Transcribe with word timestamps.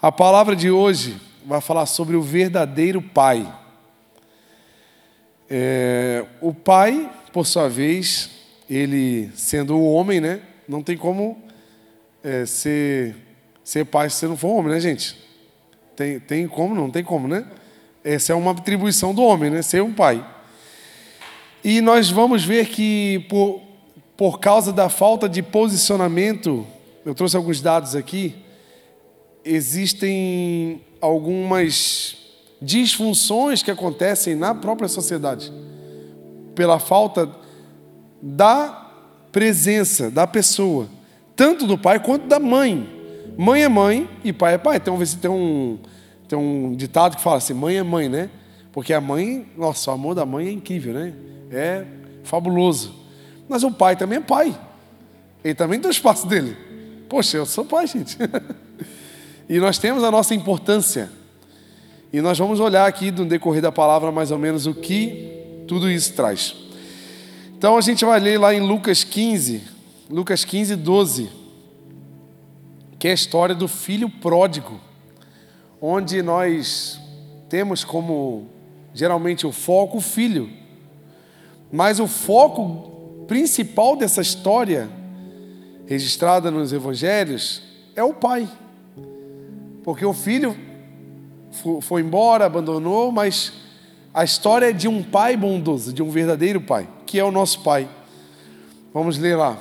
A 0.00 0.12
palavra 0.12 0.54
de 0.54 0.70
hoje 0.70 1.20
vai 1.44 1.60
falar 1.60 1.84
sobre 1.86 2.14
o 2.14 2.22
verdadeiro 2.22 3.02
pai. 3.02 3.52
É, 5.50 6.24
o 6.40 6.54
pai, 6.54 7.10
por 7.32 7.44
sua 7.44 7.68
vez, 7.68 8.30
ele 8.70 9.28
sendo 9.34 9.76
o 9.76 9.92
homem, 9.92 10.20
né? 10.20 10.40
Não 10.68 10.84
tem 10.84 10.96
como 10.96 11.42
é, 12.22 12.46
ser, 12.46 13.16
ser 13.64 13.86
pai 13.86 14.08
se 14.08 14.18
você 14.18 14.28
não 14.28 14.36
for 14.36 14.50
homem, 14.50 14.70
né, 14.72 14.78
gente? 14.78 15.18
Tem, 15.96 16.20
tem 16.20 16.46
como? 16.46 16.76
Não 16.76 16.92
tem 16.92 17.02
como, 17.02 17.26
né? 17.26 17.44
Essa 18.04 18.32
é 18.32 18.36
uma 18.36 18.52
atribuição 18.52 19.12
do 19.12 19.22
homem, 19.22 19.50
né? 19.50 19.62
Ser 19.62 19.82
um 19.82 19.92
pai. 19.92 20.24
E 21.64 21.80
nós 21.80 22.08
vamos 22.08 22.44
ver 22.44 22.68
que 22.68 23.26
por, 23.28 23.60
por 24.16 24.38
causa 24.38 24.72
da 24.72 24.88
falta 24.88 25.28
de 25.28 25.42
posicionamento, 25.42 26.64
eu 27.04 27.16
trouxe 27.16 27.36
alguns 27.36 27.60
dados 27.60 27.96
aqui, 27.96 28.46
existem 29.48 30.80
algumas 31.00 32.16
disfunções 32.60 33.62
que 33.62 33.70
acontecem 33.70 34.34
na 34.34 34.54
própria 34.54 34.88
sociedade 34.88 35.52
pela 36.54 36.78
falta 36.78 37.30
da 38.20 38.86
presença 39.30 40.10
da 40.10 40.26
pessoa, 40.26 40.88
tanto 41.36 41.66
do 41.66 41.78
pai 41.78 42.00
quanto 42.00 42.26
da 42.26 42.38
mãe. 42.38 42.96
Mãe 43.36 43.62
é 43.62 43.68
mãe 43.68 44.08
e 44.24 44.32
pai 44.32 44.54
é 44.54 44.58
pai. 44.58 44.78
Então, 44.78 44.98
tem 45.20 45.30
um, 45.30 45.78
tem 46.26 46.36
um 46.36 46.74
ditado 46.74 47.16
que 47.16 47.22
fala 47.22 47.36
assim: 47.36 47.54
mãe 47.54 47.76
é 47.76 47.82
mãe, 47.82 48.08
né? 48.08 48.28
Porque 48.72 48.92
a 48.92 49.00
mãe, 49.00 49.46
nossa, 49.56 49.90
o 49.90 49.94
amor 49.94 50.14
da 50.14 50.26
mãe 50.26 50.48
é 50.48 50.50
incrível, 50.50 50.92
né? 50.92 51.14
É 51.50 51.84
fabuloso. 52.24 52.92
Mas 53.48 53.62
o 53.62 53.70
pai 53.70 53.94
também 53.96 54.18
é 54.18 54.20
pai. 54.20 54.58
Ele 55.44 55.54
também 55.54 55.78
tem 55.78 55.88
o 55.88 55.92
espaço 55.92 56.26
dele. 56.26 56.56
Poxa, 57.08 57.36
eu 57.36 57.46
sou 57.46 57.64
pai, 57.64 57.86
gente. 57.86 58.18
e 59.48 59.58
nós 59.58 59.78
temos 59.78 60.04
a 60.04 60.10
nossa 60.10 60.34
importância. 60.34 61.10
E 62.12 62.20
nós 62.20 62.38
vamos 62.38 62.60
olhar 62.60 62.86
aqui 62.86 63.10
no 63.10 63.24
decorrer 63.24 63.62
da 63.62 63.72
palavra 63.72 64.12
mais 64.12 64.30
ou 64.30 64.38
menos 64.38 64.66
o 64.66 64.74
que 64.74 65.64
tudo 65.66 65.90
isso 65.90 66.12
traz. 66.14 66.54
Então 67.56 67.76
a 67.76 67.80
gente 67.80 68.04
vai 68.04 68.20
ler 68.20 68.38
lá 68.38 68.54
em 68.54 68.60
Lucas 68.60 69.04
15, 69.04 69.62
Lucas 70.10 70.44
15, 70.44 70.76
12, 70.76 71.28
que 72.98 73.08
é 73.08 73.10
a 73.10 73.14
história 73.14 73.54
do 73.54 73.68
filho 73.68 74.08
pródigo, 74.08 74.80
onde 75.80 76.22
nós 76.22 77.00
temos 77.48 77.84
como 77.84 78.46
geralmente 78.94 79.46
o 79.46 79.52
foco 79.52 79.98
o 79.98 80.00
filho, 80.00 80.50
mas 81.70 82.00
o 82.00 82.06
foco 82.06 83.24
principal 83.26 83.96
dessa 83.96 84.22
história, 84.22 84.88
registrada 85.86 86.50
nos 86.50 86.72
evangelhos, 86.72 87.62
é 87.94 88.02
o 88.02 88.14
pai, 88.14 88.48
porque 89.84 90.04
o 90.04 90.12
filho 90.12 90.56
foi 91.82 92.02
embora, 92.02 92.44
abandonou, 92.44 93.10
mas 93.10 93.52
a 94.12 94.24
história 94.24 94.70
é 94.70 94.72
de 94.72 94.88
um 94.88 95.02
pai 95.02 95.36
bondoso, 95.36 95.92
de 95.92 96.02
um 96.02 96.10
verdadeiro 96.10 96.60
pai, 96.60 96.88
que 97.06 97.18
é 97.18 97.24
o 97.24 97.30
nosso 97.30 97.62
pai. 97.62 97.88
Vamos 98.92 99.18
ler 99.18 99.36
lá. 99.36 99.58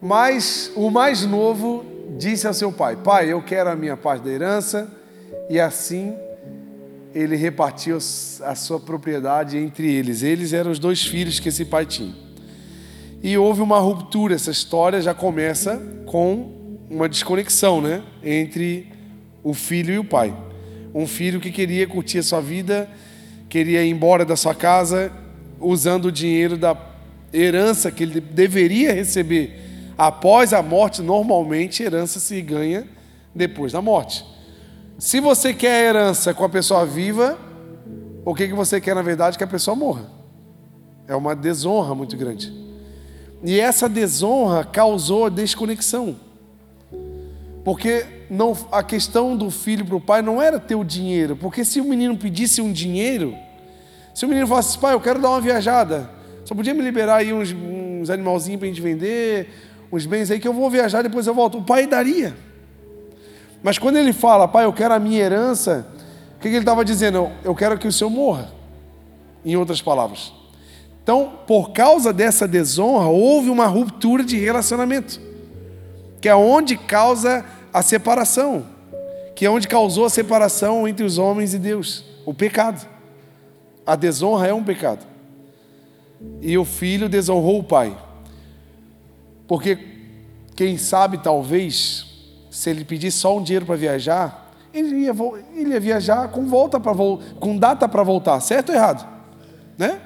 Mas 0.00 0.72
o 0.74 0.90
mais 0.90 1.24
novo 1.24 1.84
disse 2.18 2.46
ao 2.46 2.54
seu 2.54 2.72
pai: 2.72 2.96
Pai, 2.96 3.32
eu 3.32 3.42
quero 3.42 3.70
a 3.70 3.76
minha 3.76 3.96
parte 3.96 4.24
da 4.24 4.30
herança, 4.30 4.90
e 5.48 5.60
assim 5.60 6.14
ele 7.14 7.36
repartiu 7.36 7.96
a 7.96 8.54
sua 8.54 8.80
propriedade 8.80 9.58
entre 9.58 9.92
eles. 9.92 10.22
Eles 10.22 10.52
eram 10.52 10.70
os 10.70 10.78
dois 10.78 11.04
filhos 11.04 11.38
que 11.38 11.48
esse 11.48 11.64
pai 11.64 11.84
tinha. 11.84 12.14
E 13.22 13.36
houve 13.38 13.60
uma 13.60 13.78
ruptura, 13.78 14.34
essa 14.34 14.50
história 14.50 15.00
já 15.00 15.14
começa 15.14 15.80
com 16.06 16.50
uma 16.90 17.08
desconexão 17.08 17.80
né, 17.80 18.02
entre 18.22 18.91
o 19.42 19.54
filho 19.54 19.94
e 19.94 19.98
o 19.98 20.04
pai. 20.04 20.34
Um 20.94 21.06
filho 21.06 21.40
que 21.40 21.50
queria 21.50 21.86
curtir 21.86 22.18
a 22.18 22.22
sua 22.22 22.40
vida, 22.40 22.88
queria 23.48 23.84
ir 23.84 23.90
embora 23.90 24.24
da 24.24 24.36
sua 24.36 24.54
casa, 24.54 25.10
usando 25.58 26.06
o 26.06 26.12
dinheiro 26.12 26.56
da 26.56 26.76
herança 27.32 27.90
que 27.90 28.02
ele 28.02 28.20
deveria 28.20 28.92
receber 28.92 29.58
após 29.96 30.52
a 30.52 30.62
morte. 30.62 31.00
Normalmente, 31.00 31.82
herança 31.82 32.20
se 32.20 32.40
ganha 32.42 32.86
depois 33.34 33.72
da 33.72 33.80
morte. 33.80 34.24
Se 34.98 35.20
você 35.20 35.54
quer 35.54 35.74
a 35.74 35.88
herança 35.88 36.34
com 36.34 36.44
a 36.44 36.48
pessoa 36.48 36.84
viva, 36.84 37.38
o 38.24 38.34
que, 38.34 38.48
que 38.48 38.54
você 38.54 38.80
quer 38.80 38.94
na 38.94 39.02
verdade? 39.02 39.36
Que 39.36 39.44
a 39.44 39.48
pessoa 39.48 39.74
morra. 39.74 40.10
É 41.08 41.16
uma 41.16 41.34
desonra 41.34 41.94
muito 41.94 42.16
grande. 42.16 42.52
E 43.42 43.58
essa 43.58 43.88
desonra 43.88 44.64
causou 44.64 45.26
a 45.26 45.28
desconexão. 45.28 46.16
Porque 47.64 48.06
não, 48.32 48.56
a 48.72 48.82
questão 48.82 49.36
do 49.36 49.50
filho 49.50 49.84
para 49.84 49.94
o 49.94 50.00
pai 50.00 50.22
não 50.22 50.40
era 50.40 50.58
ter 50.58 50.74
o 50.74 50.82
dinheiro, 50.82 51.36
porque 51.36 51.66
se 51.66 51.82
o 51.82 51.84
menino 51.84 52.16
pedisse 52.16 52.62
um 52.62 52.72
dinheiro, 52.72 53.36
se 54.14 54.24
o 54.24 54.28
menino 54.28 54.46
falasse, 54.46 54.78
pai, 54.78 54.94
eu 54.94 55.00
quero 55.00 55.20
dar 55.20 55.28
uma 55.28 55.40
viajada, 55.40 56.10
só 56.42 56.54
podia 56.54 56.72
me 56.72 56.80
liberar 56.80 57.16
aí 57.16 57.30
uns, 57.30 57.52
uns 57.52 58.08
animalzinhos 58.08 58.58
para 58.58 58.68
a 58.68 58.70
gente 58.70 58.80
vender, 58.80 59.50
uns 59.92 60.06
bens 60.06 60.30
aí 60.30 60.40
que 60.40 60.48
eu 60.48 60.54
vou 60.54 60.70
viajar, 60.70 61.02
depois 61.02 61.26
eu 61.26 61.34
volto. 61.34 61.58
O 61.58 61.62
pai 61.62 61.86
daria. 61.86 62.34
Mas 63.62 63.78
quando 63.78 63.96
ele 63.96 64.14
fala, 64.14 64.48
pai, 64.48 64.64
eu 64.64 64.72
quero 64.72 64.94
a 64.94 64.98
minha 64.98 65.20
herança, 65.20 65.86
o 66.36 66.40
que, 66.40 66.48
que 66.48 66.54
ele 66.54 66.58
estava 66.60 66.84
dizendo? 66.84 67.30
Eu 67.44 67.54
quero 67.54 67.78
que 67.78 67.86
o 67.86 67.92
senhor 67.92 68.08
morra. 68.08 68.50
Em 69.44 69.56
outras 69.56 69.82
palavras. 69.82 70.32
Então, 71.02 71.32
por 71.46 71.72
causa 71.72 72.12
dessa 72.14 72.48
desonra, 72.48 73.08
houve 73.08 73.50
uma 73.50 73.66
ruptura 73.66 74.24
de 74.24 74.38
relacionamento 74.38 75.20
que 76.22 76.28
é 76.28 76.36
onde 76.36 76.76
causa 76.76 77.44
a 77.72 77.82
separação, 77.82 78.66
que 79.34 79.46
é 79.46 79.50
onde 79.50 79.66
causou 79.66 80.04
a 80.04 80.10
separação 80.10 80.86
entre 80.86 81.04
os 81.04 81.18
homens 81.18 81.54
e 81.54 81.58
Deus, 81.58 82.04
o 82.26 82.34
pecado. 82.34 82.86
A 83.86 83.96
desonra 83.96 84.48
é 84.48 84.54
um 84.54 84.62
pecado. 84.62 85.04
E 86.40 86.56
o 86.56 86.64
filho 86.64 87.08
desonrou 87.08 87.58
o 87.58 87.64
pai. 87.64 87.96
Porque 89.48 89.78
quem 90.54 90.78
sabe 90.78 91.18
talvez 91.18 92.06
se 92.50 92.68
ele 92.68 92.84
pedisse 92.84 93.18
só 93.18 93.36
um 93.36 93.42
dinheiro 93.42 93.64
para 93.64 93.76
viajar, 93.76 94.52
ele 94.72 94.96
ia, 94.96 95.12
ele 95.54 95.70
ia 95.70 95.80
viajar 95.80 96.28
com 96.28 96.46
volta 96.46 96.78
para 96.78 96.92
com 97.40 97.56
data 97.56 97.88
para 97.88 98.02
voltar, 98.02 98.38
certo 98.40 98.68
ou 98.68 98.74
errado? 98.74 99.08
Né? 99.76 100.00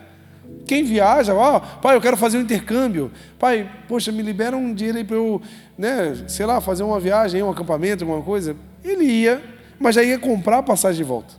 Quem 0.66 0.82
viaja, 0.82 1.32
ó, 1.32 1.60
pai, 1.60 1.96
eu 1.96 2.00
quero 2.00 2.16
fazer 2.16 2.38
um 2.38 2.40
intercâmbio. 2.40 3.12
Pai, 3.38 3.70
poxa, 3.86 4.10
me 4.10 4.20
libera 4.20 4.56
um 4.56 4.74
dinheiro 4.74 4.98
aí 4.98 5.04
para 5.04 5.16
eu, 5.16 5.40
né, 5.78 6.24
sei 6.26 6.44
lá, 6.44 6.60
fazer 6.60 6.82
uma 6.82 6.98
viagem, 6.98 7.42
um 7.42 7.50
acampamento, 7.50 8.04
alguma 8.04 8.22
coisa. 8.22 8.56
Ele 8.82 9.04
ia, 9.04 9.42
mas 9.78 9.94
já 9.94 10.02
ia 10.02 10.18
comprar 10.18 10.58
a 10.58 10.62
passagem 10.62 10.98
de 10.98 11.04
volta. 11.04 11.34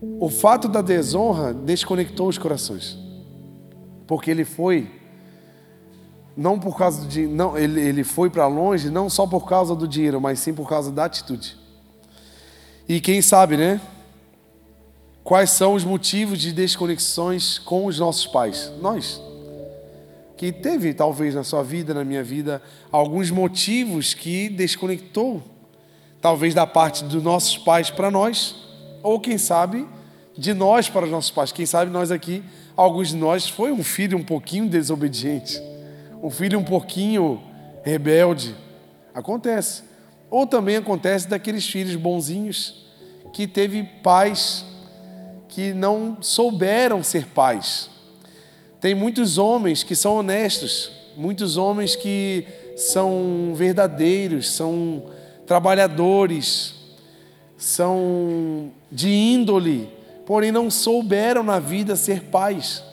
O 0.00 0.28
fato 0.28 0.68
da 0.68 0.82
desonra 0.82 1.52
desconectou 1.54 2.28
os 2.28 2.36
corações. 2.36 2.96
Porque 4.06 4.30
ele 4.30 4.44
foi 4.44 4.90
não 6.36 6.56
por 6.56 6.78
causa 6.78 7.04
de 7.08 7.26
não 7.26 7.58
ele, 7.58 7.80
ele 7.80 8.04
foi 8.04 8.30
para 8.30 8.46
longe 8.46 8.90
não 8.90 9.10
só 9.10 9.26
por 9.26 9.48
causa 9.48 9.74
do 9.74 9.88
dinheiro, 9.88 10.20
mas 10.20 10.38
sim 10.38 10.54
por 10.54 10.68
causa 10.68 10.92
da 10.92 11.06
atitude. 11.06 11.56
E 12.88 13.00
quem 13.00 13.20
sabe, 13.20 13.56
né? 13.56 13.80
Quais 15.28 15.50
são 15.50 15.74
os 15.74 15.84
motivos 15.84 16.38
de 16.38 16.54
desconexões 16.54 17.58
com 17.58 17.84
os 17.84 17.98
nossos 17.98 18.26
pais? 18.26 18.72
Nós. 18.80 19.20
Que 20.38 20.50
teve, 20.50 20.94
talvez, 20.94 21.34
na 21.34 21.44
sua 21.44 21.62
vida, 21.62 21.92
na 21.92 22.02
minha 22.02 22.24
vida, 22.24 22.62
alguns 22.90 23.30
motivos 23.30 24.14
que 24.14 24.48
desconectou, 24.48 25.42
talvez 26.18 26.54
da 26.54 26.66
parte 26.66 27.04
dos 27.04 27.22
nossos 27.22 27.58
pais 27.58 27.90
para 27.90 28.10
nós, 28.10 28.56
ou 29.02 29.20
quem 29.20 29.36
sabe, 29.36 29.86
de 30.34 30.54
nós 30.54 30.88
para 30.88 31.04
os 31.04 31.10
nossos 31.10 31.30
pais. 31.30 31.52
Quem 31.52 31.66
sabe 31.66 31.90
nós 31.90 32.10
aqui, 32.10 32.42
alguns 32.74 33.08
de 33.08 33.16
nós, 33.16 33.46
foi 33.46 33.70
um 33.70 33.84
filho 33.84 34.16
um 34.16 34.24
pouquinho 34.24 34.66
desobediente, 34.66 35.60
um 36.22 36.30
filho 36.30 36.58
um 36.58 36.64
pouquinho 36.64 37.42
rebelde. 37.84 38.56
Acontece. 39.14 39.82
Ou 40.30 40.46
também 40.46 40.76
acontece 40.76 41.28
daqueles 41.28 41.68
filhos 41.68 41.96
bonzinhos 41.96 42.86
que 43.34 43.46
teve 43.46 43.82
pais 44.02 44.64
que 45.48 45.72
não 45.72 46.18
souberam 46.20 47.02
ser 47.02 47.26
pais. 47.26 47.90
Tem 48.80 48.94
muitos 48.94 49.38
homens 49.38 49.82
que 49.82 49.96
são 49.96 50.16
honestos, 50.16 50.90
muitos 51.16 51.56
homens 51.56 51.96
que 51.96 52.46
são 52.76 53.52
verdadeiros, 53.54 54.50
são 54.50 55.02
trabalhadores, 55.46 56.74
são 57.56 58.70
de 58.90 59.10
índole, 59.10 59.88
porém 60.24 60.52
não 60.52 60.70
souberam 60.70 61.42
na 61.42 61.58
vida 61.58 61.96
ser 61.96 62.24
pais. 62.24 62.84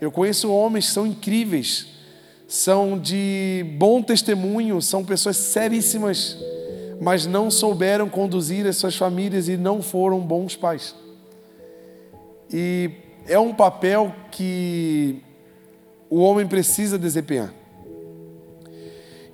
Eu 0.00 0.12
conheço 0.12 0.52
homens 0.52 0.88
que 0.88 0.92
são 0.92 1.06
incríveis, 1.06 1.86
são 2.46 2.98
de 2.98 3.64
bom 3.78 4.02
testemunho, 4.02 4.82
são 4.82 5.02
pessoas 5.02 5.38
seríssimas, 5.38 6.36
mas 7.00 7.24
não 7.24 7.50
souberam 7.50 8.08
conduzir 8.10 8.66
as 8.66 8.76
suas 8.76 8.94
famílias 8.94 9.48
e 9.48 9.56
não 9.56 9.80
foram 9.80 10.20
bons 10.20 10.54
pais. 10.54 10.94
E 12.52 12.90
é 13.26 13.38
um 13.38 13.54
papel 13.54 14.14
que 14.30 15.22
o 16.10 16.20
homem 16.20 16.46
precisa 16.46 16.98
desempenhar. 16.98 17.52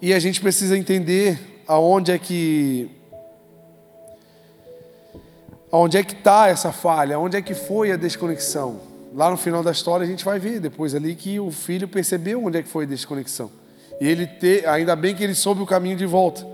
E 0.00 0.14
a 0.14 0.18
gente 0.18 0.40
precisa 0.40 0.78
entender 0.78 1.62
aonde 1.66 2.10
é 2.10 2.18
que 2.18 2.90
Onde 5.72 5.98
é 5.98 6.02
que 6.02 6.14
está 6.14 6.48
essa 6.48 6.72
falha? 6.72 7.16
Onde 7.16 7.36
é 7.36 7.42
que 7.42 7.54
foi 7.54 7.92
a 7.92 7.96
desconexão? 7.96 8.80
Lá 9.14 9.30
no 9.30 9.36
final 9.36 9.62
da 9.62 9.70
história 9.70 10.04
a 10.04 10.08
gente 10.08 10.24
vai 10.24 10.38
ver 10.38 10.58
depois 10.58 10.96
ali 10.96 11.14
que 11.14 11.38
o 11.38 11.50
filho 11.52 11.86
percebeu 11.86 12.44
onde 12.44 12.58
é 12.58 12.62
que 12.62 12.68
foi 12.68 12.84
a 12.84 12.88
desconexão. 12.88 13.50
E 14.00 14.08
ele 14.08 14.26
ter, 14.26 14.66
ainda 14.66 14.96
bem 14.96 15.14
que 15.14 15.22
ele 15.22 15.34
soube 15.34 15.62
o 15.62 15.66
caminho 15.66 15.96
de 15.96 16.06
volta. 16.06 16.44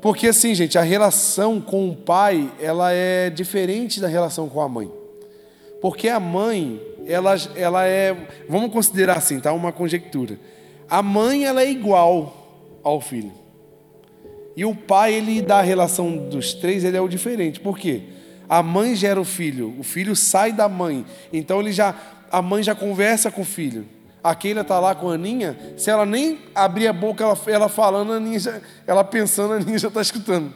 Porque 0.00 0.26
assim, 0.26 0.54
gente, 0.54 0.76
a 0.76 0.82
relação 0.82 1.60
com 1.60 1.88
o 1.88 1.94
pai, 1.94 2.50
ela 2.60 2.92
é 2.92 3.30
diferente 3.30 4.00
da 4.00 4.08
relação 4.08 4.48
com 4.48 4.60
a 4.60 4.68
mãe. 4.68 4.90
Porque 5.80 6.08
a 6.08 6.20
mãe, 6.20 6.80
ela, 7.06 7.34
ela 7.56 7.86
é, 7.86 8.16
vamos 8.48 8.72
considerar 8.72 9.16
assim, 9.16 9.40
tá? 9.40 9.52
Uma 9.52 9.72
conjectura. 9.72 10.38
A 10.88 11.02
mãe, 11.02 11.44
ela 11.44 11.62
é 11.62 11.70
igual 11.70 12.80
ao 12.82 13.00
filho. 13.00 13.32
E 14.56 14.64
o 14.64 14.74
pai, 14.74 15.14
ele 15.14 15.40
da 15.40 15.62
relação 15.62 16.16
dos 16.16 16.52
três, 16.54 16.84
ele 16.84 16.96
é 16.96 17.00
o 17.00 17.08
diferente. 17.08 17.60
Por 17.60 17.78
quê? 17.78 18.02
A 18.48 18.62
mãe 18.62 18.96
gera 18.96 19.20
o 19.20 19.24
filho, 19.24 19.74
o 19.78 19.82
filho 19.82 20.16
sai 20.16 20.52
da 20.52 20.68
mãe. 20.68 21.06
Então 21.32 21.60
ele 21.60 21.72
já, 21.72 21.94
a 22.30 22.42
mãe 22.42 22.62
já 22.62 22.74
conversa 22.74 23.30
com 23.30 23.42
o 23.42 23.44
filho. 23.44 23.86
A 24.22 24.34
Keila 24.34 24.60
está 24.60 24.78
lá 24.78 24.94
com 24.94 25.08
a 25.08 25.14
Aninha, 25.14 25.56
se 25.78 25.88
ela 25.88 26.04
nem 26.04 26.38
abrir 26.54 26.88
a 26.88 26.92
boca, 26.92 27.24
ela, 27.24 27.38
ela 27.46 27.68
falando, 27.70 28.12
a 28.12 28.16
Aninha 28.16 28.38
já, 28.38 28.60
ela 28.86 29.02
pensando, 29.02 29.54
a 29.54 29.56
Aninha 29.56 29.78
já 29.78 29.88
está 29.88 30.02
escutando. 30.02 30.52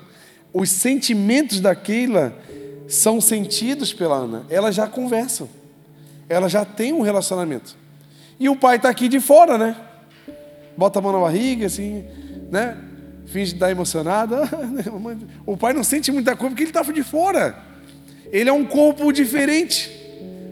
Os 0.52 0.70
sentimentos 0.70 1.60
da 1.60 1.74
Keila 1.74 2.36
são 2.88 3.20
sentidos 3.20 3.92
pela 3.92 4.16
Ana. 4.16 4.44
Elas 4.48 4.74
já 4.74 4.86
conversam. 4.86 5.48
Ela 6.28 6.48
já 6.48 6.64
tem 6.64 6.92
um 6.92 7.02
relacionamento. 7.02 7.76
E 8.38 8.48
o 8.48 8.56
pai 8.56 8.76
está 8.76 8.88
aqui 8.88 9.08
de 9.08 9.20
fora, 9.20 9.56
né? 9.56 9.76
Bota 10.76 10.98
a 10.98 11.02
mão 11.02 11.12
na 11.12 11.20
barriga, 11.20 11.66
assim, 11.66 12.04
né? 12.50 12.76
Finge 13.26 13.54
estar 13.54 13.70
emocionado. 13.70 14.36
O 15.46 15.56
pai 15.56 15.72
não 15.72 15.84
sente 15.84 16.10
muita 16.10 16.34
coisa 16.34 16.50
porque 16.50 16.62
ele 16.62 16.70
estava 16.70 16.92
de 16.92 17.02
fora. 17.02 17.58
Ele 18.32 18.48
é 18.48 18.52
um 18.52 18.64
corpo 18.64 19.12
diferente. 19.12 19.90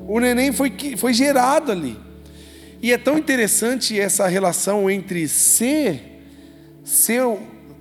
O 0.06 0.20
neném 0.20 0.52
foi, 0.52 0.72
foi 0.96 1.12
gerado 1.12 1.72
ali. 1.72 1.98
E 2.82 2.92
é 2.92 2.98
tão 2.98 3.16
interessante 3.16 3.98
essa 3.98 4.26
relação 4.26 4.90
entre 4.90 5.28
ser, 5.28 6.20
ser 6.84 7.22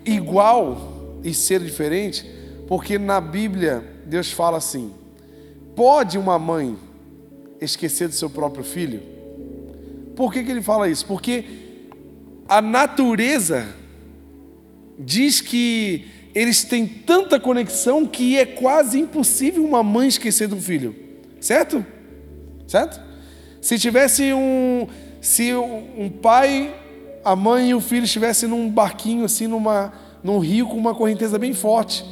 igual 0.05 1.19
e 1.23 1.33
ser 1.33 1.59
diferente, 1.59 2.25
porque 2.67 2.97
na 2.99 3.19
Bíblia 3.19 3.83
Deus 4.11 4.29
fala 4.29 4.57
assim: 4.57 4.91
pode 5.73 6.17
uma 6.17 6.37
mãe 6.37 6.77
esquecer 7.61 8.09
do 8.09 8.13
seu 8.13 8.29
próprio 8.29 8.61
filho? 8.61 9.01
Por 10.17 10.33
que, 10.33 10.43
que 10.43 10.51
ele 10.51 10.61
fala 10.61 10.89
isso? 10.89 11.05
Porque 11.05 11.45
a 12.45 12.61
natureza 12.61 13.73
diz 14.99 15.39
que 15.39 16.09
eles 16.35 16.65
têm 16.65 16.85
tanta 16.85 17.39
conexão 17.39 18.05
que 18.05 18.37
é 18.37 18.45
quase 18.45 18.99
impossível 18.99 19.63
uma 19.63 19.81
mãe 19.81 20.09
esquecer 20.09 20.49
do 20.49 20.57
filho. 20.57 20.93
Certo? 21.39 21.85
Certo? 22.67 22.99
Se 23.61 23.79
tivesse 23.79 24.33
um. 24.33 24.87
Se 25.21 25.53
um 25.55 26.09
pai, 26.09 26.75
a 27.23 27.33
mãe 27.33 27.69
e 27.69 27.73
o 27.73 27.79
filho 27.79 28.03
estivessem 28.03 28.49
num 28.49 28.69
barquinho 28.69 29.23
assim, 29.23 29.47
numa, 29.47 29.93
num 30.21 30.39
rio 30.39 30.67
com 30.67 30.75
uma 30.75 30.93
correnteza 30.93 31.39
bem 31.39 31.53
forte. 31.53 32.03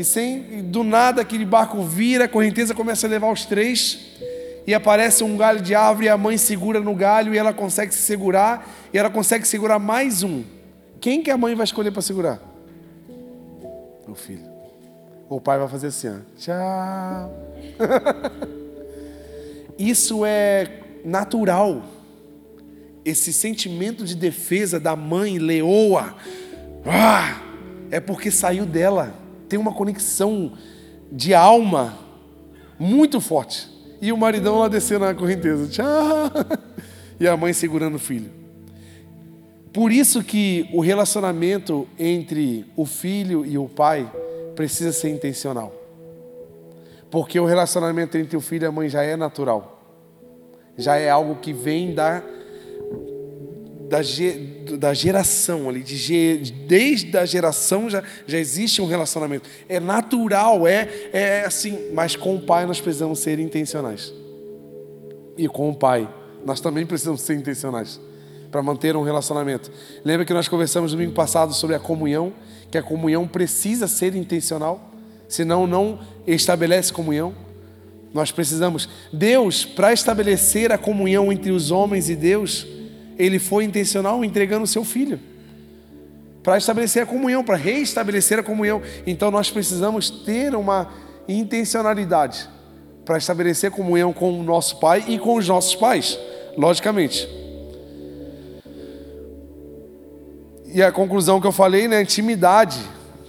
E 0.00 0.04
sem 0.04 0.62
do 0.62 0.82
nada 0.82 1.20
aquele 1.20 1.44
barco 1.44 1.82
vira, 1.82 2.24
a 2.24 2.28
correnteza 2.28 2.74
começa 2.74 3.06
a 3.06 3.10
levar 3.10 3.30
os 3.30 3.44
três. 3.44 3.98
E 4.66 4.72
aparece 4.72 5.22
um 5.22 5.36
galho 5.36 5.60
de 5.60 5.74
árvore, 5.74 6.06
e 6.06 6.08
a 6.08 6.16
mãe 6.16 6.38
segura 6.38 6.80
no 6.80 6.94
galho 6.94 7.34
e 7.34 7.38
ela 7.38 7.52
consegue 7.52 7.92
se 7.92 8.00
segurar, 8.00 8.66
e 8.94 8.96
ela 8.96 9.10
consegue 9.10 9.46
segurar 9.46 9.78
mais 9.78 10.22
um. 10.22 10.42
Quem 11.02 11.22
que 11.22 11.30
a 11.30 11.36
mãe 11.36 11.54
vai 11.54 11.64
escolher 11.64 11.90
para 11.90 12.00
segurar? 12.00 12.40
O 14.08 14.14
filho. 14.14 14.48
O 15.28 15.38
pai 15.38 15.58
vai 15.58 15.68
fazer 15.68 15.88
assim, 15.88 16.08
ó. 16.08 16.16
Tchau. 16.38 17.34
Isso 19.78 20.24
é 20.24 20.80
natural. 21.04 21.82
Esse 23.04 23.34
sentimento 23.34 24.06
de 24.06 24.14
defesa 24.14 24.80
da 24.80 24.96
mãe 24.96 25.38
leoa, 25.38 26.16
ah, 26.86 27.38
é 27.90 28.00
porque 28.00 28.30
saiu 28.30 28.64
dela. 28.64 29.28
Tem 29.50 29.58
uma 29.58 29.74
conexão 29.74 30.54
de 31.12 31.34
alma 31.34 31.98
muito 32.78 33.20
forte. 33.20 33.68
E 34.00 34.10
o 34.10 34.16
maridão 34.16 34.60
lá 34.60 34.68
descendo 34.68 35.04
na 35.04 35.14
correnteza. 35.14 35.68
Tchau. 35.68 35.86
E 37.20 37.28
a 37.28 37.36
mãe 37.36 37.52
segurando 37.52 37.96
o 37.96 37.98
filho. 37.98 38.30
Por 39.74 39.92
isso 39.92 40.24
que 40.24 40.66
o 40.72 40.80
relacionamento 40.80 41.86
entre 41.98 42.64
o 42.74 42.86
filho 42.86 43.44
e 43.44 43.58
o 43.58 43.68
pai 43.68 44.10
precisa 44.56 44.90
ser 44.90 45.10
intencional. 45.10 45.70
Porque 47.10 47.38
o 47.38 47.44
relacionamento 47.44 48.16
entre 48.16 48.38
o 48.38 48.40
filho 48.40 48.64
e 48.64 48.66
a 48.68 48.72
mãe 48.72 48.88
já 48.88 49.02
é 49.02 49.16
natural 49.16 49.80
já 50.80 50.96
é 50.96 51.10
algo 51.10 51.36
que 51.36 51.52
vem 51.52 51.94
da, 51.94 52.22
da, 53.88 54.00
da 54.78 54.94
geração 54.94 55.68
ali, 55.68 55.82
de, 55.82 56.52
desde 56.66 57.16
a 57.16 57.24
geração 57.24 57.88
já, 57.88 58.02
já 58.26 58.38
existe 58.38 58.80
um 58.80 58.86
relacionamento. 58.86 59.48
É 59.68 59.80
natural, 59.80 60.66
é, 60.66 60.88
é 61.12 61.44
assim, 61.44 61.90
mas 61.92 62.16
com 62.16 62.36
o 62.36 62.40
pai 62.40 62.66
nós 62.66 62.80
precisamos 62.80 63.18
ser 63.20 63.38
intencionais. 63.38 64.12
E 65.36 65.48
com 65.48 65.70
o 65.70 65.74
pai, 65.74 66.08
nós 66.44 66.60
também 66.60 66.84
precisamos 66.84 67.20
ser 67.22 67.34
intencionais 67.34 68.00
para 68.50 68.62
manter 68.62 68.96
um 68.96 69.02
relacionamento. 69.02 69.70
Lembra 70.04 70.24
que 70.24 70.34
nós 70.34 70.48
conversamos 70.48 70.92
domingo 70.92 71.12
passado 71.12 71.54
sobre 71.54 71.76
a 71.76 71.78
comunhão, 71.78 72.32
que 72.70 72.78
a 72.78 72.82
comunhão 72.82 73.26
precisa 73.26 73.86
ser 73.86 74.14
intencional, 74.14 74.90
senão 75.28 75.66
não 75.66 76.00
estabelece 76.26 76.92
comunhão. 76.92 77.32
Nós 78.12 78.32
precisamos. 78.32 78.88
Deus, 79.12 79.64
para 79.64 79.92
estabelecer 79.92 80.72
a 80.72 80.78
comunhão 80.78 81.32
entre 81.32 81.52
os 81.52 81.70
homens 81.70 82.10
e 82.10 82.16
Deus, 82.16 82.66
Ele 83.20 83.38
foi 83.38 83.64
intencional 83.64 84.24
entregando 84.24 84.64
o 84.64 84.66
seu 84.66 84.82
filho. 84.82 85.20
Para 86.42 86.56
estabelecer 86.56 87.02
a 87.02 87.06
comunhão, 87.06 87.44
para 87.44 87.56
reestabelecer 87.56 88.38
a 88.38 88.42
comunhão. 88.42 88.80
Então 89.06 89.30
nós 89.30 89.50
precisamos 89.50 90.08
ter 90.08 90.54
uma 90.54 90.90
intencionalidade 91.28 92.48
para 93.04 93.18
estabelecer 93.18 93.70
a 93.70 93.74
comunhão 93.74 94.10
com 94.10 94.40
o 94.40 94.42
nosso 94.42 94.80
Pai 94.80 95.04
e 95.06 95.18
com 95.18 95.34
os 95.34 95.46
nossos 95.46 95.74
pais, 95.74 96.18
logicamente. 96.56 97.28
E 100.72 100.82
a 100.82 100.90
conclusão 100.90 101.40
que 101.42 101.46
eu 101.46 101.52
falei, 101.52 101.88
né, 101.88 102.00
intimidade, 102.00 102.80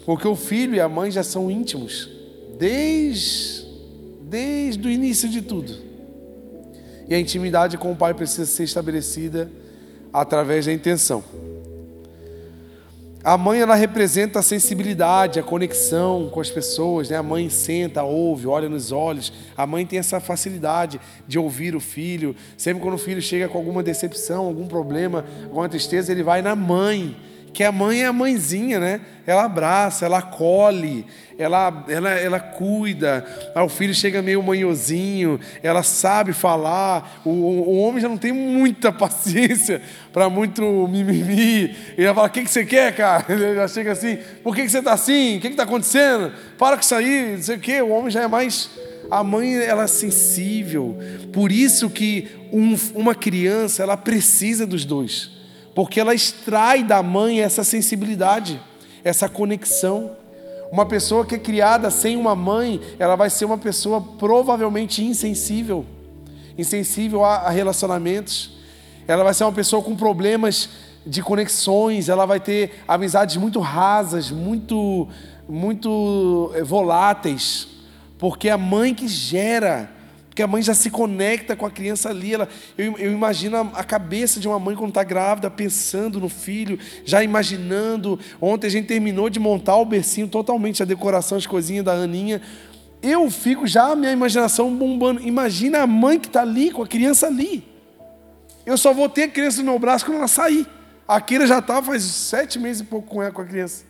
porque 0.06 0.28
o 0.28 0.36
filho 0.38 0.76
e 0.76 0.80
a 0.80 0.88
mãe 0.88 1.12
já 1.12 1.24
são 1.24 1.52
íntimos 1.52 2.10
desde 2.58 3.69
desde 4.21 4.88
o 4.88 4.90
início 4.90 5.28
de 5.28 5.42
tudo. 5.42 5.76
E 7.10 7.14
a 7.14 7.19
intimidade 7.19 7.78
com 7.78 7.92
o 7.92 7.95
Pai 7.95 8.14
precisa 8.14 8.45
ser 8.45 8.64
estabelecida 8.64 9.52
através 10.13 10.65
da 10.65 10.73
intenção. 10.73 11.23
A 13.23 13.37
mãe 13.37 13.59
ela 13.59 13.75
representa 13.75 14.39
a 14.39 14.41
sensibilidade, 14.41 15.39
a 15.39 15.44
conexão 15.44 16.27
com 16.31 16.41
as 16.41 16.49
pessoas, 16.49 17.11
né? 17.11 17.18
A 17.18 17.23
mãe 17.23 17.49
senta, 17.51 18.01
ouve, 18.01 18.47
olha 18.47 18.68
nos 18.68 18.91
olhos. 18.91 19.31
A 19.56 19.68
mãe 19.68 19.85
tem 19.85 19.99
essa 19.99 20.19
facilidade 20.19 20.99
de 21.27 21.37
ouvir 21.37 21.75
o 21.75 21.80
filho. 21.80 22.35
Sempre 22.57 22.81
quando 22.81 22.95
o 22.95 22.97
filho 22.97 23.21
chega 23.21 23.47
com 23.47 23.59
alguma 23.59 23.83
decepção, 23.83 24.47
algum 24.47 24.68
problema, 24.68 25.23
alguma 25.44 25.69
tristeza, 25.69 26.11
ele 26.11 26.23
vai 26.23 26.41
na 26.41 26.56
mãe 26.56 27.15
que 27.53 27.63
a 27.63 27.71
mãe 27.71 28.01
é 28.01 28.06
a 28.06 28.13
mãezinha, 28.13 28.80
né? 28.80 29.01
Ela 29.25 29.44
abraça, 29.44 30.06
ela 30.06 30.19
acolhe, 30.19 31.06
ela, 31.42 31.86
ela, 31.88 32.10
ela 32.12 32.40
cuida. 32.40 33.26
Aí 33.56 33.64
o 33.64 33.69
filho 33.69 33.94
chega 33.94 34.21
meio 34.21 34.42
manhozinho, 34.44 35.40
ela 35.64 35.83
sabe 35.83 36.33
falar. 36.33 37.21
O, 37.26 37.30
o 37.30 37.78
homem 37.78 38.02
já 38.02 38.07
não 38.07 38.18
tem 38.18 38.31
muita 38.31 38.92
paciência 38.94 39.81
para 40.14 40.30
muito 40.30 40.62
mimimi. 40.88 41.76
Ele 41.98 42.06
vai 42.06 42.16
falar: 42.16 42.28
O 42.28 42.31
que, 42.31 42.44
que 42.44 42.52
você 42.52 42.66
quer, 42.66 42.95
cara? 42.95 43.26
Ele 43.33 43.56
já 43.56 43.68
chega 43.68 43.92
assim: 43.92 44.18
Por 44.44 44.56
que, 44.56 44.64
que 44.64 44.69
você 44.69 44.80
está 44.80 44.94
assim? 44.94 45.38
O 45.38 45.42
que 45.42 45.48
está 45.48 45.64
acontecendo? 45.64 46.31
Para 46.57 46.78
com 46.78 46.83
isso 46.83 46.95
aí, 46.95 47.36
não 47.36 47.44
sei 47.44 47.56
o 47.57 47.60
quê. 47.60 47.81
O 47.81 47.90
homem 47.90 48.12
já 48.12 48.24
é 48.24 48.28
mais. 48.28 48.69
A 49.10 49.24
mãe 49.24 49.57
ela 49.57 49.83
é 49.83 49.88
sensível. 49.88 50.98
Por 51.33 51.52
isso 51.52 51.90
que 51.90 52.30
um, 52.52 52.76
uma 52.94 53.16
criança 53.16 53.83
ela 53.83 53.98
precisa 53.98 54.66
dos 54.66 54.86
dois 54.86 55.42
porque 55.74 56.00
ela 56.00 56.14
extrai 56.14 56.83
da 56.83 57.02
mãe 57.02 57.42
essa 57.42 57.64
sensibilidade, 57.64 58.62
essa 59.04 59.30
conexão. 59.30 60.18
Uma 60.71 60.85
pessoa 60.85 61.25
que 61.25 61.35
é 61.35 61.37
criada 61.37 61.92
sem 61.92 62.16
uma 62.16 62.33
mãe, 62.33 62.80
ela 62.97 63.18
vai 63.18 63.30
ser 63.30 63.44
uma 63.44 63.57
pessoa 63.57 63.99
provavelmente 63.99 65.04
insensível, 65.04 65.85
insensível 66.57 67.25
a, 67.25 67.49
relacionamentos. 67.49 68.57
Ela 69.06 69.21
vai 69.21 69.33
ser 69.33 69.44
uma 69.44 69.51
pessoa 69.51 69.83
com 69.83 69.97
problemas 69.97 70.69
de 71.06 71.21
conexões, 71.21 72.07
ela 72.07 72.25
vai 72.25 72.40
ter 72.40 72.83
amizades 72.87 73.35
muito 73.35 73.59
rasas, 73.59 74.31
muito, 74.31 75.09
muito 75.49 76.51
eh, 76.56 76.63
voláteis, 76.63 77.68
porque 78.18 78.47
é 78.47 78.51
a 78.51 78.57
mãe 78.57 78.94
que 78.94 79.09
gera 79.09 79.90
a 80.42 80.48
mãe 80.48 80.62
já 80.62 80.74
se 80.74 80.90
conecta 80.90 81.56
com 81.56 81.66
a 81.66 81.71
criança 81.71 82.10
ali. 82.10 82.33
Ela, 82.33 82.48
eu, 82.78 82.98
eu 82.98 83.12
imagino 83.12 83.57
a 83.57 83.83
cabeça 83.83 84.40
de 84.40 84.48
uma 84.48 84.60
mãe 84.60 84.76
quando 84.76 84.90
está 84.90 85.04
grávida, 85.04 85.50
pensando 85.50 86.19
no 86.19 86.30
filho, 86.30 86.80
já 87.06 87.24
imaginando. 87.24 88.19
Ontem 88.40 88.68
a 88.68 88.69
gente 88.69 88.88
terminou 88.88 89.30
de 89.30 89.40
montar 89.40 89.76
o 89.78 89.86
bercinho 89.86 90.28
totalmente, 90.28 90.81
a 90.81 90.86
decoração, 90.86 91.38
as 91.38 91.45
coisinhas 91.45 91.86
da 91.86 91.94
Aninha. 91.94 92.42
eu 93.02 93.30
fico 93.31 93.66
já 93.68 93.92
a 93.92 93.95
minha 93.95 94.12
imaginação 94.12 94.76
bombando. 94.76 95.21
Imagina 95.21 95.81
a 95.81 95.88
mãe 95.88 96.19
que 96.19 96.28
está 96.28 96.42
ali 96.42 96.71
com 96.71 96.83
a 96.83 96.88
criança 96.88 97.28
ali. 97.28 97.64
Eu 98.66 98.78
só 98.78 98.94
vou 98.94 99.10
ter 99.10 99.24
a 99.24 99.28
criança 99.28 99.57
no 99.60 99.71
meu 99.71 99.80
braço 99.80 100.06
quando 100.06 100.18
ela 100.18 100.28
sair. 100.28 100.68
A 101.07 101.19
Kira 101.19 101.45
já 101.45 101.60
está 101.60 101.81
faz 101.81 102.04
sete 102.04 102.57
meses 102.57 102.81
e 102.81 102.86
pouco 102.86 103.07
com 103.07 103.21
ela, 103.21 103.31
com 103.31 103.42
a 103.42 103.45
criança. 103.45 103.83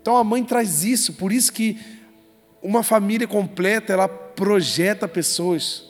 Então 0.00 0.16
a 0.16 0.22
mãe 0.22 0.44
traz 0.44 0.84
isso, 0.84 1.14
por 1.14 1.32
isso 1.32 1.52
que 1.52 1.78
uma 2.62 2.82
família 2.82 3.26
completa 3.26 3.92
ela 3.92 4.08
projeta 4.08 5.06
pessoas 5.06 5.84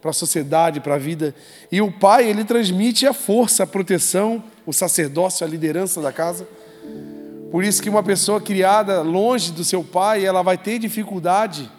para 0.00 0.10
a 0.10 0.14
sociedade, 0.14 0.80
para 0.80 0.94
a 0.94 0.98
vida. 0.98 1.34
E 1.70 1.80
o 1.80 1.92
pai 1.92 2.28
ele 2.28 2.44
transmite 2.44 3.06
a 3.06 3.12
força, 3.12 3.64
a 3.64 3.66
proteção, 3.66 4.42
o 4.64 4.72
sacerdócio, 4.72 5.46
a 5.46 5.48
liderança 5.48 6.00
da 6.00 6.12
casa. 6.12 6.46
Por 7.50 7.64
isso 7.64 7.82
que 7.82 7.90
uma 7.90 8.02
pessoa 8.02 8.40
criada 8.40 9.02
longe 9.02 9.52
do 9.52 9.64
seu 9.64 9.82
pai, 9.82 10.24
ela 10.24 10.42
vai 10.42 10.56
ter 10.56 10.78
dificuldade 10.78 11.70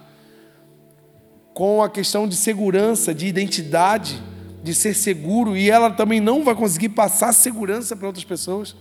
com 1.54 1.82
a 1.82 1.90
questão 1.90 2.28
de 2.28 2.36
segurança, 2.36 3.14
de 3.14 3.28
identidade, 3.28 4.22
de 4.64 4.74
ser 4.74 4.94
seguro, 4.94 5.56
e 5.58 5.70
ela 5.70 5.90
também 5.92 6.20
não 6.20 6.44
vai 6.44 6.56
conseguir 6.56 6.90
passar 6.90 7.34
segurança 7.34 7.96
para 7.96 8.08
outras 8.08 8.26
pessoas. 8.26 8.76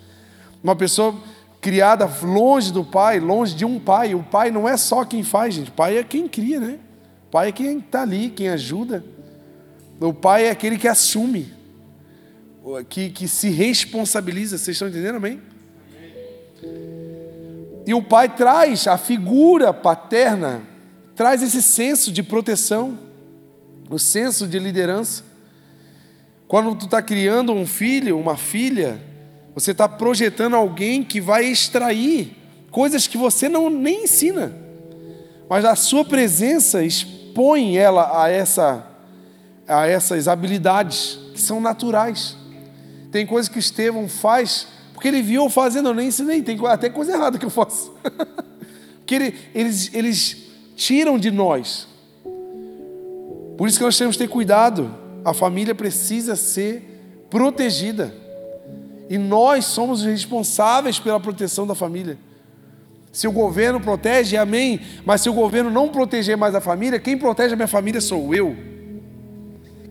Uma 0.62 0.76
pessoa 0.76 1.14
criada 1.61 2.11
longe 2.23 2.73
do 2.73 2.85
pai, 2.85 3.21
longe 3.21 3.55
de 3.55 3.64
um 3.64 3.79
pai, 3.79 4.14
o 4.14 4.23
pai 4.23 4.50
não 4.50 4.69
é 4.69 4.76
só 4.76 5.05
quem 5.05 5.23
faz, 5.23 5.55
gente, 5.55 5.71
o 5.71 5.75
pai 5.75 5.99
é 5.99 6.05
quem 6.05 6.26
cria, 6.26 6.59
né? 6.59 6.79
O 7.29 7.31
pai 7.31 7.49
é 7.49 7.52
quem 7.52 7.79
está 7.79 8.02
ali, 8.02 8.31
quem 8.31 8.49
ajuda. 8.49 9.05
O 10.00 10.12
pai 10.12 10.47
é 10.47 10.50
aquele 10.50 10.79
que 10.79 10.88
assume, 10.88 11.52
que, 12.88 13.11
que 13.11 13.29
se 13.29 13.50
responsabiliza. 13.50 14.57
Vocês 14.57 14.75
estão 14.75 14.88
entendendo, 14.88 15.17
amém? 15.17 15.40
E 17.87 17.95
o 17.95 18.02
pai 18.02 18.29
traz 18.29 18.87
a 18.87 18.97
figura 18.97 19.73
paterna 19.73 20.62
traz 21.21 21.43
esse 21.43 21.61
senso 21.61 22.11
de 22.11 22.23
proteção, 22.23 22.99
o 23.90 23.99
senso 23.99 24.49
de 24.49 24.59
liderança. 24.59 25.23
Quando 26.49 26.75
tu 26.75 26.87
está 26.87 27.02
criando 27.02 27.52
um 27.52 27.67
filho, 27.67 28.19
uma 28.19 28.38
filha, 28.38 28.99
você 29.61 29.73
está 29.73 29.88
projetando 29.88 30.55
alguém 30.57 31.02
que 31.02 31.21
vai 31.21 31.45
extrair 31.45 32.37
coisas 32.71 33.07
que 33.07 33.19
você 33.19 33.49
não 33.49 33.69
nem 33.69 34.05
ensina, 34.05 34.55
mas 35.49 35.64
a 35.64 35.75
sua 35.75 36.05
presença 36.05 36.83
expõe 36.83 37.76
ela 37.76 38.23
a 38.23 38.29
essa 38.29 38.87
a 39.67 39.87
essas 39.87 40.26
habilidades 40.26 41.19
que 41.33 41.40
são 41.40 41.61
naturais. 41.61 42.37
Tem 43.12 43.25
coisas 43.25 43.49
que 43.49 43.59
Estevão 43.59 44.09
faz 44.09 44.67
porque 45.00 45.09
ele 45.09 45.23
viu 45.23 45.45
eu 45.45 45.49
fazendo, 45.49 45.88
eu 45.88 45.95
nem 45.95 46.09
ensinei. 46.09 46.43
Tem 46.43 46.59
até 46.67 46.90
coisa 46.90 47.12
errada 47.12 47.38
que 47.38 47.47
eu 47.47 47.49
faço. 47.49 47.90
porque 49.00 49.14
ele, 49.14 49.35
eles, 49.55 49.90
eles 49.95 50.37
tiram 50.76 51.19
de 51.19 51.31
nós. 51.31 51.88
Por 53.57 53.67
isso 53.67 53.79
que 53.79 53.85
nós 53.85 53.97
temos 53.97 54.17
que 54.17 54.25
ter 54.25 54.29
cuidado. 54.29 54.95
A 55.25 55.33
família 55.33 55.75
precisa 55.75 56.37
ser 56.37 57.26
protegida. 57.31 58.14
E 59.11 59.19
nós 59.19 59.64
somos 59.64 60.02
os 60.02 60.07
responsáveis 60.07 61.00
pela 61.00 61.19
proteção 61.19 61.67
da 61.67 61.75
família. 61.75 62.17
Se 63.11 63.26
o 63.26 63.33
governo 63.33 63.81
protege, 63.81 64.37
amém. 64.37 64.81
Mas 65.05 65.23
se 65.23 65.29
o 65.29 65.33
governo 65.33 65.69
não 65.69 65.88
proteger 65.88 66.37
mais 66.37 66.55
a 66.55 66.61
família, 66.61 67.00
quem 67.00 67.19
protege 67.19 67.55
a 67.55 67.57
minha 67.57 67.67
família 67.67 68.00
sou 68.00 68.33
eu. 68.33 68.57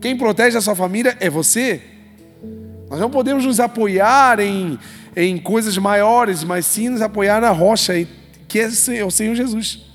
Quem 0.00 0.16
protege 0.16 0.56
a 0.56 0.60
sua 0.62 0.74
família 0.74 1.18
é 1.20 1.28
você. 1.28 1.82
Nós 2.88 2.98
não 2.98 3.10
podemos 3.10 3.44
nos 3.44 3.60
apoiar 3.60 4.40
em, 4.40 4.78
em 5.14 5.36
coisas 5.36 5.76
maiores, 5.76 6.42
mas 6.42 6.64
sim 6.64 6.88
nos 6.88 7.02
apoiar 7.02 7.42
na 7.42 7.50
rocha, 7.50 7.92
que 8.48 8.58
é 8.58 9.04
o 9.04 9.10
Senhor 9.10 9.34
Jesus. 9.34 9.89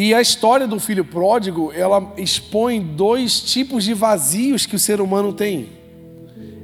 E 0.00 0.14
a 0.14 0.20
história 0.20 0.64
do 0.64 0.78
filho 0.78 1.04
pródigo, 1.04 1.72
ela 1.74 2.14
expõe 2.16 2.80
dois 2.80 3.40
tipos 3.40 3.82
de 3.82 3.92
vazios 3.94 4.64
que 4.64 4.76
o 4.76 4.78
ser 4.78 5.00
humano 5.00 5.32
tem. 5.32 5.70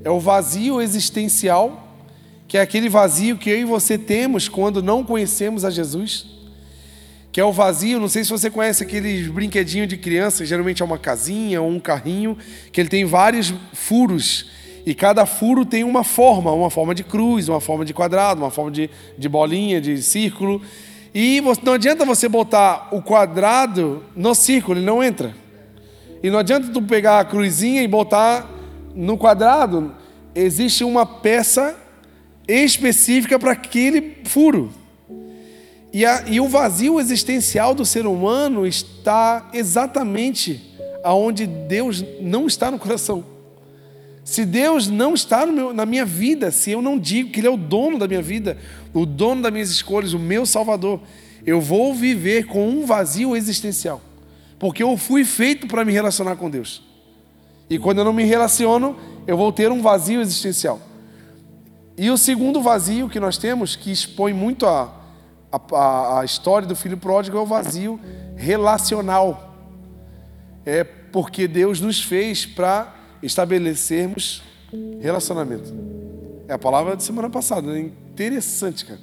É 0.05 0.09
o 0.09 0.21
vazio 0.21 0.81
existencial, 0.81 1.99
que 2.47 2.57
é 2.57 2.61
aquele 2.61 2.89
vazio 2.89 3.37
que 3.37 3.51
eu 3.51 3.59
e 3.59 3.65
você 3.65 3.99
temos 3.99 4.49
quando 4.49 4.81
não 4.81 5.03
conhecemos 5.03 5.65
a 5.65 5.71
Jesus. 5.71 6.27
Que 7.33 7.41
é 7.41 7.45
o 7.45 7.51
vazio, 7.51 7.99
não 7.99 8.07
sei 8.07 8.23
se 8.23 8.31
você 8.31 8.49
conhece 8.49 8.85
aqueles 8.85 9.27
brinquedinhos 9.27 9.89
de 9.89 9.97
criança, 9.97 10.47
geralmente 10.47 10.81
é 10.81 10.85
uma 10.85 10.97
casinha 10.97 11.61
ou 11.61 11.69
um 11.69 11.81
carrinho, 11.81 12.39
que 12.71 12.81
ele 12.81 12.89
tem 12.89 13.05
vários 13.05 13.53
furos. 13.73 14.47
E 14.87 14.95
cada 14.95 15.27
furo 15.27 15.65
tem 15.65 15.83
uma 15.83 16.05
forma, 16.05 16.53
uma 16.53 16.71
forma 16.71 16.95
de 16.95 17.03
cruz, 17.03 17.49
uma 17.49 17.61
forma 17.61 17.85
de 17.85 17.93
quadrado, 17.93 18.43
uma 18.43 18.51
forma 18.53 18.71
de, 18.71 18.89
de 19.19 19.29
bolinha, 19.29 19.81
de 19.81 20.01
círculo. 20.01 20.63
E 21.15 21.41
não 21.63 21.75
adianta 21.75 22.05
você 22.05 22.29
botar 22.29 22.89
o 22.91 23.01
quadrado 23.01 24.03
no 24.17 24.35
círculo, 24.35 24.79
ele 24.79 24.87
não 24.87 25.01
entra. 25.01 25.33
E 26.21 26.29
não 26.29 26.41
adianta 26.41 26.73
tu 26.73 26.83
pegar 26.83 27.21
a 27.21 27.25
cruzinha 27.25 27.83
e 27.83 27.87
botar 27.87 28.51
no 28.95 29.17
quadrado. 29.17 29.95
Existe 30.35 30.83
uma 30.83 31.07
peça 31.07 31.77
específica 32.49 33.39
para 33.39 33.53
aquele 33.53 34.17
furo. 34.25 34.73
E, 35.93 36.05
a, 36.05 36.25
e 36.27 36.41
o 36.41 36.49
vazio 36.49 36.99
existencial 36.99 37.73
do 37.73 37.85
ser 37.85 38.07
humano 38.07 38.67
está 38.67 39.49
exatamente 39.53 40.75
aonde 41.05 41.47
Deus 41.47 42.05
não 42.21 42.49
está 42.49 42.71
no 42.73 42.79
coração. 42.81 43.25
Se 44.25 44.45
Deus 44.45 44.89
não 44.89 45.15
está 45.15 45.47
meu, 45.47 45.73
na 45.73 45.85
minha 45.87 46.05
vida, 46.05 46.51
se 46.51 46.71
eu 46.71 46.83
não 46.83 46.99
digo 46.99 47.31
que 47.31 47.39
Ele 47.39 47.47
é 47.47 47.51
o 47.51 47.57
dono 47.57 47.99
da 47.99 48.09
minha 48.09 48.23
vida, 48.23 48.57
o 48.95 49.05
dono 49.05 49.43
das 49.43 49.53
minhas 49.53 49.71
escolhas, 49.71 50.13
o 50.13 50.19
meu 50.19 50.47
Salvador, 50.47 51.01
eu 51.45 51.61
vou 51.61 51.93
viver 51.93 52.47
com 52.47 52.69
um 52.69 52.87
vazio 52.87 53.37
existencial. 53.37 54.01
Porque 54.59 54.83
eu 54.83 54.97
fui 54.97 55.25
feito 55.25 55.67
para 55.67 55.85
me 55.85 55.93
relacionar 55.93 56.37
com 56.37 56.49
Deus. 56.49 56.83
E 57.69 57.79
quando 57.79 57.99
eu 57.99 58.05
não 58.05 58.13
me 58.13 58.25
relaciono, 58.25 58.97
eu 59.27 59.37
vou 59.37 59.53
ter 59.53 59.71
um 59.73 59.83
vazio 59.83 60.21
existencial. 60.21 60.81
E 61.99 62.11
o 62.11 62.17
segundo 62.17 62.63
vazio 62.63 63.09
que 63.09 63.21
nós 63.21 63.37
temos, 63.37 63.77
que 63.77 63.91
expõe 63.91 64.33
muito 64.33 64.65
a, 64.67 64.93
a, 65.73 66.21
a 66.21 66.25
história 66.25 66.67
do 66.67 66.77
filho 66.77 66.97
pródigo, 66.97 67.37
é 67.37 67.41
o 67.41 67.47
vazio 67.47 68.01
relacional. 68.37 69.55
É 70.65 70.85
porque 70.85 71.47
Deus 71.47 71.81
nos 71.81 72.03
fez 72.03 72.47
para 72.47 72.95
estabelecermos 73.23 74.43
relacionamento. 75.01 76.04
É 76.47 76.53
a 76.55 76.59
palavra 76.59 76.97
de 76.97 77.03
semana 77.03 77.31
passada, 77.31 77.73
né? 77.73 77.81
interessante, 77.81 78.85
cara. 78.85 79.01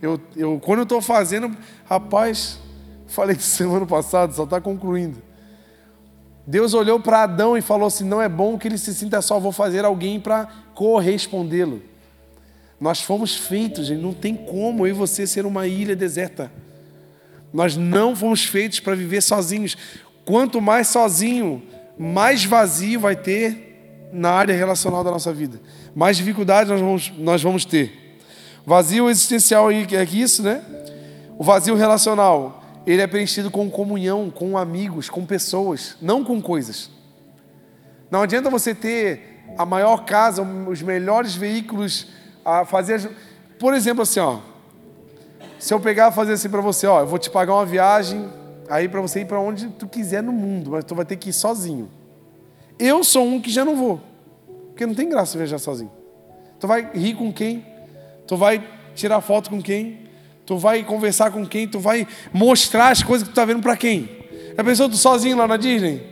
Eu, 0.00 0.20
eu, 0.36 0.60
quando 0.60 0.80
eu 0.80 0.82
estou 0.82 1.00
fazendo, 1.00 1.56
rapaz, 1.84 2.58
falei 3.06 3.36
de 3.36 3.42
semana 3.42 3.86
passada, 3.86 4.32
só 4.32 4.44
está 4.44 4.60
concluindo. 4.60 5.22
Deus 6.46 6.74
olhou 6.74 6.98
para 6.98 7.22
Adão 7.22 7.56
e 7.56 7.62
falou 7.62 7.86
assim: 7.86 8.04
não 8.04 8.20
é 8.20 8.28
bom 8.28 8.58
que 8.58 8.66
ele 8.66 8.78
se 8.78 8.92
sinta 8.94 9.22
só, 9.22 9.38
vou 9.38 9.52
fazer 9.52 9.84
alguém 9.84 10.18
para 10.18 10.48
correspondê-lo. 10.74 11.82
Nós 12.80 13.00
fomos 13.00 13.36
feitos, 13.36 13.86
gente, 13.86 14.02
não 14.02 14.12
tem 14.12 14.34
como 14.34 14.86
eu 14.86 14.90
e 14.90 14.92
você 14.92 15.24
ser 15.24 15.46
uma 15.46 15.68
ilha 15.68 15.94
deserta. 15.94 16.50
Nós 17.52 17.76
não 17.76 18.16
fomos 18.16 18.44
feitos 18.44 18.80
para 18.80 18.96
viver 18.96 19.20
sozinhos. 19.20 19.76
Quanto 20.24 20.60
mais 20.60 20.88
sozinho, 20.88 21.62
mais 21.96 22.44
vazio 22.44 22.98
vai 22.98 23.14
ter 23.14 23.71
na 24.12 24.30
área 24.30 24.54
relacional 24.54 25.02
da 25.02 25.10
nossa 25.10 25.32
vida. 25.32 25.58
Mais 25.94 26.16
dificuldades 26.16 26.70
nós 26.70 26.80
vamos, 26.80 27.12
nós 27.18 27.42
vamos 27.42 27.64
ter. 27.64 28.20
Vazio 28.64 29.08
existencial 29.08 29.70
é 29.70 30.04
isso, 30.12 30.42
né? 30.42 30.62
O 31.38 31.42
vazio 31.42 31.74
relacional, 31.74 32.62
ele 32.86 33.00
é 33.00 33.06
preenchido 33.06 33.50
com 33.50 33.68
comunhão, 33.70 34.30
com 34.30 34.56
amigos, 34.56 35.08
com 35.08 35.24
pessoas, 35.24 35.96
não 36.00 36.22
com 36.22 36.40
coisas. 36.40 36.90
Não 38.10 38.22
adianta 38.22 38.50
você 38.50 38.74
ter 38.74 39.42
a 39.56 39.64
maior 39.64 40.04
casa, 40.04 40.42
os 40.42 40.82
melhores 40.82 41.34
veículos, 41.34 42.08
a 42.44 42.64
fazer. 42.64 43.10
Por 43.58 43.74
exemplo, 43.74 44.02
assim, 44.02 44.20
ó. 44.20 44.38
Se 45.58 45.72
eu 45.72 45.80
pegar 45.80 46.10
e 46.10 46.14
fazer 46.14 46.32
assim 46.32 46.50
para 46.50 46.60
você, 46.60 46.86
ó, 46.86 47.00
eu 47.00 47.06
vou 47.06 47.18
te 47.18 47.30
pagar 47.30 47.54
uma 47.54 47.64
viagem 47.64 48.28
aí 48.68 48.88
para 48.88 49.00
você 49.00 49.20
ir 49.20 49.24
para 49.24 49.40
onde 49.40 49.68
tu 49.68 49.86
quiser 49.86 50.22
no 50.22 50.32
mundo, 50.32 50.72
mas 50.72 50.84
tu 50.84 50.94
vai 50.94 51.04
ter 51.04 51.16
que 51.16 51.30
ir 51.30 51.32
sozinho. 51.32 51.88
Eu 52.78 53.04
sou 53.04 53.24
um 53.26 53.40
que 53.40 53.50
já 53.50 53.64
não 53.64 53.76
vou, 53.76 54.00
porque 54.68 54.86
não 54.86 54.94
tem 54.94 55.08
graça 55.08 55.36
viajar 55.36 55.58
sozinho. 55.58 55.90
Tu 56.58 56.66
vai 56.66 56.90
rir 56.94 57.14
com 57.14 57.32
quem? 57.32 57.64
Tu 58.26 58.36
vai 58.36 58.62
tirar 58.94 59.20
foto 59.20 59.50
com 59.50 59.60
quem? 59.60 60.00
Tu 60.44 60.56
vai 60.56 60.82
conversar 60.84 61.30
com 61.30 61.46
quem? 61.46 61.68
Tu 61.68 61.78
vai 61.78 62.06
mostrar 62.32 62.90
as 62.90 63.02
coisas 63.02 63.26
que 63.26 63.30
tu 63.30 63.34
está 63.34 63.44
vendo 63.44 63.62
para 63.62 63.76
quem? 63.76 64.08
Já 64.56 64.64
pensou 64.64 64.88
tu 64.88 64.96
sozinho 64.96 65.36
lá 65.36 65.46
na 65.48 65.56
Disney? 65.56 66.02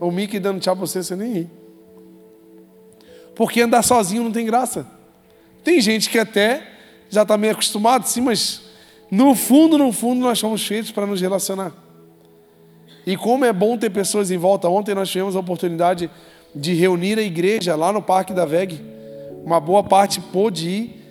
O 0.00 0.10
Mickey 0.10 0.38
dando 0.38 0.60
tchau 0.60 0.76
para 0.76 0.86
você, 0.86 1.02
você 1.02 1.16
nem 1.16 1.32
ri. 1.32 1.50
Porque 3.34 3.60
andar 3.60 3.82
sozinho 3.82 4.24
não 4.24 4.32
tem 4.32 4.46
graça. 4.46 4.86
Tem 5.62 5.80
gente 5.80 6.08
que 6.08 6.18
até 6.18 6.66
já 7.10 7.22
está 7.22 7.36
meio 7.36 7.52
acostumado, 7.52 8.04
sim, 8.04 8.20
mas 8.20 8.62
no 9.10 9.34
fundo, 9.34 9.78
no 9.78 9.92
fundo, 9.92 10.20
nós 10.20 10.38
somos 10.38 10.66
feitos 10.66 10.90
para 10.90 11.06
nos 11.06 11.20
relacionar. 11.20 11.72
E 13.08 13.16
como 13.16 13.42
é 13.46 13.54
bom 13.54 13.78
ter 13.78 13.88
pessoas 13.88 14.30
em 14.30 14.36
volta. 14.36 14.68
Ontem 14.68 14.94
nós 14.94 15.08
tivemos 15.08 15.34
a 15.34 15.40
oportunidade 15.40 16.10
de 16.54 16.74
reunir 16.74 17.18
a 17.18 17.22
igreja 17.22 17.74
lá 17.74 17.90
no 17.90 18.02
Parque 18.02 18.34
da 18.34 18.44
VEG. 18.44 18.84
Uma 19.42 19.58
boa 19.58 19.82
parte 19.82 20.20
pôde 20.20 20.68
ir. 20.68 21.04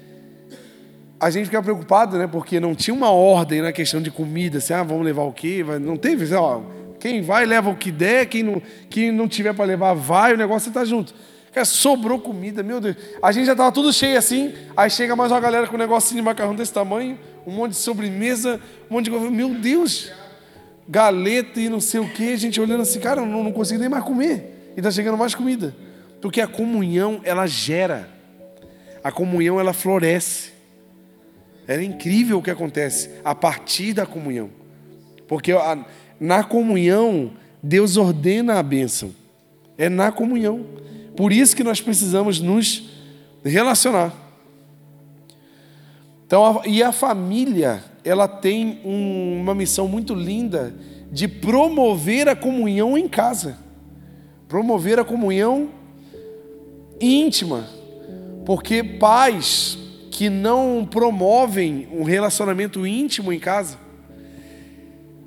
a 1.20 1.32
gente 1.32 1.46
fica 1.46 1.60
preocupado, 1.60 2.16
né? 2.20 2.28
Porque 2.28 2.60
não 2.60 2.76
tinha 2.76 2.94
uma 2.94 3.10
ordem 3.10 3.64
na 3.64 3.72
questão 3.72 4.00
de 4.00 4.12
comida, 4.12 4.60
assim, 4.60 4.74
ah, 4.74 4.84
vamos 4.84 5.04
levar 5.04 5.24
o 5.24 5.34
quê? 5.34 5.66
Não 5.82 5.98
teve, 5.98 6.26
assim, 6.26 6.36
ó, 6.36 6.62
quem 7.00 7.24
vai 7.24 7.48
leva 7.48 7.72
o 7.72 7.76
que 7.76 7.92
der, 7.92 8.28
quem 8.28 8.44
não, 8.44 8.62
quem 8.92 9.12
não 9.12 9.28
tiver 9.28 9.56
para 9.56 9.66
levar 9.66 9.96
vai, 9.96 10.36
o 10.36 10.38
negócio 10.38 10.68
está 10.68 10.86
junto. 10.86 11.16
Sobrou 11.66 12.20
comida, 12.20 12.62
meu 12.62 12.80
Deus. 12.80 12.96
A 13.24 13.32
gente 13.32 13.48
já 13.48 13.54
estava 13.54 13.72
tudo 13.72 13.92
cheio 13.92 14.20
assim, 14.20 14.54
aí 14.76 14.92
chega 14.92 15.16
mais 15.16 15.32
uma 15.32 15.40
galera 15.40 15.66
com 15.66 15.74
um 15.74 15.80
negocinho 15.80 16.22
de 16.22 16.26
macarrão 16.26 16.54
desse 16.54 16.72
tamanho, 16.72 17.18
um 17.48 17.52
monte 17.52 17.72
de 17.72 17.78
sobremesa, 17.78 18.62
um 18.88 18.94
monte 18.94 19.10
de. 19.10 19.18
Meu 19.32 19.56
Deus! 19.56 20.12
Galeta 20.88 21.60
e 21.60 21.70
não 21.70 21.82
sei 21.82 22.00
o 22.00 22.10
que, 22.10 22.34
a 22.34 22.38
gente 22.38 22.60
olhando 22.62 22.82
assim, 22.82 23.00
cara, 23.00 23.26
não, 23.26 23.44
não 23.44 23.52
consigo 23.52 23.80
nem 23.80 23.90
mais 23.90 24.04
comer. 24.04 24.72
E 24.76 24.80
está 24.80 24.90
chegando 24.90 25.18
mais 25.18 25.36
comida. 25.36 25.76
Porque 26.22 26.40
a 26.40 26.48
comunhão, 26.48 27.22
ela 27.24 27.46
gera. 27.46 28.10
A 29.04 29.12
comunhão, 29.12 29.60
ela 29.60 29.74
floresce. 29.74 30.52
É 31.68 31.82
incrível 31.84 32.38
o 32.38 32.42
que 32.42 32.50
acontece 32.50 33.10
a 33.24 33.36
partir 33.36 33.94
da 33.94 34.06
comunhão. 34.06 34.50
Porque 35.28 35.52
a, 35.52 35.86
na 36.20 36.44
comunhão, 36.44 37.34
Deus 37.62 37.98
ordena 37.98 38.58
a 38.58 38.64
bênção. 38.64 39.14
É 39.78 39.90
na 39.90 40.12
comunhão. 40.12 40.66
Por 41.16 41.34
isso 41.34 41.56
que 41.56 41.64
nós 41.64 41.82
precisamos 41.82 42.40
nos 42.40 42.90
relacionar. 43.44 44.14
Então, 46.26 46.62
e 46.66 46.84
a 46.84 46.92
família, 46.92 47.84
ela 48.08 48.26
tem 48.26 48.80
um, 48.86 49.42
uma 49.42 49.54
missão 49.54 49.86
muito 49.86 50.16
linda 50.16 50.74
de 51.12 51.28
promover 51.28 52.30
a 52.30 52.36
comunhão 52.38 52.98
em 52.98 53.06
casa. 53.06 53.58
Promover 54.48 54.98
a 54.98 55.04
comunhão 55.04 55.70
íntima. 57.02 57.68
Porque 58.46 58.82
pais 58.82 59.78
que 60.10 60.30
não 60.30 60.88
promovem 60.90 61.86
um 61.92 62.04
relacionamento 62.04 62.88
íntimo 62.88 63.34
em 63.34 63.40
casa, 63.40 63.78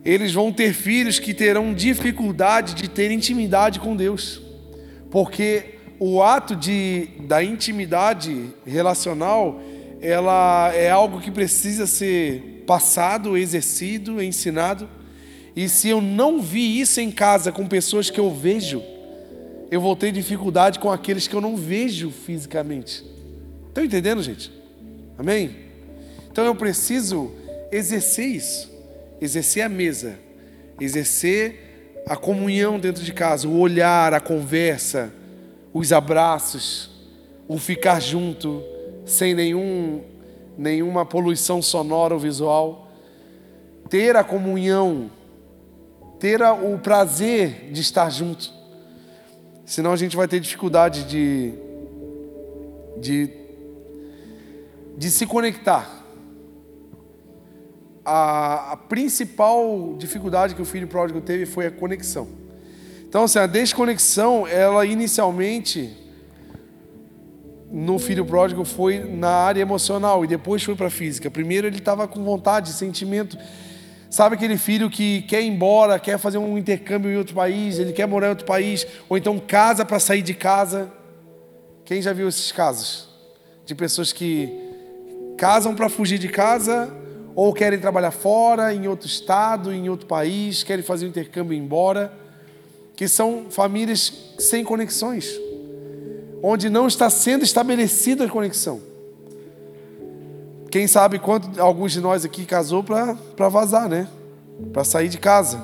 eles 0.03 0.33
vão 0.33 0.51
ter 0.51 0.73
filhos 0.73 1.19
que 1.19 1.35
terão 1.35 1.75
dificuldade 1.75 2.73
de 2.73 2.89
ter 2.89 3.11
intimidade 3.11 3.79
com 3.79 3.95
Deus. 3.95 4.41
Porque 5.11 5.75
o 5.99 6.23
ato 6.23 6.57
de, 6.57 7.09
da 7.29 7.45
intimidade 7.45 8.47
relacional, 8.65 9.61
ela 10.01 10.73
é 10.75 10.91
algo 10.91 11.21
que 11.21 11.31
precisa 11.31 11.87
ser 11.87 12.65
passado, 12.67 13.37
exercido, 13.37 14.23
ensinado. 14.23 14.89
E 15.55 15.69
se 15.69 15.89
eu 15.89 16.01
não 16.01 16.41
vi 16.41 16.81
isso 16.81 17.01
em 17.01 17.11
casa 17.11 17.53
com 17.53 17.67
pessoas 17.67 18.09
que 18.09 18.19
eu 18.19 18.33
vejo, 18.33 18.83
eu 19.71 19.81
vou 19.81 19.95
ter 19.95 20.13
dificuldade 20.13 20.79
com 20.79 20.91
aqueles 20.91 21.29
que 21.29 21.35
eu 21.35 21.41
não 21.41 21.57
vejo 21.57 22.11
fisicamente. 22.11 23.05
Estão 23.69 23.85
entendendo, 23.85 24.23
gente? 24.23 24.51
Amém? 25.19 25.55
Então 26.31 26.45
eu 26.45 26.55
preciso 26.55 27.33
exercer 27.71 28.27
isso, 28.27 28.71
exercer 29.21 29.63
a 29.63 29.69
mesa, 29.69 30.19
exercer 30.81 32.03
a 32.07 32.17
comunhão 32.17 32.79
dentro 32.79 33.05
de 33.05 33.13
casa, 33.13 33.47
o 33.47 33.59
olhar, 33.59 34.15
a 34.15 34.21
conversa, 34.21 35.13
os 35.73 35.93
abraços, 35.93 36.91
o 37.47 37.59
ficar 37.59 38.01
junto, 38.01 38.63
sem 39.05 39.35
nenhum, 39.35 40.03
nenhuma 40.57 41.05
poluição 41.05 41.61
sonora 41.61 42.15
ou 42.15 42.21
visual, 42.21 42.89
ter 43.89 44.17
a 44.17 44.25
comunhão, 44.25 45.11
ter 46.19 46.43
o 46.43 46.79
prazer 46.79 47.71
de 47.73 47.81
estar 47.81 48.11
junto. 48.11 48.53
Senão 49.65 49.93
a 49.93 49.97
gente 49.97 50.17
vai 50.17 50.27
ter 50.27 50.41
dificuldade 50.41 51.05
de, 51.05 51.55
de 52.99 53.41
de 55.01 55.11
se 55.11 55.25
conectar. 55.25 56.05
A, 58.05 58.73
a, 58.73 58.77
principal 58.77 59.97
dificuldade 59.99 60.55
que 60.55 60.61
o 60.61 60.65
filho 60.67 60.87
pródigo 60.87 61.23
teve 61.23 61.47
foi 61.47 61.67
a 61.67 61.71
conexão. 61.71 62.29
Então, 63.09 63.25
assim, 63.25 63.39
a 63.39 63.47
desconexão, 63.47 64.47
ela 64.47 64.85
inicialmente 64.85 65.97
no 67.71 67.99
filho 67.99 68.25
pródigo 68.25 68.65
foi 68.65 68.99
na 68.99 69.31
área 69.31 69.61
emocional 69.61 70.25
e 70.25 70.29
depois 70.29 70.63
foi 70.63 70.75
para 70.75 70.89
a 70.89 70.91
física. 70.91 71.31
Primeiro 71.31 71.67
ele 71.67 71.79
estava 71.79 72.09
com 72.09 72.23
vontade, 72.25 72.73
sentimento. 72.73 73.39
Sabe 74.11 74.35
aquele 74.35 74.59
filho 74.59 74.91
que 74.91 75.23
quer 75.23 75.41
ir 75.41 75.47
embora, 75.47 75.99
quer 75.99 76.19
fazer 76.19 76.39
um 76.39 76.59
intercâmbio 76.59 77.13
em 77.13 77.17
outro 77.17 77.35
país, 77.35 77.79
ele 77.79 77.93
quer 77.93 78.09
morar 78.09 78.27
em 78.27 78.31
outro 78.31 78.45
país, 78.45 78.85
ou 79.09 79.17
então 79.17 79.39
casa 79.39 79.85
para 79.85 80.01
sair 80.01 80.23
de 80.23 80.35
casa? 80.35 80.91
Quem 81.85 82.03
já 82.03 82.13
viu 82.13 82.29
esses 82.29 82.51
casos? 82.51 83.09
De 83.65 83.73
pessoas 83.73 84.13
que 84.13 84.53
casam 85.39 85.75
para 85.77 85.89
fugir 85.89 86.19
de 86.19 86.29
casa 86.29 86.93
ou 87.37 87.55
querem 87.55 87.79
trabalhar 87.79 88.11
fora, 88.11 88.75
em 88.75 88.89
outro 88.89 89.07
estado, 89.07 89.73
em 89.73 89.89
outro 89.89 90.09
país, 90.09 90.65
querem 90.65 90.85
fazer 90.85 91.07
um 91.07 91.09
intercâmbio 91.09 91.55
e 91.55 91.57
ir 91.57 91.61
embora, 91.61 92.13
que 92.97 93.07
são 93.07 93.47
famílias 93.49 94.35
sem 94.39 94.65
conexões, 94.65 95.39
onde 96.43 96.71
não 96.71 96.87
está 96.87 97.11
sendo 97.11 97.45
estabelecida 97.45 98.25
a 98.25 98.29
conexão. 98.29 98.81
Quem 100.71 100.87
sabe 100.87 101.19
quanto 101.19 101.61
alguns 101.61 101.93
de 101.93 102.01
nós 102.01 102.25
aqui 102.25 102.45
casou 102.47 102.83
para 102.85 103.49
vazar, 103.49 103.89
né? 103.89 104.09
Para 104.73 104.85
sair 104.85 105.09
de 105.09 105.19
casa. 105.19 105.61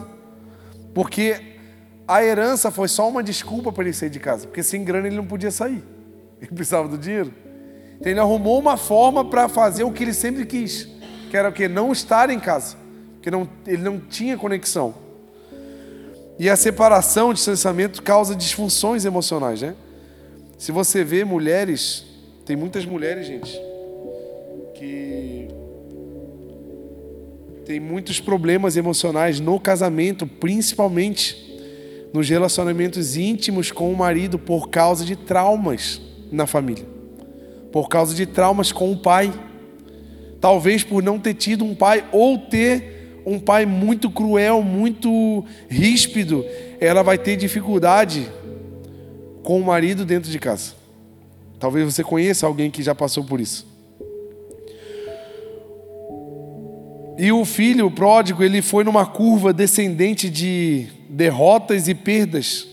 Porque 0.92 1.40
a 2.08 2.24
herança 2.24 2.70
foi 2.70 2.88
só 2.88 3.08
uma 3.08 3.22
desculpa 3.22 3.70
para 3.72 3.84
ele 3.84 3.92
sair 3.92 4.10
de 4.10 4.18
casa, 4.18 4.46
porque 4.46 4.62
sem 4.62 4.82
grana 4.84 5.06
ele 5.06 5.16
não 5.16 5.26
podia 5.26 5.50
sair. 5.50 5.82
Ele 6.40 6.50
precisava 6.52 6.88
do 6.88 6.98
dinheiro. 6.98 7.32
Então 8.00 8.10
ele 8.10 8.20
arrumou 8.20 8.58
uma 8.58 8.76
forma 8.76 9.24
para 9.24 9.48
fazer 9.48 9.84
o 9.84 9.92
que 9.92 10.02
ele 10.02 10.12
sempre 10.12 10.44
quis, 10.44 10.88
que 11.30 11.36
era 11.36 11.48
o 11.48 11.52
que? 11.52 11.68
Não 11.68 11.92
estar 11.92 12.28
em 12.28 12.38
casa, 12.38 12.76
porque 13.14 13.30
não, 13.30 13.48
ele 13.66 13.82
não 13.82 13.98
tinha 13.98 14.36
conexão. 14.36 14.94
E 16.38 16.50
a 16.50 16.56
separação, 16.56 17.30
o 17.30 17.34
distanciamento 17.34 18.02
causa 18.02 18.34
disfunções 18.34 19.04
emocionais, 19.04 19.62
né? 19.62 19.74
Se 20.56 20.72
você 20.72 21.04
vê 21.04 21.24
mulheres, 21.24 22.04
tem 22.44 22.56
muitas 22.56 22.84
mulheres, 22.84 23.26
gente, 23.26 23.52
que 24.74 25.48
tem 27.64 27.80
muitos 27.80 28.20
problemas 28.20 28.76
emocionais 28.76 29.40
no 29.40 29.58
casamento, 29.58 30.26
principalmente 30.26 31.44
nos 32.12 32.28
relacionamentos 32.28 33.16
íntimos 33.16 33.70
com 33.70 33.92
o 33.92 33.96
marido 33.96 34.38
por 34.38 34.68
causa 34.68 35.04
de 35.04 35.16
traumas 35.16 36.00
na 36.30 36.46
família 36.46 36.96
por 37.76 37.90
causa 37.90 38.14
de 38.14 38.24
traumas 38.24 38.72
com 38.72 38.90
o 38.90 38.96
pai. 38.96 39.30
Talvez 40.40 40.82
por 40.82 41.02
não 41.02 41.18
ter 41.18 41.34
tido 41.34 41.62
um 41.62 41.74
pai 41.74 42.06
ou 42.10 42.38
ter 42.38 43.20
um 43.26 43.38
pai 43.38 43.66
muito 43.66 44.08
cruel, 44.10 44.62
muito 44.62 45.44
ríspido, 45.68 46.42
ela 46.80 47.02
vai 47.02 47.18
ter 47.18 47.36
dificuldade 47.36 48.32
com 49.46 49.60
o 49.60 49.64
marido 49.64 50.04
dentro 50.04 50.28
de 50.28 50.40
casa. 50.40 50.72
Talvez 51.60 51.94
você 51.94 52.02
conheça 52.02 52.48
alguém 52.48 52.68
que 52.68 52.82
já 52.82 52.96
passou 52.96 53.22
por 53.22 53.40
isso. 53.40 53.64
E 57.16 57.30
o 57.30 57.44
filho 57.44 57.88
pródigo, 57.88 58.42
ele 58.42 58.60
foi 58.60 58.82
numa 58.82 59.06
curva 59.06 59.52
descendente 59.52 60.28
de 60.28 60.88
derrotas 61.08 61.86
e 61.86 61.94
perdas. 61.94 62.66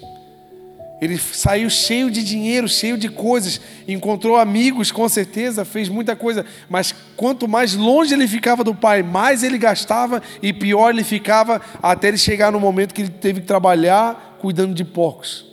Ele 1.00 1.16
saiu 1.16 1.70
cheio 1.70 2.10
de 2.10 2.24
dinheiro, 2.24 2.68
cheio 2.68 2.98
de 2.98 3.08
coisas, 3.08 3.62
encontrou 3.88 4.36
amigos, 4.36 4.92
com 4.92 5.08
certeza, 5.08 5.64
fez 5.64 5.88
muita 5.88 6.16
coisa, 6.16 6.44
mas 6.68 6.92
quanto 7.16 7.48
mais 7.48 7.76
longe 7.76 8.16
ele 8.16 8.28
ficava 8.28 8.64
do 8.64 8.74
pai, 8.74 9.04
mais 9.04 9.44
ele 9.44 9.60
gastava 9.60 10.24
e 10.42 10.52
pior 10.52 10.90
ele 10.90 11.04
ficava, 11.04 11.62
até 11.84 12.08
ele 12.08 12.18
chegar 12.18 12.52
no 12.52 12.60
momento 12.60 12.96
que 12.96 13.04
ele 13.04 13.12
teve 13.12 13.42
que 13.42 13.48
trabalhar 13.48 14.40
cuidando 14.42 14.74
de 14.74 14.84
porcos. 14.84 15.53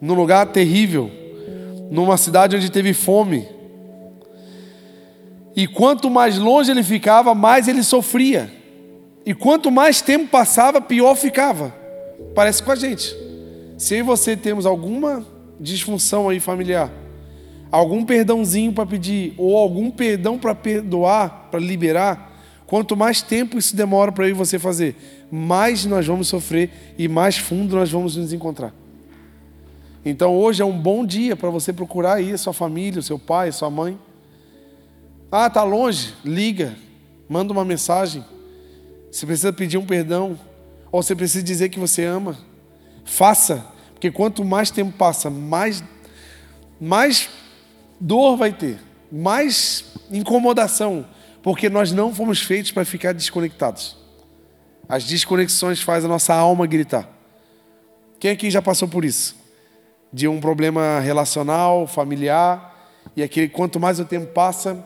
Num 0.00 0.14
lugar 0.14 0.46
terrível, 0.46 1.10
numa 1.90 2.16
cidade 2.16 2.56
onde 2.56 2.70
teve 2.70 2.92
fome. 2.92 3.48
E 5.54 5.66
quanto 5.66 6.10
mais 6.10 6.38
longe 6.38 6.70
ele 6.70 6.82
ficava, 6.82 7.34
mais 7.34 7.66
ele 7.66 7.82
sofria. 7.82 8.50
E 9.24 9.34
quanto 9.34 9.70
mais 9.70 10.00
tempo 10.00 10.28
passava, 10.28 10.80
pior 10.80 11.14
ficava. 11.14 11.74
Parece 12.34 12.62
com 12.62 12.72
a 12.72 12.76
gente. 12.76 13.16
Se 13.78 14.02
você 14.02 14.36
temos 14.36 14.66
alguma 14.66 15.24
disfunção 15.58 16.28
aí 16.28 16.38
familiar, 16.38 16.92
algum 17.70 18.04
perdãozinho 18.04 18.72
para 18.72 18.86
pedir 18.86 19.34
ou 19.36 19.56
algum 19.56 19.90
perdão 19.90 20.38
para 20.38 20.54
perdoar, 20.54 21.48
para 21.50 21.58
liberar, 21.58 22.32
quanto 22.66 22.96
mais 22.96 23.22
tempo 23.22 23.58
isso 23.58 23.74
demora 23.74 24.12
para 24.12 24.26
eu 24.26 24.30
e 24.30 24.34
você 24.34 24.58
fazer, 24.58 24.96
mais 25.30 25.84
nós 25.84 26.06
vamos 26.06 26.28
sofrer 26.28 26.70
e 26.98 27.08
mais 27.08 27.36
fundo 27.36 27.76
nós 27.76 27.90
vamos 27.90 28.16
nos 28.16 28.32
encontrar. 28.32 28.72
Então 30.08 30.36
hoje 30.36 30.62
é 30.62 30.64
um 30.64 30.78
bom 30.78 31.04
dia 31.04 31.34
para 31.34 31.50
você 31.50 31.72
procurar 31.72 32.14
aí 32.14 32.32
a 32.32 32.38
sua 32.38 32.52
família, 32.52 33.02
seu 33.02 33.18
pai, 33.18 33.50
sua 33.50 33.68
mãe. 33.68 33.98
Ah, 35.32 35.50
tá 35.50 35.64
longe? 35.64 36.14
Liga, 36.24 36.76
manda 37.28 37.52
uma 37.52 37.64
mensagem. 37.64 38.24
Você 39.10 39.26
precisa 39.26 39.52
pedir 39.52 39.78
um 39.78 39.84
perdão 39.84 40.38
ou 40.92 41.02
você 41.02 41.12
precisa 41.12 41.42
dizer 41.42 41.70
que 41.70 41.80
você 41.80 42.04
ama. 42.04 42.38
Faça, 43.04 43.66
porque 43.94 44.08
quanto 44.12 44.44
mais 44.44 44.70
tempo 44.70 44.96
passa, 44.96 45.28
mais, 45.28 45.82
mais 46.80 47.28
dor 47.98 48.36
vai 48.36 48.52
ter, 48.52 48.78
mais 49.10 49.86
incomodação, 50.08 51.04
porque 51.42 51.68
nós 51.68 51.90
não 51.90 52.14
fomos 52.14 52.40
feitos 52.40 52.70
para 52.70 52.84
ficar 52.84 53.12
desconectados. 53.12 53.96
As 54.88 55.02
desconexões 55.02 55.80
fazem 55.82 56.08
a 56.08 56.12
nossa 56.12 56.32
alma 56.32 56.64
gritar. 56.64 57.10
Quem 58.20 58.30
aqui 58.30 58.52
já 58.52 58.62
passou 58.62 58.86
por 58.86 59.04
isso? 59.04 59.45
De 60.12 60.26
um 60.28 60.40
problema 60.40 61.00
relacional, 61.00 61.86
familiar, 61.86 62.74
e 63.16 63.22
aquele 63.22 63.48
quanto 63.48 63.80
mais 63.80 63.98
o 63.98 64.04
tempo 64.04 64.26
passa, 64.26 64.84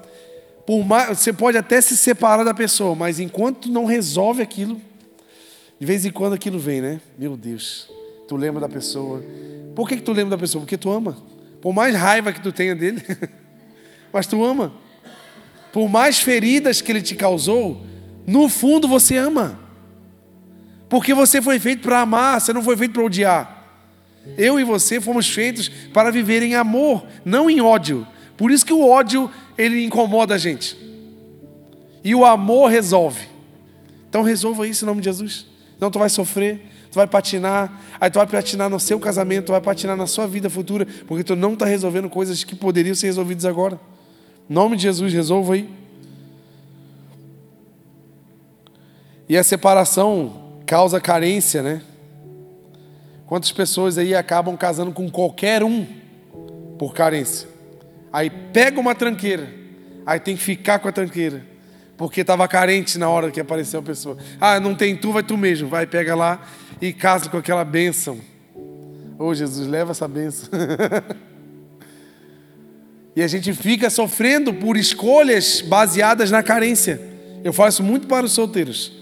por 0.67 0.85
mais, 0.85 1.19
você 1.19 1.33
pode 1.33 1.59
até 1.59 1.81
se 1.81 1.97
separar 1.97 2.45
da 2.45 2.55
pessoa, 2.55 2.95
mas 2.95 3.19
enquanto 3.19 3.69
não 3.69 3.85
resolve 3.85 4.43
aquilo, 4.43 4.81
de 5.79 5.87
vez 5.87 6.05
em 6.05 6.11
quando 6.11 6.35
aquilo 6.35 6.59
vem, 6.59 6.81
né? 6.81 7.01
Meu 7.19 7.37
Deus, 7.37 7.91
tu 8.29 8.37
lembra 8.37 8.61
da 8.61 8.69
pessoa. 8.69 9.23
Por 9.75 9.89
que, 9.89 9.97
que 9.97 10.03
tu 10.03 10.13
lembra 10.13 10.37
da 10.37 10.39
pessoa? 10.39 10.63
Porque 10.63 10.77
tu 10.77 10.91
ama. 10.91 11.17
Por 11.61 11.73
mais 11.73 11.95
raiva 11.95 12.33
que 12.33 12.41
tu 12.41 12.53
tenha 12.53 12.75
dele, 12.77 13.03
mas 14.13 14.27
tu 14.27 14.45
ama. 14.45 14.73
Por 15.73 15.89
mais 15.89 16.21
feridas 16.21 16.81
que 16.81 16.93
ele 16.93 17.03
te 17.03 17.15
causou, 17.15 17.85
no 18.27 18.49
fundo 18.49 18.87
você 18.87 19.17
ama. 19.17 19.59
Porque 20.89 21.15
você 21.15 21.41
foi 21.41 21.59
feito 21.59 21.83
para 21.83 22.01
amar, 22.01 22.41
você 22.41 22.53
não 22.53 22.63
foi 22.63 22.77
feito 22.77 22.93
para 22.93 23.03
odiar. 23.03 23.60
Eu 24.37 24.61
e 24.61 24.65
você 24.65 25.01
fomos 25.01 25.29
feitos 25.29 25.69
para 25.93 26.11
viver 26.11 26.43
em 26.43 26.55
amor, 26.55 27.05
não 27.25 27.49
em 27.49 27.61
ódio. 27.61 28.07
Por 28.37 28.51
isso 28.51 28.65
que 28.65 28.73
o 28.73 28.87
ódio 28.89 29.31
ele 29.57 29.85
incomoda 29.85 30.35
a 30.35 30.39
gente. 30.39 30.77
E 32.03 32.15
o 32.15 32.25
amor 32.25 32.71
resolve. 32.71 33.29
Então 34.09 34.23
resolva 34.23 34.67
isso 34.67 34.85
em 34.85 34.87
nome 34.87 35.01
de 35.01 35.07
Jesus. 35.07 35.47
Não 35.79 35.91
tu 35.91 35.99
vai 35.99 36.09
sofrer, 36.09 36.61
tu 36.91 36.97
vai 36.97 37.07
patinar, 37.07 37.81
aí 38.01 38.11
tu 38.11 38.19
vai 38.19 38.27
patinar 38.27 38.69
no 38.69 38.81
seu 38.81 38.99
casamento, 38.99 39.47
tu 39.47 39.53
vai 39.53 39.61
patinar 39.61 39.97
na 39.97 40.07
sua 40.07 40.27
vida 40.27 40.51
futura, 40.51 40.87
porque 41.07 41.25
tu 41.25 41.37
não 41.37 41.55
está 41.55 41.65
resolvendo 41.65 42.09
coisas 42.11 42.45
que 42.45 42.55
poderiam 42.55 42.95
ser 42.95 43.07
resolvidas 43.07 43.45
agora. 43.45 43.81
Em 44.49 44.53
nome 44.53 44.77
de 44.77 44.83
Jesus, 44.83 45.13
resolva 45.13 45.55
aí. 45.55 45.69
E 49.29 49.37
a 49.37 49.45
separação 49.45 50.51
causa 50.67 51.01
carência, 51.01 51.63
né? 51.63 51.83
Quantas 53.31 53.53
pessoas 53.53 53.97
aí 53.97 54.13
acabam 54.13 54.57
casando 54.57 54.91
com 54.91 55.09
qualquer 55.09 55.63
um 55.63 55.87
por 56.77 56.93
carência? 56.93 57.49
Aí 58.13 58.29
pega 58.29 58.81
uma 58.81 58.93
tranqueira, 58.93 59.49
aí 60.05 60.19
tem 60.19 60.37
que 60.37 60.43
ficar 60.43 60.81
com 60.81 60.89
a 60.89 60.93
tranqueira, 60.93 61.47
porque 61.97 62.23
estava 62.23 62.49
carente 62.49 62.99
na 62.99 63.09
hora 63.09 63.31
que 63.31 63.39
apareceu 63.39 63.79
a 63.79 63.83
pessoa. 63.85 64.17
Ah, 64.41 64.59
não 64.59 64.75
tem 64.75 64.97
tu, 64.97 65.13
vai 65.13 65.23
tu 65.23 65.37
mesmo. 65.37 65.69
Vai, 65.69 65.87
pega 65.87 66.17
lá 66.17 66.45
e 66.83 66.93
casa 66.93 67.31
com 67.31 67.37
aquela 67.37 67.65
bênção. 67.65 68.19
Ô 69.17 69.27
oh, 69.27 69.33
Jesus, 69.33 69.69
leva 69.69 69.93
essa 69.93 70.09
bênção. 70.09 70.49
e 73.15 73.23
a 73.23 73.29
gente 73.29 73.53
fica 73.53 73.89
sofrendo 73.91 74.53
por 74.53 74.77
escolhas 74.77 75.61
baseadas 75.61 76.33
na 76.33 76.43
carência. 76.43 77.01
Eu 77.45 77.53
faço 77.53 77.81
muito 77.81 78.09
para 78.09 78.27
os 78.27 78.33
solteiros. 78.33 78.93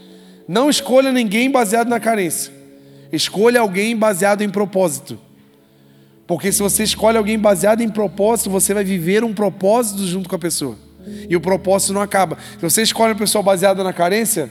Não 0.46 0.68
escolha 0.68 1.12
ninguém 1.12 1.50
baseado 1.50 1.88
na 1.88 1.98
carência. 1.98 2.57
Escolha 3.12 3.60
alguém 3.60 3.96
baseado 3.96 4.42
em 4.42 4.50
propósito. 4.50 5.18
Porque 6.26 6.52
se 6.52 6.62
você 6.62 6.82
escolhe 6.82 7.16
alguém 7.16 7.38
baseado 7.38 7.80
em 7.80 7.88
propósito, 7.88 8.50
você 8.50 8.74
vai 8.74 8.84
viver 8.84 9.24
um 9.24 9.32
propósito 9.32 10.06
junto 10.06 10.28
com 10.28 10.36
a 10.36 10.38
pessoa. 10.38 10.76
E 11.28 11.34
o 11.34 11.40
propósito 11.40 11.94
não 11.94 12.02
acaba. 12.02 12.36
Se 12.56 12.60
você 12.60 12.82
escolhe 12.82 13.12
uma 13.12 13.18
pessoa 13.18 13.42
baseada 13.42 13.82
na 13.82 13.94
carência, 13.94 14.50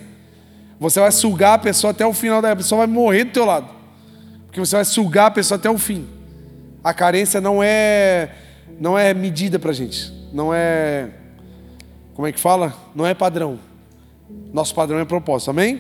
você 0.79 0.99
vai 0.99 1.11
sugar 1.11 1.53
a 1.53 1.59
pessoa 1.59 1.91
até 1.91 2.05
o 2.05 2.13
final 2.13 2.41
da 2.41 2.51
a 2.51 2.55
pessoa 2.55 2.79
vai 2.79 2.87
morrer 2.87 3.25
do 3.25 3.31
teu 3.31 3.45
lado. 3.45 3.69
Porque 4.45 4.59
você 4.59 4.75
vai 4.75 4.85
sugar 4.85 5.27
a 5.27 5.31
pessoa 5.31 5.57
até 5.57 5.69
o 5.69 5.77
fim. 5.77 6.07
A 6.83 6.93
carência 6.93 7.39
não 7.39 7.61
é 7.61 8.31
não 8.79 8.97
é 8.97 9.13
medida 9.13 9.59
pra 9.59 9.71
gente. 9.71 10.11
Não 10.33 10.51
é 10.51 11.09
como 12.15 12.27
é 12.27 12.31
que 12.31 12.39
fala? 12.39 12.73
Não 12.95 13.05
é 13.05 13.13
padrão. 13.13 13.59
Nosso 14.51 14.73
padrão 14.73 14.97
é 14.97 15.05
propósito. 15.05 15.51
Amém? 15.51 15.79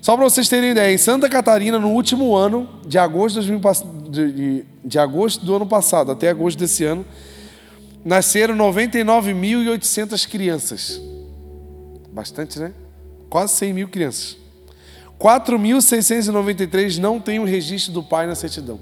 Só 0.00 0.16
para 0.16 0.24
vocês 0.24 0.48
terem 0.48 0.70
ideia, 0.70 0.92
em 0.92 0.98
Santa 0.98 1.28
Catarina, 1.28 1.78
no 1.78 1.90
último 1.90 2.34
ano, 2.34 2.68
de 2.86 2.98
agosto, 2.98 3.42
de, 3.42 4.32
de, 4.32 4.64
de 4.84 4.98
agosto 4.98 5.44
do 5.44 5.54
ano 5.54 5.66
passado 5.66 6.10
até 6.10 6.30
agosto 6.30 6.58
desse 6.58 6.84
ano, 6.84 7.04
nasceram 8.04 8.56
99.800 8.56 10.28
crianças. 10.28 11.00
Bastante, 12.10 12.58
né? 12.58 12.72
Quase 13.28 13.54
100 13.54 13.74
mil 13.74 13.88
crianças. 13.88 14.36
4.693 15.18 16.98
não 16.98 17.20
têm 17.20 17.38
o 17.38 17.44
registro 17.44 17.92
do 17.92 18.02
pai 18.02 18.26
na 18.26 18.34
certidão. 18.34 18.80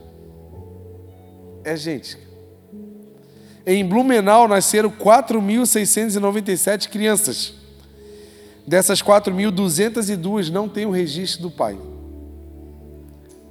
É 1.65 1.77
gente. 1.77 2.17
Em 3.67 3.85
Blumenau 3.85 4.47
nasceram 4.47 4.89
4.697 4.89 6.89
crianças. 6.89 7.58
Dessas 8.69 9.01
4.202 9.01 10.51
não 10.51 10.69
têm 10.69 10.85
o 10.85 10.91
registro 10.91 11.41
do 11.41 11.51
pai. 11.51 11.81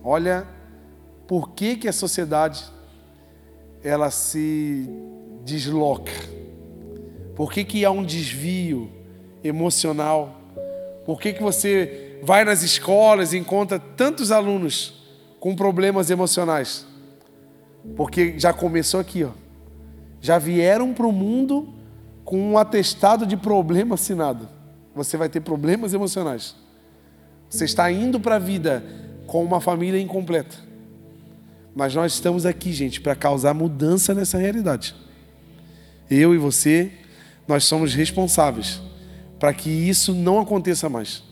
Olha 0.04 0.46
por 1.28 1.54
que, 1.54 1.76
que 1.76 1.88
a 1.88 1.92
sociedade 1.92 2.64
ela 3.84 4.12
se 4.12 4.88
desloca. 5.44 6.12
Por 7.36 7.52
que, 7.52 7.64
que 7.64 7.84
há 7.84 7.90
um 7.90 8.04
desvio 8.04 8.92
emocional? 9.44 10.40
Por 11.04 11.20
que, 11.20 11.34
que 11.34 11.42
você 11.42 12.20
vai 12.22 12.46
nas 12.46 12.62
escolas 12.62 13.34
e 13.34 13.40
encontra 13.40 13.80
tantos 13.80 14.32
alunos 14.32 15.04
com 15.40 15.56
problemas 15.56 16.12
emocionais? 16.12 16.86
Porque 17.96 18.38
já 18.38 18.54
começou 18.54 19.00
aqui, 19.00 19.24
ó. 19.24 19.32
Já 20.22 20.38
vieram 20.38 20.94
para 20.94 21.08
o 21.08 21.12
mundo 21.12 21.74
com 22.24 22.52
um 22.52 22.56
atestado 22.56 23.26
de 23.26 23.36
problema 23.36 23.96
assinado 23.96 24.57
você 24.98 25.16
vai 25.16 25.30
ter 25.30 25.40
problemas 25.42 25.94
emocionais. 25.94 26.56
Você 27.50 27.64
está 27.64 27.90
indo 27.92 28.20
para 28.20 28.36
a 28.36 28.40
vida 28.40 28.84
com 29.26 29.44
uma 29.44 29.62
família 29.62 30.02
incompleta. 30.02 30.58
Mas 31.76 31.94
nós 31.94 32.14
estamos 32.14 32.46
aqui, 32.46 32.74
gente, 32.74 33.00
para 33.00 33.16
causar 33.16 33.54
mudança 33.54 34.14
nessa 34.14 34.38
realidade. 34.38 34.96
Eu 36.10 36.34
e 36.34 36.38
você, 36.38 36.92
nós 37.48 37.64
somos 37.64 37.94
responsáveis 37.94 38.82
para 39.40 39.54
que 39.54 39.70
isso 39.70 40.14
não 40.14 40.40
aconteça 40.40 40.90
mais. 40.90 41.24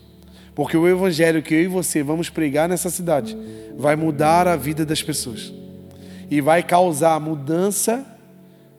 Porque 0.54 0.76
o 0.76 0.88
evangelho 0.88 1.42
que 1.42 1.52
eu 1.52 1.62
e 1.62 1.66
você 1.66 2.02
vamos 2.02 2.30
pregar 2.30 2.68
nessa 2.68 2.88
cidade 2.88 3.36
vai 3.76 3.96
mudar 3.96 4.46
a 4.46 4.56
vida 4.56 4.86
das 4.86 5.02
pessoas. 5.02 5.52
E 6.30 6.40
vai 6.40 6.62
causar 6.62 7.20
mudança 7.20 8.06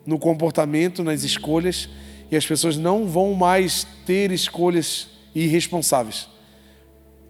no 0.05 0.17
comportamento, 0.17 1.03
nas 1.03 1.23
escolhas 1.23 1.89
e 2.29 2.35
as 2.35 2.45
pessoas 2.45 2.77
não 2.77 3.07
vão 3.07 3.33
mais 3.33 3.85
ter 4.05 4.31
escolhas 4.31 5.07
irresponsáveis. 5.33 6.27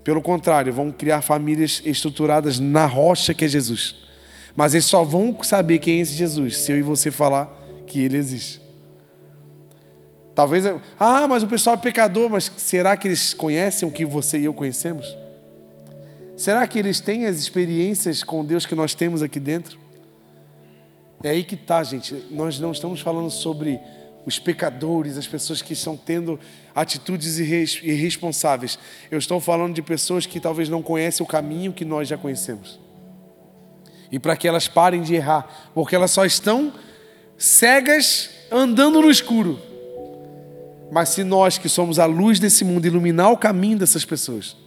Pelo 0.03 0.21
contrário, 0.21 0.73
vão 0.73 0.91
criar 0.91 1.21
famílias 1.21 1.81
estruturadas 1.85 2.59
na 2.59 2.85
rocha 2.85 3.33
que 3.33 3.45
é 3.45 3.47
Jesus. 3.47 3.95
Mas 4.55 4.73
eles 4.73 4.85
só 4.85 5.03
vão 5.03 5.37
saber 5.43 5.79
quem 5.79 5.99
é 5.99 6.01
esse 6.01 6.13
Jesus 6.13 6.57
se 6.57 6.71
eu 6.71 6.77
e 6.77 6.81
você 6.81 7.11
falar 7.11 7.45
que 7.85 7.99
ele 7.99 8.17
existe. 8.17 8.61
Talvez, 10.33 10.65
ah, 10.99 11.27
mas 11.27 11.43
o 11.43 11.47
pessoal 11.47 11.75
é 11.75 11.79
pecador, 11.79 12.29
mas 12.29 12.51
será 12.57 12.95
que 12.95 13.07
eles 13.07 13.33
conhecem 13.33 13.87
o 13.87 13.91
que 13.91 14.05
você 14.05 14.39
e 14.39 14.45
eu 14.45 14.53
conhecemos? 14.53 15.17
Será 16.35 16.65
que 16.67 16.77
eles 16.77 16.99
têm 16.99 17.25
as 17.25 17.37
experiências 17.37 18.23
com 18.23 18.45
Deus 18.45 18.65
que 18.65 18.75
nós 18.75 18.93
temos 18.93 19.23
aqui 19.23 19.39
dentro? 19.39 19.79
É 21.23 21.29
aí 21.29 21.43
que 21.43 21.55
está, 21.55 21.83
gente. 21.83 22.13
Nós 22.29 22.59
não 22.59 22.71
estamos 22.71 23.01
falando 23.01 23.31
sobre 23.31 23.79
os 24.27 24.37
pecadores, 24.37 25.17
as 25.17 25.25
pessoas 25.25 25.61
que 25.61 25.71
estão 25.71 25.95
tendo 25.95 26.37
atitudes 26.75 27.39
irresponsáveis. 27.39 28.77
Eu 29.09 29.17
estou 29.17 29.39
falando 29.39 29.73
de 29.73 29.81
pessoas 29.81 30.25
que 30.25 30.37
talvez 30.37 30.67
não 30.67 30.83
conhecem 30.83 31.23
o 31.23 31.27
caminho 31.27 31.71
que 31.71 31.85
nós 31.85 32.09
já 32.09 32.17
conhecemos. 32.17 32.77
E 34.11 34.19
para 34.19 34.35
que 34.35 34.45
elas 34.45 34.67
parem 34.67 35.01
de 35.01 35.15
errar, 35.15 35.71
porque 35.73 35.95
elas 35.95 36.11
só 36.11 36.25
estão 36.25 36.73
cegas 37.37 38.29
andando 38.51 39.01
no 39.01 39.09
escuro. 39.09 39.57
Mas 40.91 41.07
se 41.07 41.23
nós 41.23 41.57
que 41.57 41.69
somos 41.69 41.97
a 41.97 42.05
luz 42.05 42.37
desse 42.37 42.65
mundo 42.65 42.85
iluminar 42.85 43.31
o 43.31 43.37
caminho 43.37 43.77
dessas 43.77 44.03
pessoas, 44.03 44.57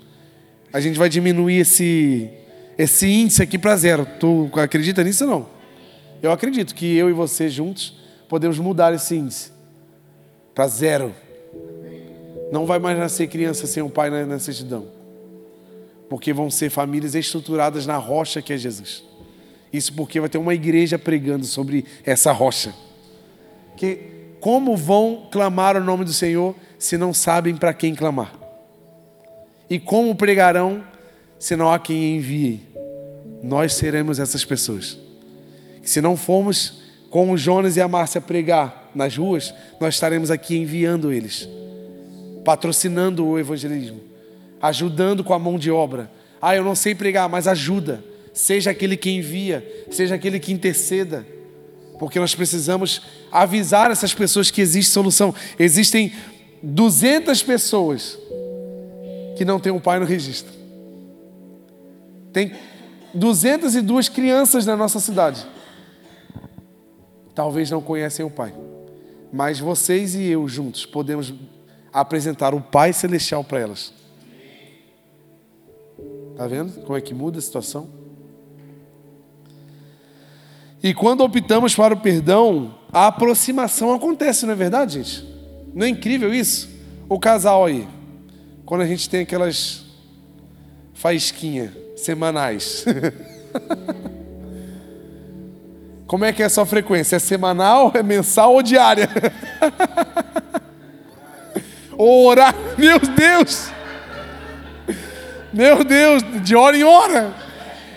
a 0.73 0.81
gente 0.81 0.99
vai 0.99 1.11
diminuir 1.11 1.59
esse 1.59 2.31
esse 2.79 3.07
índice 3.07 3.43
aqui 3.43 3.59
para 3.59 3.77
zero. 3.77 4.07
Tu 4.19 4.51
acredita 4.55 5.05
nisso 5.05 5.25
ou 5.25 5.31
não? 5.31 5.49
Eu 6.23 6.33
acredito 6.33 6.75
que 6.75 6.97
eu 6.97 7.11
e 7.11 7.13
você 7.13 7.51
juntos 7.51 8.00
podemos 8.31 8.61
mudar 8.61 8.95
esse 8.95 9.17
índice 9.17 9.51
para 10.55 10.69
zero. 10.69 11.13
Não 12.53 12.65
vai 12.65 12.79
mais 12.79 12.97
nascer 12.97 13.27
criança 13.27 13.67
sem 13.67 13.83
um 13.83 13.91
pai 13.91 14.09
na 14.25 14.39
certidão. 14.39 14.87
Porque 16.09 16.33
vão 16.33 16.49
ser 16.49 16.71
famílias 16.71 17.17
estruturadas 17.17 17.87
na 17.87 17.97
rocha 17.97 18.41
que 18.41 18.53
é 18.53 18.57
Jesus. 18.57 19.03
Isso 19.73 19.93
porque 19.95 20.21
vai 20.21 20.29
ter 20.29 20.39
uma 20.39 20.55
igreja 20.55 20.97
pregando 20.97 21.45
sobre 21.45 21.85
essa 22.05 22.31
rocha. 22.31 22.73
Que 23.77 23.99
como 24.41 24.77
vão 24.77 25.29
clamar 25.31 25.77
o 25.77 25.83
nome 25.83 26.05
do 26.05 26.13
Senhor 26.13 26.55
se 26.79 26.97
não 26.97 27.13
sabem 27.13 27.57
para 27.57 27.75
quem 27.75 27.97
clamar? 27.97 28.33
E 29.69 29.81
como 29.81 30.15
pregarão 30.15 30.85
se 31.37 31.57
não 31.57 31.73
há 31.73 31.81
quem 31.81 32.17
envie? 32.17 32.63
Nós 33.43 33.75
seremos 33.75 34.21
essas 34.21 34.45
pessoas. 34.45 34.97
Se 35.83 36.01
não 36.01 36.17
formos 36.17 36.80
com 37.11 37.33
o 37.33 37.37
Jonas 37.37 37.77
e 37.77 37.81
a 37.81 37.89
Márcia 37.89 38.21
pregar 38.21 38.89
nas 38.95 39.17
ruas, 39.17 39.53
nós 39.81 39.95
estaremos 39.95 40.31
aqui 40.31 40.57
enviando 40.57 41.13
eles, 41.13 41.49
patrocinando 42.45 43.27
o 43.27 43.39
evangelismo, 43.39 44.01
ajudando 44.63 45.25
com 45.25 45.35
a 45.35 45.39
mão 45.39 45.59
de 45.59 45.71
obra. 45.71 46.11
Ah, 46.41 46.55
eu 46.55 46.65
não 46.65 46.77
sei 46.77 46.95
pregar, 46.95 47.29
mas 47.29 47.49
ajuda. 47.49 48.03
Seja 48.33 48.71
aquele 48.71 48.97
que 48.97 49.11
envia, 49.11 49.85
seja 49.91 50.15
aquele 50.15 50.39
que 50.39 50.53
interceda. 50.53 51.27
Porque 51.99 52.19
nós 52.19 52.35
precisamos 52.35 53.03
avisar 53.31 53.91
essas 53.91 54.15
pessoas 54.15 54.51
que 54.51 54.61
existe 54.61 54.91
solução. 54.91 55.35
Existem 55.59 56.13
200 56.63 57.43
pessoas 57.43 58.17
que 59.37 59.45
não 59.45 59.59
têm 59.59 59.73
um 59.73 59.81
pai 59.81 59.99
no 59.99 60.07
registro. 60.07 60.53
Tem 62.33 62.53
202 63.13 64.09
crianças 64.09 64.65
na 64.65 64.77
nossa 64.77 65.01
cidade. 65.01 65.45
Talvez 67.41 67.71
não 67.71 67.81
conhecem 67.81 68.23
o 68.23 68.29
pai. 68.29 68.53
Mas 69.33 69.59
vocês 69.59 70.15
e 70.15 70.25
eu 70.25 70.47
juntos 70.47 70.85
podemos 70.85 71.33
apresentar 71.91 72.53
o 72.53 72.61
Pai 72.61 72.93
Celestial 72.93 73.43
para 73.43 73.61
elas. 73.61 73.95
Está 76.33 76.47
vendo 76.47 76.83
como 76.83 76.99
é 76.99 77.01
que 77.01 77.15
muda 77.15 77.39
a 77.39 77.41
situação? 77.41 77.89
E 80.83 80.93
quando 80.93 81.23
optamos 81.23 81.75
para 81.75 81.95
o 81.95 82.01
perdão, 82.01 82.75
a 82.93 83.07
aproximação 83.07 83.95
acontece, 83.95 84.45
não 84.45 84.53
é 84.53 84.57
verdade, 84.57 85.03
gente? 85.03 85.27
Não 85.73 85.87
é 85.87 85.89
incrível 85.89 86.35
isso? 86.35 86.69
O 87.09 87.19
casal 87.19 87.65
aí, 87.65 87.89
quando 88.67 88.83
a 88.83 88.87
gente 88.87 89.09
tem 89.09 89.23
aquelas 89.23 89.87
faísquinhas 90.93 91.71
semanais. 91.97 92.85
Como 96.11 96.25
é 96.25 96.33
que 96.33 96.43
é 96.43 96.47
a 96.47 96.51
sua 96.51 96.67
frequência? 96.67 97.15
É 97.15 97.19
semanal, 97.21 97.93
é 97.95 98.03
mensal 98.03 98.53
ou 98.55 98.65
diária? 98.65 99.09
Orar, 101.97 102.53
meu 102.77 102.99
Deus! 102.99 103.71
Meu 105.53 105.85
Deus, 105.85 106.21
de 106.43 106.57
hora 106.57 106.77
em 106.77 106.83
hora. 106.83 107.33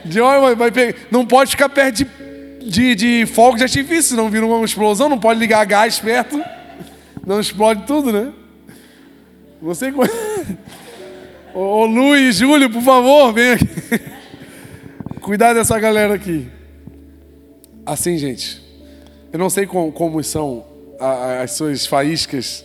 De 0.05 0.21
hora 0.21 0.53
vai, 0.55 0.69
vai 0.69 0.95
Não 1.09 1.25
pode 1.25 1.49
ficar 1.49 1.69
perto 1.69 2.03
de, 2.03 2.69
de, 2.69 2.93
de 2.93 3.25
fogo 3.25 3.57
de 3.57 3.63
artifício, 3.63 4.11
senão 4.11 4.29
vira 4.29 4.45
uma 4.45 4.63
explosão, 4.63 5.09
não 5.09 5.17
pode 5.17 5.39
ligar 5.39 5.65
gás 5.65 5.97
perto. 5.97 6.39
Não 7.25 7.39
explode 7.39 7.87
tudo, 7.87 8.13
né? 8.13 8.31
Você 9.59 9.91
Ô, 11.51 11.59
ô 11.59 11.85
Luiz, 11.87 12.35
Júlio, 12.35 12.69
por 12.69 12.83
favor, 12.83 13.33
vem 13.33 13.53
aqui. 13.53 13.65
Cuidar 15.19 15.55
dessa 15.55 15.79
galera 15.79 16.13
aqui. 16.13 16.47
Assim, 17.85 18.17
gente. 18.17 18.61
Eu 19.31 19.39
não 19.39 19.49
sei 19.49 19.65
como, 19.65 19.91
como 19.91 20.23
são 20.23 20.65
as 21.41 21.51
suas 21.51 21.85
faíscas. 21.85 22.63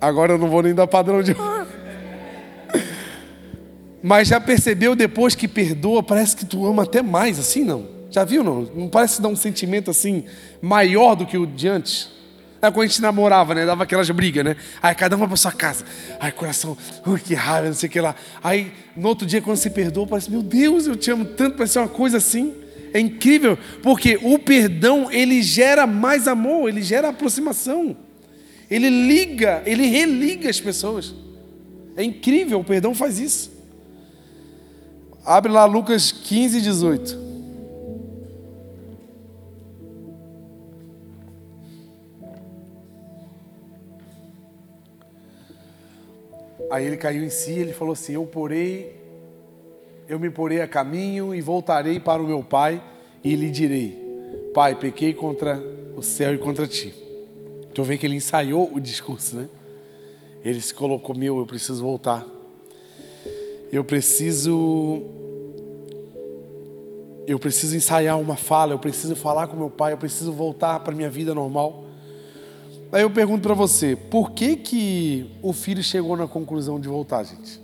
Agora 0.00 0.32
eu 0.34 0.38
não 0.38 0.48
vou 0.48 0.62
nem 0.62 0.74
dar 0.74 0.86
padrão 0.86 1.22
de. 1.22 1.34
Mas 4.02 4.28
já 4.28 4.40
percebeu 4.40 4.96
depois 4.96 5.34
que 5.34 5.46
perdoa, 5.46 6.02
parece 6.02 6.36
que 6.36 6.44
tu 6.44 6.66
ama 6.66 6.82
até 6.82 7.02
mais, 7.02 7.38
assim 7.38 7.64
não? 7.64 7.86
Já 8.10 8.24
viu 8.24 8.42
não? 8.42 8.62
Não 8.74 8.88
parece 8.88 9.22
dar 9.22 9.28
um 9.28 9.36
sentimento 9.36 9.90
assim 9.90 10.24
maior 10.60 11.14
do 11.14 11.24
que 11.24 11.38
o 11.38 11.46
de 11.46 11.68
antes? 11.68 12.10
É 12.60 12.70
quando 12.70 12.84
a 12.84 12.86
gente 12.86 13.00
namorava, 13.02 13.54
né? 13.54 13.66
Dava 13.66 13.82
aquelas 13.82 14.08
brigas, 14.10 14.44
né? 14.44 14.56
Aí 14.80 14.94
cada 14.94 15.16
um 15.16 15.18
vai 15.18 15.26
pra 15.26 15.36
sua 15.36 15.50
casa. 15.50 15.84
Ai, 16.20 16.30
coração, 16.30 16.76
ui, 17.06 17.18
que 17.18 17.34
raiva, 17.34 17.68
não 17.68 17.74
sei 17.74 17.88
o 17.88 17.92
que 17.92 18.00
lá. 18.00 18.14
Aí, 18.42 18.72
no 18.96 19.08
outro 19.08 19.26
dia, 19.26 19.42
quando 19.42 19.56
se 19.56 19.70
perdoa, 19.70 20.06
parece, 20.06 20.30
meu 20.30 20.42
Deus, 20.42 20.86
eu 20.86 20.94
te 20.94 21.10
amo 21.10 21.24
tanto, 21.24 21.56
parece 21.56 21.78
uma 21.78 21.88
coisa 21.88 22.18
assim. 22.18 22.54
É 22.92 23.00
incrível, 23.00 23.58
porque 23.82 24.18
o 24.22 24.38
perdão, 24.38 25.10
ele 25.10 25.42
gera 25.42 25.86
mais 25.86 26.28
amor, 26.28 26.68
ele 26.68 26.82
gera 26.82 27.08
aproximação. 27.08 27.96
Ele 28.70 28.88
liga, 28.88 29.62
ele 29.64 29.86
religa 29.86 30.48
as 30.48 30.60
pessoas. 30.60 31.14
É 31.96 32.02
incrível, 32.02 32.60
o 32.60 32.64
perdão 32.64 32.94
faz 32.94 33.18
isso. 33.18 33.50
Abre 35.24 35.52
lá 35.52 35.64
Lucas 35.64 36.10
15, 36.10 36.60
18. 36.60 37.22
Aí 46.70 46.86
ele 46.86 46.96
caiu 46.96 47.22
em 47.22 47.28
si, 47.28 47.52
ele 47.52 47.74
falou 47.74 47.92
assim: 47.92 48.14
Eu 48.14 48.24
porei, 48.24 49.01
eu 50.12 50.20
me 50.20 50.28
porei 50.28 50.60
a 50.60 50.68
caminho 50.68 51.34
e 51.34 51.40
voltarei 51.40 51.98
para 51.98 52.22
o 52.22 52.26
meu 52.26 52.44
pai 52.44 52.82
e 53.24 53.34
lhe 53.34 53.50
direi: 53.50 53.98
Pai, 54.52 54.74
pequei 54.74 55.14
contra 55.14 55.58
o 55.96 56.02
céu 56.02 56.34
e 56.34 56.38
contra 56.38 56.66
ti. 56.66 56.92
Então 57.70 57.82
vê 57.82 57.96
que 57.96 58.04
ele 58.04 58.16
ensaiou 58.16 58.70
o 58.74 58.78
discurso, 58.78 59.36
né? 59.36 59.48
Ele 60.44 60.60
se 60.60 60.74
colocou: 60.74 61.16
Meu, 61.16 61.38
eu 61.38 61.46
preciso 61.46 61.82
voltar. 61.82 62.26
Eu 63.72 63.82
preciso. 63.82 65.02
Eu 67.26 67.38
preciso 67.38 67.74
ensaiar 67.74 68.20
uma 68.20 68.36
fala, 68.36 68.74
eu 68.74 68.78
preciso 68.78 69.16
falar 69.16 69.46
com 69.46 69.56
meu 69.56 69.70
pai, 69.70 69.94
eu 69.94 69.98
preciso 69.98 70.30
voltar 70.30 70.80
para 70.80 70.94
minha 70.94 71.08
vida 71.08 71.34
normal. 71.34 71.86
Aí 72.90 73.00
eu 73.00 73.10
pergunto 73.10 73.42
para 73.44 73.54
você, 73.54 73.96
por 73.96 74.32
que 74.32 74.56
que 74.56 75.30
o 75.40 75.54
filho 75.54 75.82
chegou 75.82 76.18
na 76.18 76.28
conclusão 76.28 76.78
de 76.78 76.88
voltar, 76.88 77.22
gente? 77.22 77.61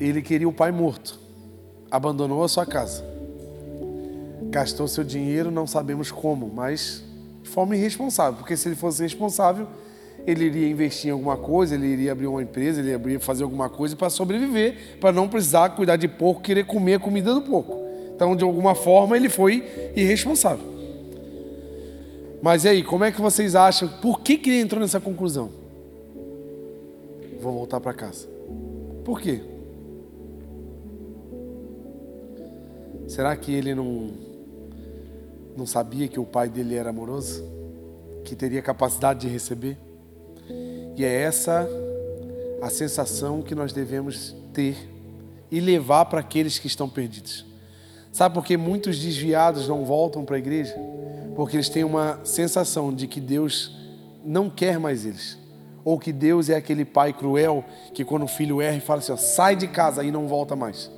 Ele 0.00 0.22
queria 0.22 0.48
o 0.48 0.52
pai 0.52 0.70
morto, 0.70 1.18
abandonou 1.90 2.44
a 2.44 2.48
sua 2.48 2.64
casa, 2.64 3.04
gastou 4.50 4.86
seu 4.86 5.02
dinheiro, 5.02 5.50
não 5.50 5.66
sabemos 5.66 6.10
como, 6.10 6.50
mas 6.54 7.02
de 7.42 7.48
forma 7.48 7.76
irresponsável, 7.76 8.38
porque 8.38 8.56
se 8.56 8.68
ele 8.68 8.76
fosse 8.76 9.02
responsável, 9.02 9.66
ele 10.26 10.44
iria 10.44 10.68
investir 10.68 11.08
em 11.08 11.12
alguma 11.12 11.36
coisa, 11.36 11.74
ele 11.74 11.86
iria 11.86 12.12
abrir 12.12 12.26
uma 12.26 12.42
empresa, 12.42 12.80
ele 12.80 12.92
iria 12.92 13.20
fazer 13.20 13.44
alguma 13.44 13.68
coisa 13.68 13.96
para 13.96 14.10
sobreviver, 14.10 14.98
para 15.00 15.12
não 15.12 15.28
precisar 15.28 15.70
cuidar 15.70 15.96
de 15.96 16.06
porco, 16.06 16.42
querer 16.42 16.66
comer 16.66 16.94
a 16.94 16.98
comida 16.98 17.32
do 17.32 17.40
porco. 17.40 17.78
Então, 18.14 18.36
de 18.36 18.44
alguma 18.44 18.74
forma, 18.74 19.16
ele 19.16 19.28
foi 19.28 19.64
irresponsável. 19.96 20.78
Mas 22.42 22.64
e 22.64 22.68
aí, 22.68 22.82
como 22.82 23.04
é 23.04 23.12
que 23.12 23.20
vocês 23.20 23.54
acham? 23.54 23.88
Por 23.88 24.20
que, 24.20 24.36
que 24.36 24.50
ele 24.50 24.60
entrou 24.60 24.80
nessa 24.80 25.00
conclusão? 25.00 25.50
Vou 27.40 27.52
voltar 27.52 27.80
para 27.80 27.94
casa. 27.94 28.28
Por 29.04 29.20
quê? 29.20 29.40
Será 33.08 33.34
que 33.34 33.50
ele 33.50 33.74
não, 33.74 34.10
não 35.56 35.66
sabia 35.66 36.06
que 36.06 36.20
o 36.20 36.26
pai 36.26 36.46
dele 36.46 36.74
era 36.74 36.90
amoroso? 36.90 37.42
Que 38.22 38.36
teria 38.36 38.60
capacidade 38.60 39.20
de 39.20 39.28
receber? 39.28 39.78
E 40.94 41.02
é 41.02 41.22
essa 41.22 41.66
a 42.60 42.68
sensação 42.68 43.40
que 43.40 43.54
nós 43.54 43.72
devemos 43.72 44.36
ter 44.52 44.76
e 45.50 45.58
levar 45.58 46.04
para 46.04 46.20
aqueles 46.20 46.58
que 46.58 46.66
estão 46.66 46.86
perdidos. 46.86 47.46
Sabe 48.12 48.34
por 48.34 48.44
que 48.44 48.58
muitos 48.58 48.98
desviados 48.98 49.68
não 49.68 49.86
voltam 49.86 50.22
para 50.22 50.36
a 50.36 50.38
igreja? 50.38 50.76
Porque 51.34 51.56
eles 51.56 51.70
têm 51.70 51.84
uma 51.84 52.20
sensação 52.24 52.92
de 52.92 53.06
que 53.06 53.22
Deus 53.22 53.74
não 54.22 54.50
quer 54.50 54.78
mais 54.78 55.06
eles. 55.06 55.38
Ou 55.82 55.98
que 55.98 56.12
Deus 56.12 56.50
é 56.50 56.56
aquele 56.56 56.84
pai 56.84 57.14
cruel 57.14 57.64
que 57.94 58.04
quando 58.04 58.24
o 58.24 58.28
filho 58.28 58.60
erra 58.60 58.78
fala 58.80 58.98
assim: 58.98 59.12
ó, 59.12 59.16
sai 59.16 59.56
de 59.56 59.66
casa 59.66 60.04
e 60.04 60.10
não 60.10 60.28
volta 60.28 60.54
mais. 60.54 60.90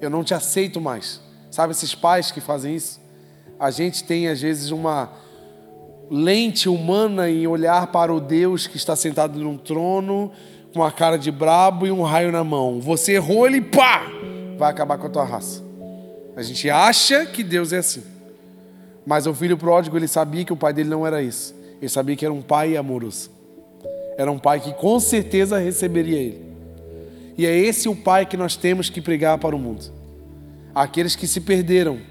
Eu 0.00 0.08
não 0.08 0.24
te 0.24 0.32
aceito 0.32 0.80
mais. 0.80 1.25
Sabe 1.50 1.72
esses 1.72 1.94
pais 1.94 2.30
que 2.30 2.40
fazem 2.40 2.74
isso? 2.74 3.00
A 3.58 3.70
gente 3.70 4.04
tem 4.04 4.28
às 4.28 4.40
vezes 4.40 4.70
uma 4.70 5.10
lente 6.10 6.68
humana 6.68 7.28
em 7.28 7.46
olhar 7.46 7.86
para 7.88 8.14
o 8.14 8.20
Deus 8.20 8.66
que 8.66 8.76
está 8.76 8.94
sentado 8.94 9.38
num 9.38 9.56
trono 9.56 10.30
com 10.72 10.80
uma 10.80 10.92
cara 10.92 11.16
de 11.16 11.30
brabo 11.30 11.86
e 11.86 11.90
um 11.90 12.02
raio 12.02 12.30
na 12.30 12.44
mão. 12.44 12.80
Você 12.80 13.12
errou, 13.12 13.46
ele 13.46 13.60
pá, 13.60 14.06
vai 14.58 14.70
acabar 14.70 14.98
com 14.98 15.06
a 15.06 15.10
tua 15.10 15.24
raça. 15.24 15.64
A 16.36 16.42
gente 16.42 16.68
acha 16.68 17.24
que 17.24 17.42
Deus 17.42 17.72
é 17.72 17.78
assim. 17.78 18.04
Mas 19.06 19.26
o 19.26 19.32
filho 19.32 19.56
pródigo, 19.56 19.96
ele 19.96 20.08
sabia 20.08 20.44
que 20.44 20.52
o 20.52 20.56
pai 20.56 20.72
dele 20.72 20.90
não 20.90 21.06
era 21.06 21.22
isso. 21.22 21.54
Ele 21.80 21.88
sabia 21.88 22.14
que 22.14 22.24
era 22.24 22.34
um 22.34 22.42
pai 22.42 22.76
amoroso. 22.76 23.30
Era 24.18 24.30
um 24.30 24.38
pai 24.38 24.60
que 24.60 24.74
com 24.74 25.00
certeza 25.00 25.58
receberia 25.58 26.18
ele. 26.18 26.46
E 27.38 27.46
é 27.46 27.56
esse 27.56 27.88
o 27.88 27.94
pai 27.94 28.26
que 28.26 28.36
nós 28.36 28.56
temos 28.56 28.90
que 28.90 29.00
pregar 29.00 29.38
para 29.38 29.54
o 29.54 29.58
mundo. 29.58 29.84
Aqueles 30.76 31.16
que 31.16 31.26
se 31.26 31.40
perderam. 31.40 32.02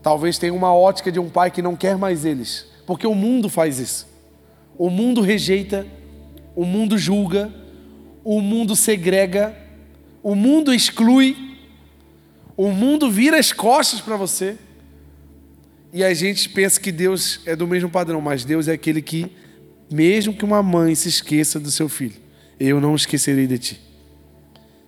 Talvez 0.00 0.38
tenham 0.38 0.54
uma 0.54 0.72
ótica 0.72 1.10
de 1.10 1.18
um 1.18 1.28
pai 1.28 1.50
que 1.50 1.60
não 1.60 1.74
quer 1.74 1.98
mais 1.98 2.24
eles. 2.24 2.66
Porque 2.86 3.04
o 3.04 3.16
mundo 3.16 3.48
faz 3.48 3.80
isso. 3.80 4.06
O 4.78 4.88
mundo 4.88 5.20
rejeita, 5.20 5.84
o 6.54 6.64
mundo 6.64 6.96
julga, 6.96 7.52
o 8.22 8.40
mundo 8.40 8.76
segrega, 8.76 9.56
o 10.22 10.36
mundo 10.36 10.72
exclui, 10.72 11.36
o 12.56 12.70
mundo 12.70 13.10
vira 13.10 13.40
as 13.40 13.52
costas 13.52 14.00
para 14.00 14.16
você. 14.16 14.56
E 15.92 16.04
a 16.04 16.14
gente 16.14 16.48
pensa 16.50 16.78
que 16.78 16.92
Deus 16.92 17.40
é 17.44 17.56
do 17.56 17.66
mesmo 17.66 17.90
padrão, 17.90 18.20
mas 18.20 18.44
Deus 18.44 18.68
é 18.68 18.72
aquele 18.74 19.02
que, 19.02 19.32
mesmo 19.90 20.32
que 20.32 20.44
uma 20.44 20.62
mãe 20.62 20.94
se 20.94 21.08
esqueça 21.08 21.58
do 21.58 21.72
seu 21.72 21.88
filho, 21.88 22.14
eu 22.60 22.80
não 22.80 22.94
esquecerei 22.94 23.48
de 23.48 23.58
ti. 23.58 23.80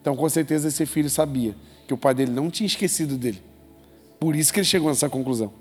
Então, 0.01 0.15
com 0.15 0.29
certeza, 0.29 0.69
esse 0.69 0.87
filho 0.87 1.11
sabia 1.11 1.53
que 1.87 1.95
o 1.95 1.97
pai 1.97 2.15
dele 2.15 2.33
não 2.33 2.51
tinha 2.51 2.67
esquecido 2.67 3.17
dele, 3.17 3.43
Por 4.19 4.35
isso 4.35 4.53
que 4.53 4.61
ele 4.61 4.67
chegou 4.67 4.89
nessa 4.89 5.09
conclusão. 5.09 5.53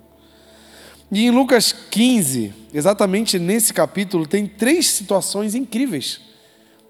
E 1.12 1.26
em 1.26 1.30
Lucas 1.30 1.72
15, 1.72 2.54
exatamente 2.74 3.38
nesse 3.38 3.74
capítulo, 3.74 4.26
tem 4.26 4.48
três 4.48 4.88
situações 4.88 5.54
incríveis. 5.54 6.20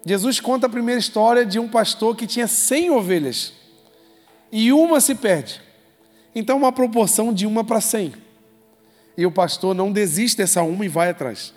Jesus 0.06 0.40
conta 0.40 0.66
a 0.66 0.70
primeira 0.70 0.98
história 0.98 1.44
de 1.44 1.58
um 1.58 1.68
pastor 1.68 2.16
que 2.16 2.26
tinha 2.26 2.46
100 2.46 2.90
ovelhas 2.90 3.52
e 4.50 4.72
uma 4.72 5.00
se 5.00 5.14
perde. 5.14 5.60
Então, 6.34 6.56
uma 6.56 6.72
proporção 6.72 7.32
de 7.32 7.46
uma 7.46 7.64
para 7.64 7.80
100. 7.80 8.14
E 9.18 9.26
o 9.26 9.32
pastor 9.32 9.74
não 9.74 9.90
desiste 9.90 10.38
dessa 10.38 10.62
uma 10.62 10.84
e 10.84 10.88
vai 10.88 11.10
atrás. 11.10 11.52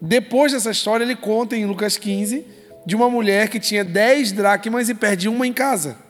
Depois 0.00 0.52
dessa 0.52 0.70
história, 0.70 1.04
ele 1.04 1.16
conta 1.16 1.56
em 1.56 1.66
Lucas 1.66 1.96
15 1.96 2.44
de 2.84 2.96
uma 2.96 3.08
mulher 3.08 3.48
que 3.48 3.60
tinha 3.60 3.84
10 3.84 4.32
dracmas 4.32 4.88
e 4.88 4.94
perde 4.94 5.28
uma 5.28 5.46
em 5.46 5.52
casa. 5.52 6.09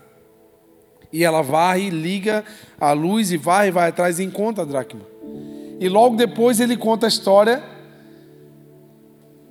E 1.12 1.24
ela 1.24 1.42
varre, 1.42 1.90
liga 1.90 2.44
a 2.80 2.92
luz 2.92 3.32
e 3.32 3.36
vai 3.36 3.68
e 3.68 3.70
vai 3.70 3.88
atrás 3.88 4.18
e 4.18 4.24
encontra 4.24 4.62
a 4.62 4.66
dracma. 4.66 5.00
E 5.80 5.88
logo 5.88 6.16
depois 6.16 6.60
ele 6.60 6.76
conta 6.76 7.06
a 7.06 7.08
história 7.08 7.62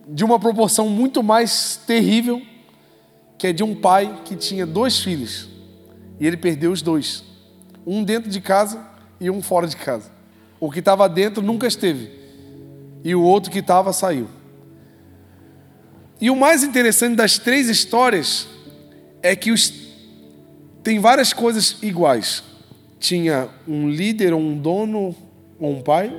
de 0.08 0.24
uma 0.24 0.40
proporção 0.40 0.90
muito 0.90 1.22
mais 1.22 1.80
terrível, 1.86 2.42
que 3.38 3.48
é 3.48 3.54
de 3.54 3.64
um 3.64 3.76
pai 3.76 4.22
que 4.26 4.36
tinha 4.36 4.66
dois 4.66 5.00
filhos. 5.00 5.50
E 6.20 6.26
ele 6.28 6.38
perdeu 6.38 6.72
os 6.72 6.82
dois. 6.82 7.24
Um 7.86 8.04
dentro 8.04 8.30
de 8.30 8.42
casa 8.42 8.86
e 9.20 9.30
um 9.30 9.42
fora 9.42 9.68
de 9.68 9.76
casa. 9.76 10.12
O 10.60 10.70
que 10.70 10.80
estava 10.80 11.08
dentro 11.08 11.42
nunca 11.42 11.68
esteve. 11.68 12.12
E 13.04 13.16
o 13.16 13.22
outro 13.22 13.50
que 13.50 13.60
estava 13.60 13.94
saiu. 13.94 14.28
E 16.20 16.30
o 16.30 16.36
mais 16.36 16.64
interessante 16.64 17.16
das 17.16 17.38
três 17.38 17.70
histórias 17.70 18.48
é 19.22 19.36
que 19.36 19.52
os... 19.52 19.79
tem 20.84 21.00
várias 21.00 21.34
coisas 21.34 21.78
iguais. 21.82 22.44
Tinha 23.00 23.50
um 23.68 23.90
líder 23.90 24.34
ou 24.34 24.40
um 24.40 24.58
dono 24.58 25.16
ou 25.60 25.72
um 25.72 25.82
pai, 25.82 26.12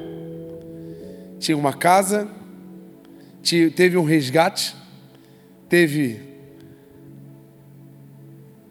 tinha 1.39 1.57
uma 1.57 1.73
casa, 1.73 2.29
teve 3.75 3.97
um 3.97 4.05
resgate, 4.05 4.75
teve 5.69 6.21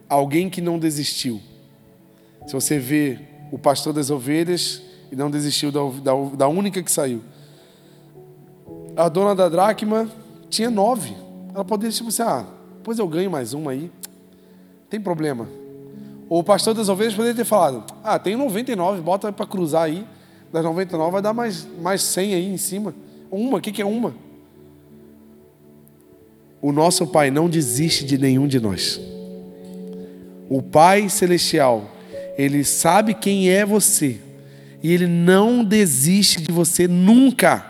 alguém 0.08 0.50
que 0.50 0.62
não 0.62 0.80
desistiu. 0.80 1.42
Se 2.48 2.54
você 2.54 2.80
vê 2.80 3.20
o 3.52 3.58
pastor 3.58 3.94
das 3.94 4.10
ovelhas 4.10 4.82
e 5.12 5.16
não 5.16 5.30
desistiu 5.30 5.72
da, 5.72 5.82
da, 6.02 6.14
da 6.36 6.48
única 6.48 6.82
que 6.82 6.92
saiu. 6.92 7.24
A 8.96 9.10
dona 9.10 9.36
da 9.36 9.50
dracma 9.50 10.10
tinha 10.50 10.70
nove. 10.70 11.16
Ela 11.54 11.66
poderia, 11.66 11.92
tipo 11.92 12.10
assim, 12.10 12.22
ah, 12.22 12.46
depois 12.78 13.00
eu 13.00 13.08
ganho 13.08 13.30
mais 13.30 13.54
uma 13.54 13.72
aí. 13.72 13.92
Tem 14.90 15.00
problema. 15.00 15.48
O 16.30 16.44
pastor 16.44 16.74
das 16.76 16.88
ovelhas 16.88 17.16
poderia 17.16 17.36
ter 17.36 17.46
falado, 17.46 17.84
ah, 18.04 18.20
tem 18.20 18.36
99, 18.36 19.02
bota 19.02 19.32
para 19.34 19.46
cruzar 19.46 19.84
aí 19.84 20.06
das 20.52 20.64
99 20.64 21.12
vai 21.12 21.22
dar 21.22 21.34
mais, 21.34 21.68
mais 21.80 22.02
100 22.02 22.34
aí 22.34 22.46
em 22.52 22.58
cima. 22.58 22.94
Uma, 23.32 23.60
o 23.60 23.62
que, 23.62 23.72
que 23.72 23.82
é 23.82 23.86
uma? 23.86 24.16
O 26.62 26.72
nosso 26.72 27.08
Pai 27.08 27.30
não 27.30 27.48
desiste 27.48 28.04
de 28.04 28.18
nenhum 28.18 28.48
de 28.48 28.60
nós. 28.60 29.00
O 30.50 30.62
Pai 30.62 31.08
Celestial, 31.08 31.90
Ele 32.38 32.64
sabe 32.64 33.14
quem 33.14 33.52
é 33.52 33.66
você. 33.66 34.20
E 34.82 34.92
Ele 34.92 35.08
não 35.08 35.64
desiste 35.64 36.42
de 36.42 36.52
você 36.52 36.88
nunca. 36.88 37.66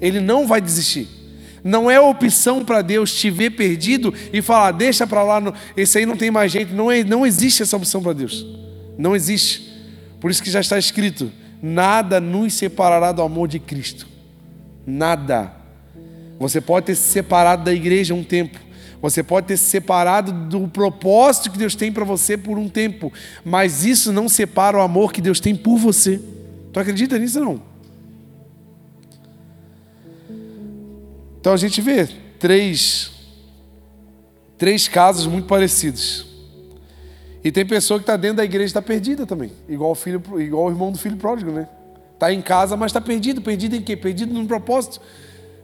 Ele 0.00 0.20
não 0.20 0.46
vai 0.46 0.60
desistir. 0.60 1.08
Não 1.62 1.90
é 1.90 2.00
opção 2.00 2.64
para 2.64 2.82
Deus 2.82 3.14
te 3.14 3.30
ver 3.30 3.50
perdido 3.50 4.14
e 4.32 4.40
falar, 4.40 4.72
deixa 4.72 5.06
para 5.06 5.22
lá, 5.22 5.52
esse 5.76 5.98
aí 5.98 6.06
não 6.06 6.16
tem 6.16 6.30
mais 6.30 6.50
jeito. 6.50 6.74
Não, 6.74 6.90
é, 6.90 7.04
não 7.04 7.26
existe 7.26 7.62
essa 7.62 7.76
opção 7.76 8.02
para 8.02 8.12
Deus. 8.12 8.46
Não 8.96 9.14
existe. 9.14 9.70
Por 10.20 10.30
isso 10.30 10.42
que 10.42 10.50
já 10.50 10.60
está 10.60 10.78
escrito: 10.78 11.30
nada 11.62 12.20
nos 12.20 12.54
separará 12.54 13.12
do 13.12 13.22
amor 13.22 13.48
de 13.48 13.58
Cristo. 13.58 14.06
Nada. 14.86 15.52
Você 16.38 16.60
pode 16.60 16.86
ter 16.86 16.94
se 16.94 17.10
separado 17.10 17.64
da 17.64 17.72
igreja 17.72 18.14
um 18.14 18.24
tempo. 18.24 18.58
Você 19.02 19.22
pode 19.22 19.46
ter 19.46 19.56
se 19.56 19.64
separado 19.64 20.32
do 20.32 20.68
propósito 20.68 21.50
que 21.50 21.58
Deus 21.58 21.74
tem 21.74 21.90
para 21.90 22.04
você 22.04 22.36
por 22.36 22.58
um 22.58 22.68
tempo, 22.68 23.10
mas 23.42 23.84
isso 23.84 24.12
não 24.12 24.28
separa 24.28 24.76
o 24.76 24.80
amor 24.80 25.12
que 25.12 25.22
Deus 25.22 25.40
tem 25.40 25.56
por 25.56 25.78
você. 25.78 26.20
Tu 26.72 26.78
acredita 26.78 27.18
nisso 27.18 27.40
não? 27.40 27.69
Então 31.40 31.52
a 31.52 31.56
gente 31.56 31.80
vê 31.80 32.06
três 32.38 33.12
três 34.60 34.86
casos 34.86 35.26
muito 35.26 35.46
parecidos. 35.46 36.26
E 37.42 37.50
tem 37.50 37.64
pessoa 37.64 37.98
que 37.98 38.02
está 38.02 38.14
dentro 38.16 38.36
da 38.36 38.44
igreja 38.44 38.64
e 38.64 38.66
está 38.66 38.82
perdida 38.82 39.24
também. 39.24 39.50
Igual 39.66 39.92
o, 39.92 39.94
filho, 39.94 40.22
igual 40.38 40.66
o 40.66 40.70
irmão 40.70 40.92
do 40.92 40.98
filho 40.98 41.16
pródigo, 41.16 41.50
né? 41.50 41.66
Está 42.12 42.30
em 42.30 42.42
casa, 42.42 42.76
mas 42.76 42.90
está 42.90 43.00
perdido. 43.00 43.40
Perdido 43.40 43.76
em 43.76 43.80
quê? 43.80 43.96
Perdido 43.96 44.34
no 44.34 44.46
propósito. 44.46 45.00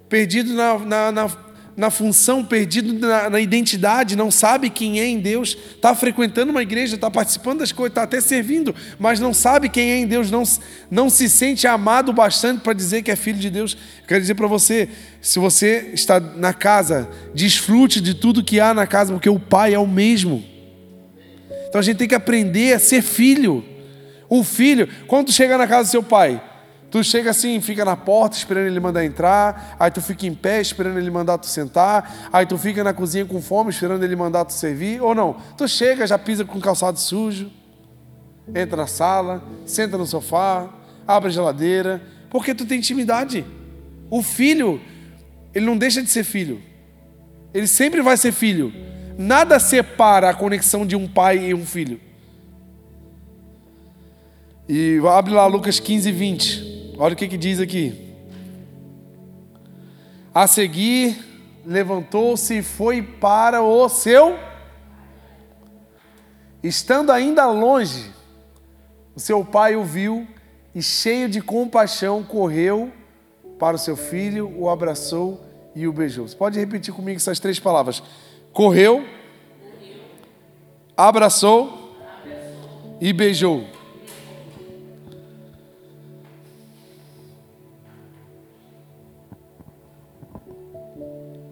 Perdido 0.08 0.54
na, 0.54 0.78
na, 0.78 1.12
na, 1.12 1.28
na 1.76 1.90
função, 1.90 2.42
perdido 2.42 2.94
na, 2.94 3.28
na, 3.28 3.40
identidade, 3.40 4.16
não 4.16 4.30
sabe 4.30 4.70
quem 4.70 4.98
é 4.98 5.06
em 5.06 5.18
Deus. 5.18 5.56
Está 5.74 5.94
frequentando 5.94 6.50
uma 6.50 6.62
igreja, 6.62 6.94
está 6.94 7.10
participando 7.10 7.58
das 7.58 7.70
coisas, 7.70 7.90
está 7.90 8.02
até 8.02 8.20
servindo, 8.20 8.74
mas 8.98 9.20
não 9.20 9.34
sabe 9.34 9.68
quem 9.68 9.90
é 9.90 9.98
em 9.98 10.06
Deus, 10.06 10.30
não, 10.30 10.42
não 10.90 11.10
se 11.10 11.28
sente 11.28 11.66
amado 11.66 12.12
bastante 12.12 12.60
para 12.62 12.72
dizer 12.72 13.02
que 13.02 13.10
é 13.10 13.16
filho 13.16 13.38
de 13.38 13.50
Deus. 13.50 13.76
quero 14.08 14.20
dizer 14.20 14.34
para 14.34 14.46
você, 14.46 14.88
se 15.20 15.38
você 15.38 15.90
está 15.92 16.18
na 16.18 16.54
casa, 16.54 17.08
desfrute 17.34 18.00
de 18.00 18.14
tudo 18.14 18.42
que 18.42 18.58
há 18.58 18.72
na 18.72 18.86
casa, 18.86 19.12
porque 19.12 19.28
o 19.28 19.38
Pai 19.38 19.74
é 19.74 19.78
o 19.78 19.86
mesmo. 19.86 20.42
Então 21.68 21.80
a 21.80 21.82
gente 21.82 21.98
tem 21.98 22.08
que 22.08 22.14
aprender 22.14 22.72
a 22.72 22.78
ser 22.78 23.02
filho. 23.02 23.62
O 24.28 24.42
filho, 24.42 24.88
quando 25.06 25.30
chega 25.30 25.58
na 25.58 25.66
casa 25.66 25.88
do 25.88 25.90
seu 25.90 26.02
pai, 26.02 26.40
tu 26.96 27.04
chega 27.04 27.30
assim, 27.30 27.60
fica 27.60 27.84
na 27.84 27.94
porta 27.94 28.38
esperando 28.38 28.68
ele 28.68 28.80
mandar 28.80 29.04
entrar, 29.04 29.76
aí 29.78 29.90
tu 29.90 30.00
fica 30.00 30.26
em 30.26 30.34
pé 30.34 30.62
esperando 30.62 30.98
ele 30.98 31.10
mandar 31.10 31.36
tu 31.36 31.46
sentar, 31.46 32.30
aí 32.32 32.46
tu 32.46 32.56
fica 32.56 32.82
na 32.82 32.94
cozinha 32.94 33.26
com 33.26 33.42
fome 33.42 33.68
esperando 33.68 34.02
ele 34.02 34.16
mandar 34.16 34.46
tu 34.46 34.54
servir, 34.54 35.02
ou 35.02 35.14
não? 35.14 35.36
Tu 35.58 35.68
chega, 35.68 36.06
já 36.06 36.18
pisa 36.18 36.42
com 36.42 36.58
calçado 36.58 36.98
sujo, 36.98 37.50
entra 38.54 38.78
na 38.78 38.86
sala, 38.86 39.42
senta 39.66 39.98
no 39.98 40.06
sofá, 40.06 40.70
abre 41.06 41.28
a 41.28 41.32
geladeira, 41.32 42.00
porque 42.30 42.54
tu 42.54 42.64
tem 42.64 42.78
intimidade. 42.78 43.44
O 44.08 44.22
filho, 44.22 44.80
ele 45.54 45.66
não 45.66 45.76
deixa 45.76 46.02
de 46.02 46.08
ser 46.08 46.24
filho. 46.24 46.62
Ele 47.52 47.66
sempre 47.66 48.00
vai 48.00 48.16
ser 48.16 48.32
filho 48.32 48.72
Nada 49.18 49.58
separa 49.58 50.28
a 50.28 50.34
conexão 50.34 50.86
de 50.86 50.94
um 50.94 51.08
pai 51.08 51.48
e 51.48 51.54
um 51.54 51.64
filho. 51.64 51.98
E 54.68 55.00
abre 55.08 55.32
lá 55.32 55.46
Lucas 55.46 55.80
15, 55.80 56.12
20. 56.12 56.65
Olha 56.98 57.14
o 57.14 57.16
que, 57.16 57.28
que 57.28 57.36
diz 57.36 57.60
aqui. 57.60 58.14
A 60.34 60.46
seguir, 60.46 61.16
levantou-se 61.64 62.58
e 62.58 62.62
foi 62.62 63.02
para 63.02 63.62
o 63.62 63.88
seu. 63.88 64.38
Estando 66.62 67.12
ainda 67.12 67.46
longe, 67.46 68.10
o 69.14 69.20
seu 69.20 69.44
pai 69.44 69.76
o 69.76 69.84
viu 69.84 70.26
e, 70.74 70.82
cheio 70.82 71.28
de 71.28 71.40
compaixão, 71.40 72.22
correu 72.22 72.92
para 73.58 73.76
o 73.76 73.78
seu 73.78 73.96
filho, 73.96 74.52
o 74.58 74.68
abraçou 74.68 75.40
e 75.74 75.86
o 75.86 75.92
beijou. 75.92 76.26
Você 76.26 76.36
pode 76.36 76.58
repetir 76.58 76.92
comigo 76.92 77.16
essas 77.16 77.38
três 77.38 77.58
palavras? 77.58 78.02
correu, 78.56 79.04
abraçou 80.96 81.94
e 82.98 83.12
beijou. 83.12 83.66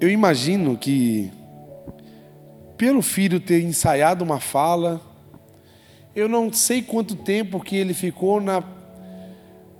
Eu 0.05 0.11
imagino 0.11 0.77
que, 0.77 1.33
pelo 2.77 3.01
filho 3.01 3.41
ter 3.41 3.63
ensaiado 3.63 4.23
uma 4.23 4.39
fala, 4.39 5.01
eu 6.15 6.29
não 6.29 6.53
sei 6.53 6.83
quanto 6.83 7.17
tempo 7.17 7.59
que 7.59 7.75
ele 7.75 7.95
ficou 7.95 8.39
na, 8.39 8.63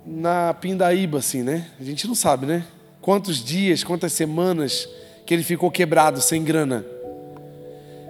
na 0.03 0.51
pindaíba, 0.55 1.19
assim, 1.19 1.43
né? 1.43 1.67
A 1.79 1.83
gente 1.83 2.07
não 2.07 2.15
sabe, 2.15 2.47
né? 2.47 2.65
Quantos 3.01 3.43
dias, 3.43 3.83
quantas 3.83 4.13
semanas 4.13 4.89
que 5.27 5.31
ele 5.31 5.43
ficou 5.43 5.69
quebrado, 5.69 6.19
sem 6.19 6.43
grana 6.43 6.83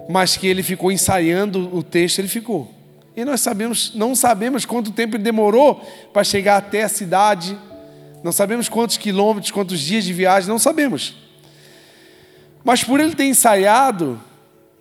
mas 0.08 0.38
que 0.38 0.46
ele 0.46 0.62
ficou 0.62 0.90
ensaiando 0.90 1.76
o 1.76 1.82
texto, 1.82 2.20
ele 2.20 2.28
ficou. 2.28 2.72
E 3.14 3.26
nós 3.26 3.42
sabemos, 3.42 3.92
não 3.94 4.14
sabemos 4.14 4.64
quanto 4.64 4.90
tempo 4.90 5.16
ele 5.16 5.22
demorou 5.22 5.84
para 6.14 6.24
chegar 6.24 6.56
até 6.56 6.82
a 6.84 6.88
cidade, 6.88 7.58
não 8.24 8.32
sabemos 8.32 8.70
quantos 8.70 8.96
quilômetros, 8.96 9.50
quantos 9.50 9.80
dias 9.80 10.04
de 10.04 10.14
viagem, 10.14 10.48
não 10.48 10.58
sabemos. 10.58 11.25
Mas 12.66 12.82
por 12.82 12.98
ele 12.98 13.14
ter 13.14 13.26
ensaiado, 13.26 14.20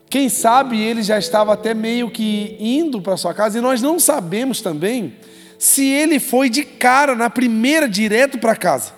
quem 0.10 0.28
sabe 0.28 0.82
ele 0.82 1.04
já 1.04 1.20
estava 1.20 1.54
até 1.54 1.72
meio 1.72 2.10
que 2.10 2.58
indo 2.60 3.00
para 3.00 3.16
sua 3.16 3.32
casa, 3.32 3.60
e 3.60 3.62
nós 3.62 3.80
não 3.80 4.00
sabemos 4.00 4.60
também 4.60 5.18
se 5.60 5.86
ele 5.86 6.20
foi 6.20 6.50
de 6.50 6.64
cara, 6.64 7.14
na 7.14 7.30
primeira, 7.30 7.88
direto 7.88 8.40
para 8.40 8.56
casa. 8.56 8.92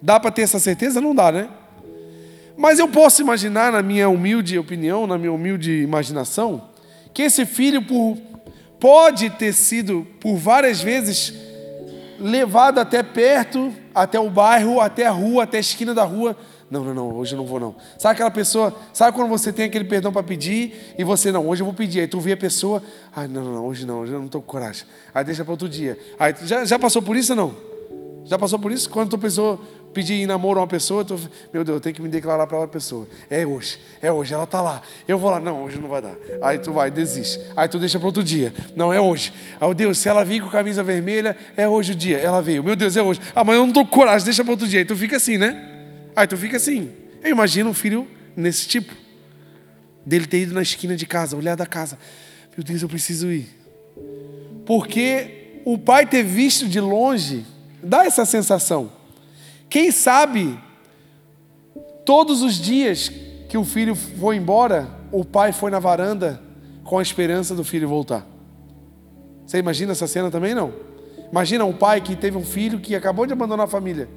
Dá 0.00 0.18
para 0.18 0.30
ter 0.30 0.42
essa 0.42 0.58
certeza? 0.58 0.98
Não 0.98 1.14
dá, 1.14 1.30
né? 1.30 1.50
Mas 2.56 2.78
eu 2.78 2.88
posso 2.88 3.20
imaginar, 3.20 3.70
na 3.70 3.82
minha 3.82 4.08
humilde 4.08 4.58
opinião, 4.58 5.06
na 5.06 5.18
minha 5.18 5.32
humilde 5.32 5.82
imaginação, 5.82 6.70
que 7.12 7.20
esse 7.20 7.44
filho, 7.44 7.82
por, 7.82 8.16
pode 8.80 9.28
ter 9.28 9.52
sido 9.52 10.06
por 10.18 10.36
várias 10.36 10.80
vezes 10.80 11.34
levado 12.18 12.80
até 12.80 13.02
perto, 13.02 13.74
até 13.94 14.18
o 14.18 14.30
bairro, 14.30 14.80
até 14.80 15.04
a 15.04 15.10
rua, 15.10 15.42
até 15.42 15.58
a 15.58 15.60
esquina 15.60 15.92
da 15.92 16.04
rua. 16.04 16.34
Não, 16.74 16.82
não, 16.82 16.92
não, 16.92 17.14
hoje 17.14 17.34
eu 17.34 17.36
não 17.36 17.46
vou 17.46 17.60
não. 17.60 17.76
Sabe 17.96 18.14
aquela 18.14 18.32
pessoa, 18.32 18.74
sabe 18.92 19.16
quando 19.16 19.28
você 19.28 19.52
tem 19.52 19.66
aquele 19.66 19.84
perdão 19.84 20.12
para 20.12 20.24
pedir 20.24 20.94
e 20.98 21.04
você 21.04 21.30
não, 21.30 21.46
hoje 21.46 21.62
eu 21.62 21.64
vou 21.64 21.72
pedir. 21.72 22.00
Aí 22.00 22.08
tu 22.08 22.18
vê 22.18 22.32
a 22.32 22.36
pessoa, 22.36 22.82
ai, 23.14 23.28
não, 23.28 23.44
não, 23.44 23.52
não, 23.52 23.66
hoje 23.66 23.86
não, 23.86 24.00
hoje 24.00 24.12
eu 24.12 24.18
não 24.18 24.26
estou 24.26 24.42
com 24.42 24.48
coragem. 24.48 24.84
Aí 25.14 25.22
deixa 25.22 25.44
para 25.44 25.52
outro 25.52 25.68
dia. 25.68 25.96
Aí 26.18 26.34
já, 26.42 26.64
já 26.64 26.76
passou 26.76 27.00
por 27.00 27.14
isso 27.14 27.32
ou 27.32 27.36
não? 27.36 27.54
Já 28.24 28.36
passou 28.36 28.58
por 28.58 28.72
isso? 28.72 28.90
Quando 28.90 29.10
tu 29.10 29.18
pensou 29.18 29.60
pedir 29.92 30.14
em 30.14 30.26
namoro 30.26 30.58
a 30.58 30.62
uma 30.62 30.68
pessoa, 30.68 31.04
tu, 31.04 31.14
meu 31.52 31.62
Deus, 31.62 31.76
eu 31.76 31.80
tenho 31.80 31.94
que 31.94 32.02
me 32.02 32.08
declarar 32.08 32.44
para 32.48 32.58
outra 32.58 32.72
pessoa. 32.72 33.06
É 33.30 33.46
hoje, 33.46 33.78
é 34.02 34.10
hoje, 34.10 34.34
ela 34.34 34.42
está 34.42 34.60
lá. 34.60 34.82
Eu 35.06 35.16
vou 35.16 35.30
lá, 35.30 35.38
não, 35.38 35.62
hoje 35.62 35.78
não 35.78 35.88
vai 35.88 36.02
dar. 36.02 36.16
Aí 36.42 36.58
tu 36.58 36.72
vai, 36.72 36.90
desiste. 36.90 37.40
Aí 37.56 37.68
tu 37.68 37.78
deixa 37.78 38.00
para 38.00 38.08
outro 38.08 38.24
dia. 38.24 38.52
Não, 38.74 38.92
é 38.92 39.00
hoje. 39.00 39.32
Aí, 39.60 39.68
oh, 39.68 39.72
Deus, 39.72 39.98
se 39.98 40.08
ela 40.08 40.24
vir 40.24 40.42
com 40.42 40.48
camisa 40.48 40.82
vermelha, 40.82 41.36
é 41.56 41.68
hoje 41.68 41.92
o 41.92 41.94
dia. 41.94 42.18
Ela 42.18 42.42
veio, 42.42 42.64
meu 42.64 42.74
Deus, 42.74 42.96
é 42.96 43.02
hoje. 43.02 43.20
Ah, 43.32 43.44
mas 43.44 43.54
eu 43.54 43.60
não 43.60 43.68
estou 43.68 43.84
com 43.84 43.92
coragem, 43.92 44.24
deixa 44.24 44.42
para 44.42 44.50
outro 44.50 44.66
dia. 44.66 44.80
Aí 44.80 44.84
tu 44.84 44.96
fica 44.96 45.16
assim, 45.16 45.38
né? 45.38 45.73
Aí 46.14 46.26
tu 46.26 46.36
fica 46.36 46.56
assim. 46.56 46.90
Eu 47.22 47.30
imagino 47.30 47.70
um 47.70 47.74
filho 47.74 48.08
nesse 48.36 48.66
tipo. 48.68 48.94
Dele 50.04 50.26
ter 50.26 50.40
ido 50.42 50.54
na 50.54 50.62
esquina 50.62 50.96
de 50.96 51.06
casa, 51.06 51.36
olhar 51.36 51.56
da 51.56 51.66
casa. 51.66 51.98
Meu 52.56 52.64
Deus, 52.64 52.82
eu 52.82 52.88
preciso 52.88 53.30
ir. 53.30 53.48
Porque 54.66 55.60
o 55.64 55.78
pai 55.78 56.06
ter 56.06 56.22
visto 56.22 56.68
de 56.68 56.80
longe 56.80 57.44
Dá 57.84 58.06
essa 58.06 58.24
sensação. 58.24 58.90
Quem 59.68 59.90
sabe, 59.90 60.58
todos 62.04 62.42
os 62.42 62.54
dias 62.54 63.10
que 63.48 63.58
o 63.58 63.64
filho 63.64 63.94
foi 63.94 64.36
embora, 64.36 64.88
o 65.12 65.24
pai 65.24 65.52
foi 65.52 65.70
na 65.70 65.78
varanda 65.78 66.42
com 66.82 66.98
a 66.98 67.02
esperança 67.02 67.54
do 67.54 67.62
filho 67.62 67.86
voltar. 67.86 68.26
Você 69.46 69.58
imagina 69.58 69.92
essa 69.92 70.06
cena 70.06 70.30
também, 70.30 70.54
não? 70.54 70.72
Imagina 71.30 71.64
um 71.64 71.72
pai 71.74 72.00
que 72.00 72.16
teve 72.16 72.38
um 72.38 72.44
filho 72.44 72.80
que 72.80 72.94
acabou 72.94 73.26
de 73.26 73.34
abandonar 73.34 73.66
a 73.66 73.68
família. 73.68 74.08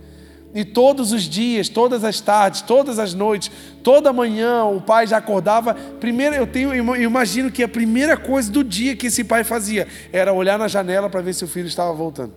E 0.54 0.64
todos 0.64 1.12
os 1.12 1.24
dias, 1.24 1.70
todas 1.70 2.04
as 2.04 2.22
tardes, 2.22 2.62
todas 2.62 3.00
as 3.00 3.14
noites, 3.14 3.52
toda 3.84 4.14
manhã, 4.14 4.64
o 4.64 4.82
pai 4.82 5.06
já 5.06 5.18
acordava. 5.18 5.74
Primeiro, 5.74 6.36
eu 6.36 6.48
tenho, 6.48 6.74
eu 6.74 6.96
imagino 7.04 7.52
que 7.52 7.62
a 7.62 7.68
primeira 7.68 8.18
coisa 8.18 8.52
do 8.52 8.64
dia 8.64 8.96
que 8.96 9.08
esse 9.08 9.24
pai 9.24 9.44
fazia 9.44 9.88
era 10.12 10.34
olhar 10.34 10.58
na 10.58 10.68
janela 10.68 11.10
para 11.10 11.22
ver 11.22 11.34
se 11.34 11.44
o 11.44 11.48
filho 11.48 11.68
estava 11.68 11.94
voltando. 11.94 12.34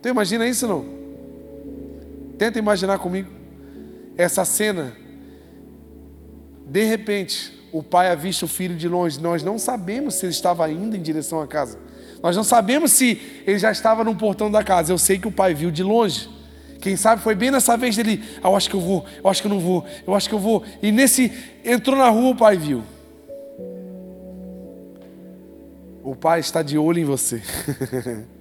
Tu 0.00 0.08
imagina 0.08 0.46
isso 0.46 0.66
não? 0.66 0.84
Tenta 2.38 2.58
imaginar 2.58 2.98
comigo 2.98 3.28
essa 4.16 4.44
cena. 4.44 4.92
De 6.66 6.84
repente, 6.84 7.52
o 7.72 7.82
pai 7.82 8.10
avista 8.10 8.44
o 8.44 8.48
filho 8.48 8.76
de 8.76 8.88
longe. 8.88 9.20
Nós 9.20 9.42
não 9.42 9.58
sabemos 9.58 10.14
se 10.14 10.26
ele 10.26 10.32
estava 10.32 10.70
indo 10.70 10.96
em 10.96 11.02
direção 11.02 11.40
à 11.40 11.46
casa. 11.46 11.78
Nós 12.22 12.36
não 12.36 12.44
sabemos 12.44 12.92
se 12.92 13.42
ele 13.46 13.58
já 13.58 13.70
estava 13.70 14.04
no 14.04 14.14
portão 14.14 14.50
da 14.50 14.62
casa. 14.62 14.92
Eu 14.92 14.98
sei 14.98 15.18
que 15.18 15.28
o 15.28 15.32
pai 15.32 15.52
viu 15.54 15.70
de 15.70 15.82
longe. 15.82 16.28
Quem 16.80 16.96
sabe 16.96 17.22
foi 17.22 17.34
bem 17.34 17.50
nessa 17.50 17.76
vez 17.76 17.96
dele. 17.96 18.24
Ah, 18.42 18.48
eu 18.48 18.56
acho 18.56 18.70
que 18.70 18.76
eu 18.76 18.80
vou, 18.80 19.04
eu 19.22 19.30
acho 19.30 19.42
que 19.42 19.46
eu 19.46 19.50
não 19.50 19.60
vou, 19.60 19.84
eu 20.06 20.14
acho 20.14 20.28
que 20.28 20.34
eu 20.34 20.38
vou. 20.38 20.64
E 20.82 20.90
nesse 20.90 21.32
entrou 21.64 21.96
na 21.96 22.08
rua, 22.08 22.30
o 22.30 22.36
pai 22.36 22.56
viu. 22.56 22.82
O 26.02 26.16
pai 26.16 26.40
está 26.40 26.62
de 26.62 26.78
olho 26.78 26.98
em 26.98 27.04
você. 27.04 27.42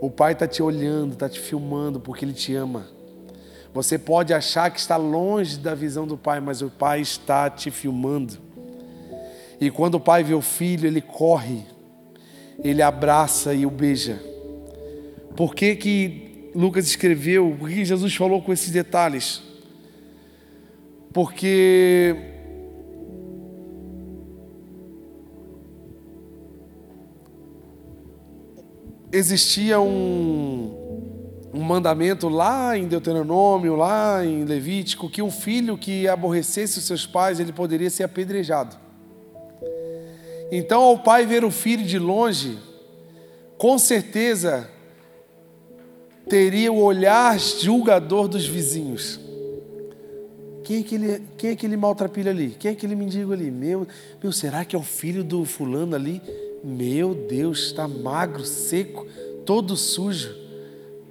O 0.00 0.08
Pai 0.08 0.32
está 0.32 0.48
te 0.48 0.62
olhando, 0.62 1.12
está 1.12 1.28
te 1.28 1.38
filmando 1.38 2.00
porque 2.00 2.24
Ele 2.24 2.32
te 2.32 2.54
ama. 2.54 2.86
Você 3.72 3.98
pode 3.98 4.32
achar 4.32 4.70
que 4.70 4.80
está 4.80 4.96
longe 4.96 5.58
da 5.58 5.74
visão 5.74 6.06
do 6.06 6.16
Pai, 6.16 6.40
mas 6.40 6.62
o 6.62 6.70
Pai 6.70 7.02
está 7.02 7.50
te 7.50 7.70
filmando. 7.70 8.38
E 9.60 9.70
quando 9.70 9.96
o 9.96 10.00
Pai 10.00 10.24
vê 10.24 10.32
o 10.32 10.40
filho, 10.40 10.86
ele 10.86 11.02
corre, 11.02 11.66
ele 12.64 12.80
abraça 12.80 13.52
e 13.52 13.66
o 13.66 13.70
beija. 13.70 14.18
Por 15.36 15.54
que, 15.54 15.76
que 15.76 16.29
Lucas 16.54 16.86
escreveu? 16.86 17.56
Por 17.58 17.68
que 17.68 17.84
Jesus 17.84 18.14
falou 18.14 18.42
com 18.42 18.52
esses 18.52 18.70
detalhes? 18.70 19.42
Porque 21.12 22.16
existia 29.12 29.80
um, 29.80 31.50
um 31.52 31.62
mandamento 31.62 32.28
lá 32.28 32.76
em 32.76 32.86
Deuteronômio, 32.86 33.74
lá 33.76 34.24
em 34.24 34.44
Levítico, 34.44 35.10
que 35.10 35.20
um 35.20 35.30
filho 35.30 35.76
que 35.76 36.06
aborrecesse 36.08 36.78
os 36.78 36.84
seus 36.84 37.06
pais, 37.06 37.40
ele 37.40 37.52
poderia 37.52 37.90
ser 37.90 38.04
apedrejado. 38.04 38.76
Então, 40.52 40.82
ao 40.82 40.98
pai 40.98 41.26
ver 41.26 41.44
o 41.44 41.50
filho 41.50 41.84
de 41.84 41.98
longe, 41.98 42.58
com 43.56 43.78
certeza 43.78 44.68
teria 46.30 46.72
o 46.72 46.80
olhar 46.80 47.38
julgador 47.38 48.28
dos 48.28 48.46
vizinhos. 48.46 49.18
Quem 50.62 50.76
é 50.76 50.80
aquele, 50.80 51.22
quem 51.36 51.50
é 51.50 52.30
ali? 52.30 52.56
Quem 52.56 52.70
é 52.70 52.72
aquele 52.72 52.94
mendigo 52.94 53.32
ali? 53.32 53.50
Meu, 53.50 53.86
meu, 54.22 54.32
será 54.32 54.64
que 54.64 54.76
é 54.76 54.78
o 54.78 54.82
filho 54.82 55.24
do 55.24 55.44
fulano 55.44 55.96
ali? 55.96 56.22
Meu 56.62 57.12
Deus, 57.12 57.66
está 57.66 57.88
magro, 57.88 58.44
seco, 58.44 59.04
todo 59.44 59.76
sujo. 59.76 60.32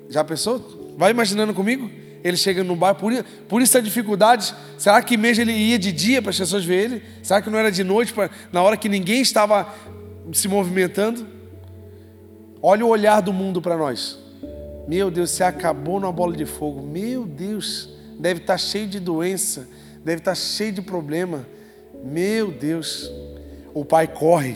Já 0.07 0.23
pensou? 0.23 0.95
Vai 0.97 1.11
imaginando 1.11 1.53
comigo? 1.53 1.91
Ele 2.23 2.37
chega 2.37 2.63
no 2.63 2.75
bar, 2.75 2.95
por, 2.95 3.11
por 3.49 3.61
isso 3.61 3.77
a 3.77 3.81
dificuldade. 3.81 4.55
Será 4.77 5.01
que 5.01 5.17
mesmo 5.17 5.43
ele 5.43 5.51
ia 5.51 5.77
de 5.77 5.91
dia 5.91 6.21
para 6.21 6.31
as 6.31 6.37
pessoas 6.37 6.63
verem 6.63 6.97
ele? 6.97 7.03
Será 7.21 7.41
que 7.41 7.49
não 7.49 7.59
era 7.59 7.69
de 7.71 7.83
noite, 7.83 8.13
pra, 8.13 8.29
na 8.53 8.61
hora 8.61 8.77
que 8.77 8.87
ninguém 8.87 9.21
estava 9.21 9.73
se 10.31 10.47
movimentando? 10.47 11.27
Olha 12.61 12.85
o 12.85 12.89
olhar 12.89 13.19
do 13.19 13.33
mundo 13.33 13.61
para 13.61 13.75
nós. 13.75 14.28
Meu 14.89 15.11
Deus, 15.11 15.29
você 15.29 15.43
acabou 15.43 15.99
numa 15.99 16.11
bola 16.11 16.35
de 16.35 16.47
fogo. 16.47 16.81
Meu 16.81 17.23
Deus, 17.23 17.87
deve 18.19 18.39
estar 18.39 18.55
tá 18.55 18.57
cheio 18.57 18.87
de 18.87 18.99
doença, 18.99 19.69
deve 20.03 20.17
estar 20.17 20.31
tá 20.31 20.35
cheio 20.35 20.71
de 20.71 20.81
problema. 20.81 21.47
Meu 22.03 22.49
Deus, 22.49 23.07
o 23.71 23.85
pai 23.85 24.07
corre, 24.07 24.55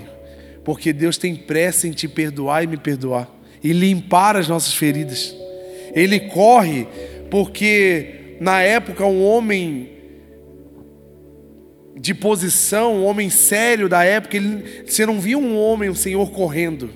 porque 0.64 0.92
Deus 0.92 1.20
tem 1.20 1.36
pressa 1.36 1.88
em 1.88 1.92
te 1.92 2.08
perdoar 2.08 2.64
e 2.64 2.68
me 2.68 2.78
perdoar 2.78 3.30
e 3.64 3.72
limpar 3.74 4.36
as 4.36 4.48
nossas 4.48 4.74
feridas. 4.74 5.36
Ele 5.94 6.20
corre 6.20 6.88
porque 7.30 8.36
na 8.42 8.60
época 8.60 9.06
um 9.06 9.24
homem 9.24 9.92
de 11.96 12.16
posição, 12.16 12.96
um 12.96 13.06
homem 13.06 13.30
sério 13.30 13.88
da 13.88 14.04
época, 14.04 14.36
ele, 14.36 14.84
você 14.84 15.06
não 15.06 15.20
via 15.20 15.38
um 15.38 15.56
homem, 15.56 15.92
um 15.92 15.96
senhor 15.96 16.32
correndo. 16.32 16.90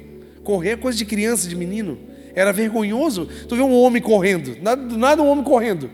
Correr 0.44 0.72
é 0.72 0.76
coisa 0.76 0.98
de 0.98 1.06
criança, 1.06 1.48
de 1.48 1.56
menino. 1.56 2.17
Era 2.38 2.54
vergonhoso. 2.54 3.28
Tu 3.48 3.56
vê 3.56 3.62
um 3.62 3.74
homem 3.74 4.02
correndo, 4.02 4.56
nada, 4.62 4.82
nada 4.96 5.22
um 5.22 5.28
homem 5.28 5.44
correndo 5.44 5.90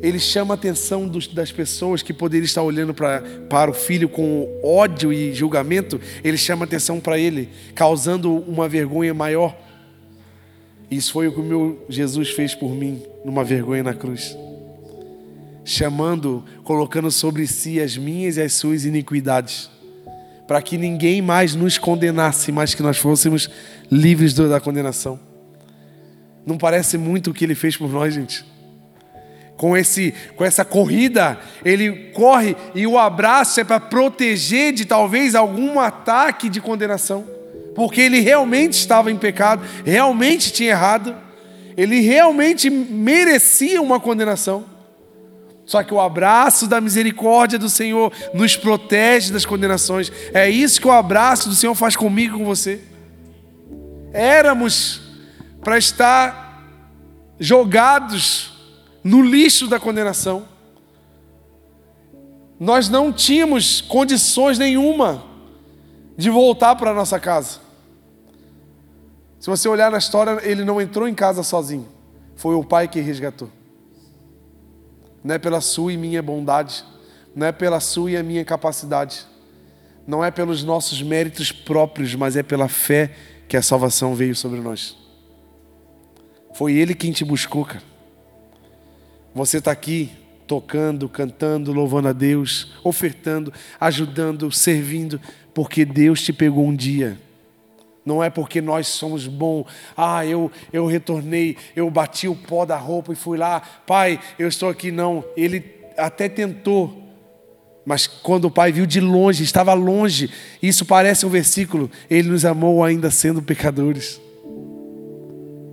ele 0.00 0.18
chama 0.18 0.54
a 0.54 0.56
atenção 0.56 1.08
dos, 1.08 1.26
das 1.26 1.50
pessoas 1.50 2.02
que 2.02 2.12
poderiam 2.12 2.44
estar 2.44 2.62
olhando 2.62 2.94
pra, 2.94 3.22
para 3.48 3.70
o 3.70 3.74
filho 3.74 4.08
com 4.08 4.60
ódio 4.62 5.12
e 5.12 5.34
julgamento, 5.34 6.00
ele 6.22 6.36
chama 6.36 6.64
a 6.64 6.66
atenção 6.66 7.00
para 7.00 7.18
ele, 7.18 7.48
causando 7.74 8.32
uma 8.32 8.68
vergonha 8.68 9.12
maior. 9.12 9.56
Isso 10.90 11.12
foi 11.12 11.28
o 11.28 11.32
que 11.32 11.40
o 11.40 11.44
meu 11.44 11.84
Jesus 11.88 12.30
fez 12.30 12.54
por 12.54 12.74
mim, 12.74 13.02
numa 13.24 13.44
vergonha 13.44 13.82
na 13.82 13.94
cruz. 13.94 14.36
Chamando, 15.64 16.44
colocando 16.64 17.10
sobre 17.10 17.46
si 17.46 17.80
as 17.80 17.96
minhas 17.96 18.36
e 18.36 18.42
as 18.42 18.54
suas 18.54 18.84
iniquidades, 18.84 19.68
para 20.48 20.60
que 20.60 20.76
ninguém 20.76 21.22
mais 21.22 21.54
nos 21.54 21.78
condenasse, 21.78 22.50
mas 22.50 22.74
que 22.74 22.82
nós 22.82 22.98
fôssemos 22.98 23.48
livres 23.88 24.34
da 24.34 24.58
condenação. 24.58 25.20
Não 26.44 26.58
parece 26.58 26.98
muito 26.98 27.30
o 27.30 27.34
que 27.34 27.44
ele 27.44 27.54
fez 27.54 27.76
por 27.76 27.88
nós, 27.88 28.12
gente? 28.12 28.44
com, 29.58 29.76
esse, 29.76 30.14
com 30.36 30.44
essa 30.44 30.64
corrida, 30.64 31.38
ele 31.64 32.12
corre 32.14 32.56
e 32.74 32.86
o 32.86 32.96
abraço 32.96 33.60
é 33.60 33.64
para 33.64 33.80
proteger 33.80 34.72
de 34.72 34.86
talvez 34.86 35.34
algum 35.34 35.80
ataque 35.80 36.48
de 36.48 36.60
condenação, 36.60 37.26
porque 37.74 38.00
ele 38.00 38.20
realmente 38.20 38.74
estava 38.74 39.10
em 39.10 39.16
pecado, 39.16 39.62
realmente 39.84 40.52
tinha 40.52 40.70
errado, 40.70 41.14
ele 41.76 42.00
realmente 42.00 42.70
merecia 42.70 43.82
uma 43.82 44.00
condenação. 44.00 44.77
Só 45.68 45.82
que 45.82 45.92
o 45.92 46.00
abraço 46.00 46.66
da 46.66 46.80
misericórdia 46.80 47.58
do 47.58 47.68
Senhor 47.68 48.10
nos 48.32 48.56
protege 48.56 49.30
das 49.30 49.44
condenações. 49.44 50.10
É 50.32 50.48
isso 50.48 50.80
que 50.80 50.88
o 50.88 50.90
abraço 50.90 51.46
do 51.46 51.54
Senhor 51.54 51.74
faz 51.74 51.94
comigo 51.94 52.36
e 52.36 52.38
com 52.38 52.44
você. 52.46 52.80
Éramos 54.10 55.02
para 55.60 55.76
estar 55.76 56.64
jogados 57.38 58.54
no 59.04 59.20
lixo 59.20 59.66
da 59.66 59.78
condenação. 59.78 60.48
Nós 62.58 62.88
não 62.88 63.12
tínhamos 63.12 63.82
condições 63.82 64.58
nenhuma 64.58 65.22
de 66.16 66.30
voltar 66.30 66.76
para 66.76 66.94
nossa 66.94 67.20
casa. 67.20 67.60
Se 69.38 69.50
você 69.50 69.68
olhar 69.68 69.90
na 69.90 69.98
história, 69.98 70.40
ele 70.42 70.64
não 70.64 70.80
entrou 70.80 71.06
em 71.06 71.14
casa 71.14 71.42
sozinho. 71.42 71.86
Foi 72.36 72.54
o 72.54 72.64
pai 72.64 72.88
que 72.88 73.02
resgatou. 73.02 73.57
Não 75.28 75.34
é 75.34 75.38
pela 75.38 75.60
sua 75.60 75.92
e 75.92 75.96
minha 75.98 76.22
bondade, 76.22 76.82
não 77.36 77.46
é 77.46 77.52
pela 77.52 77.80
sua 77.80 78.12
e 78.12 78.16
a 78.16 78.22
minha 78.22 78.42
capacidade. 78.46 79.26
não 80.06 80.24
é 80.24 80.30
pelos 80.30 80.64
nossos 80.64 81.02
méritos 81.02 81.52
próprios, 81.52 82.14
mas 82.14 82.34
é 82.34 82.42
pela 82.42 82.66
fé 82.66 83.14
que 83.46 83.58
a 83.58 83.60
salvação 83.60 84.14
veio 84.14 84.34
sobre 84.34 84.58
nós. 84.58 84.96
Foi 86.54 86.72
Ele 86.72 86.94
quem 86.94 87.12
te 87.12 87.26
buscou, 87.26 87.62
cara. 87.66 87.82
Você 89.34 89.58
está 89.58 89.70
aqui 89.70 90.10
tocando, 90.46 91.10
cantando, 91.10 91.74
louvando 91.74 92.08
a 92.08 92.14
Deus, 92.14 92.72
ofertando, 92.82 93.52
ajudando, 93.78 94.50
servindo, 94.50 95.20
porque 95.52 95.84
Deus 95.84 96.22
te 96.22 96.32
pegou 96.32 96.64
um 96.64 96.74
dia. 96.74 97.20
Não 98.08 98.24
é 98.24 98.30
porque 98.30 98.62
nós 98.62 98.86
somos 98.86 99.26
bons. 99.26 99.66
Ah, 99.94 100.24
eu, 100.24 100.50
eu 100.72 100.86
retornei, 100.86 101.58
eu 101.76 101.90
bati 101.90 102.26
o 102.26 102.34
pó 102.34 102.64
da 102.64 102.78
roupa 102.78 103.12
e 103.12 103.16
fui 103.16 103.36
lá. 103.36 103.60
Pai, 103.86 104.18
eu 104.38 104.48
estou 104.48 104.70
aqui. 104.70 104.90
Não. 104.90 105.22
Ele 105.36 105.62
até 105.94 106.26
tentou. 106.26 107.02
Mas 107.84 108.06
quando 108.06 108.46
o 108.46 108.50
pai 108.50 108.72
viu 108.72 108.86
de 108.86 108.98
longe, 108.98 109.44
estava 109.44 109.74
longe, 109.74 110.30
isso 110.62 110.86
parece 110.86 111.26
um 111.26 111.28
versículo, 111.28 111.90
ele 112.08 112.30
nos 112.30 112.46
amou 112.46 112.82
ainda 112.82 113.10
sendo 113.10 113.42
pecadores. 113.42 114.18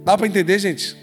Dá 0.03 0.17
para 0.17 0.27
entender, 0.27 0.59
gente? 0.59 0.95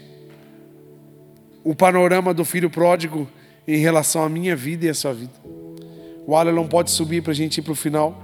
O 1.63 1.73
panorama 1.75 2.31
do 2.31 2.45
filho 2.45 2.69
pródigo 2.69 3.27
em 3.67 3.77
relação 3.77 4.23
à 4.23 4.29
minha 4.29 4.55
vida 4.55 4.85
e 4.85 4.89
à 4.89 4.93
sua 4.93 5.13
vida. 5.13 5.33
O 6.27 6.35
Alan 6.35 6.51
não 6.51 6.67
pode 6.67 6.91
subir 6.91 7.23
para 7.23 7.31
a 7.31 7.35
gente 7.35 7.57
ir 7.57 7.61
para 7.63 7.73
o 7.73 7.75
final. 7.75 8.22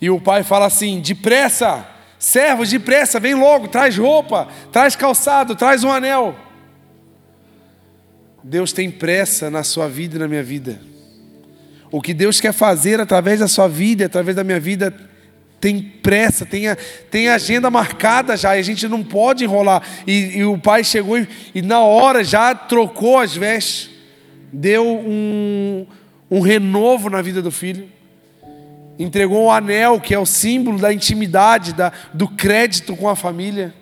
E 0.00 0.10
o 0.10 0.20
pai 0.20 0.42
fala 0.42 0.66
assim: 0.66 1.00
depressa, 1.00 1.86
servos, 2.18 2.70
depressa, 2.70 3.20
vem 3.20 3.34
logo, 3.34 3.68
traz 3.68 3.96
roupa, 3.96 4.48
traz 4.72 4.96
calçado, 4.96 5.54
traz 5.54 5.84
um 5.84 5.90
anel. 5.90 6.36
Deus 8.42 8.72
tem 8.72 8.90
pressa 8.90 9.50
na 9.50 9.64
sua 9.64 9.88
vida 9.88 10.16
e 10.16 10.18
na 10.18 10.28
minha 10.28 10.42
vida. 10.42 10.80
O 11.90 12.00
que 12.00 12.14
Deus 12.14 12.40
quer 12.40 12.52
fazer 12.52 13.00
através 13.00 13.40
da 13.40 13.48
sua 13.48 13.68
vida, 13.68 14.06
através 14.06 14.36
da 14.36 14.44
minha 14.44 14.60
vida, 14.60 14.94
tem 15.60 15.80
pressa, 15.80 16.44
tem, 16.44 16.68
a, 16.68 16.76
tem 17.10 17.28
agenda 17.28 17.70
marcada 17.70 18.36
já, 18.36 18.56
e 18.56 18.60
a 18.60 18.62
gente 18.62 18.86
não 18.86 19.02
pode 19.02 19.44
enrolar. 19.44 19.82
E, 20.06 20.38
e 20.38 20.44
o 20.44 20.58
pai 20.58 20.84
chegou 20.84 21.18
e, 21.18 21.28
e, 21.54 21.62
na 21.62 21.80
hora 21.80 22.22
já 22.22 22.54
trocou 22.54 23.18
as 23.18 23.34
vestes, 23.34 23.90
deu 24.52 24.86
um, 24.86 25.86
um 26.30 26.40
renovo 26.40 27.08
na 27.10 27.22
vida 27.22 27.40
do 27.40 27.50
filho, 27.50 27.88
entregou 28.98 29.44
o 29.44 29.46
um 29.46 29.50
anel, 29.50 30.00
que 30.00 30.14
é 30.14 30.18
o 30.18 30.26
símbolo 30.26 30.78
da 30.78 30.92
intimidade, 30.92 31.72
da, 31.72 31.92
do 32.14 32.28
crédito 32.28 32.96
com 32.96 33.08
a 33.08 33.16
família, 33.16 33.74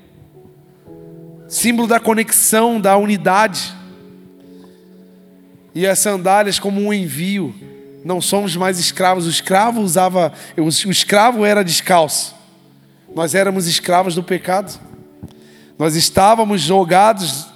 símbolo 1.49 1.87
da 1.87 2.01
conexão, 2.01 2.81
da 2.81 2.97
unidade, 2.97 3.75
e 5.75 5.87
as 5.87 5.99
sandálias 5.99 6.59
como 6.59 6.81
um 6.81 6.93
envio 6.93 7.55
não 8.05 8.21
somos 8.21 8.55
mais 8.55 8.79
escravos. 8.79 9.27
O 9.27 9.31
escravo 9.31 9.81
usava, 9.81 10.33
o 10.57 10.69
escravo 10.69 11.45
era 11.45 11.65
descalço. 11.65 12.35
Nós 13.15 13.35
éramos 13.35 13.67
escravos 13.67 14.15
do 14.15 14.23
pecado. 14.23 14.79
Nós 15.79 15.97
estávamos 15.97 16.61
jogados 16.61 17.47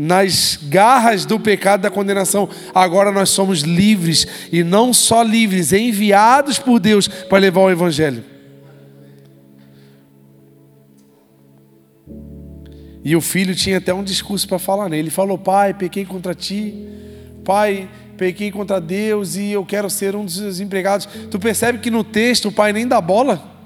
nas 0.00 0.56
garras 0.62 1.26
do 1.26 1.40
pecado 1.40 1.80
da 1.80 1.90
condenação. 1.90 2.48
Agora 2.72 3.10
nós 3.10 3.30
somos 3.30 3.62
livres 3.62 4.28
e 4.52 4.62
não 4.62 4.94
só 4.94 5.22
livres, 5.22 5.72
enviados 5.72 6.56
por 6.56 6.78
Deus 6.78 7.08
para 7.08 7.38
levar 7.38 7.62
o 7.62 7.70
evangelho. 7.70 8.22
E 13.04 13.16
o 13.16 13.20
filho 13.20 13.56
tinha 13.56 13.78
até 13.78 13.92
um 13.92 14.04
discurso 14.04 14.46
para 14.46 14.58
falar 14.60 14.88
nele. 14.88 15.04
Ele 15.04 15.10
falou: 15.10 15.36
Pai, 15.36 15.74
pequei 15.74 16.04
contra 16.04 16.32
ti. 16.32 16.86
Pai, 17.44 17.88
pequei 18.16 18.52
contra 18.52 18.80
Deus 18.80 19.34
e 19.34 19.50
eu 19.50 19.64
quero 19.64 19.90
ser 19.90 20.14
um 20.14 20.24
dos 20.24 20.60
empregados. 20.60 21.08
Tu 21.28 21.38
percebe 21.40 21.78
que 21.78 21.90
no 21.90 22.04
texto 22.04 22.48
o 22.48 22.52
pai 22.52 22.72
nem 22.72 22.86
dá 22.86 23.00
bola? 23.00 23.57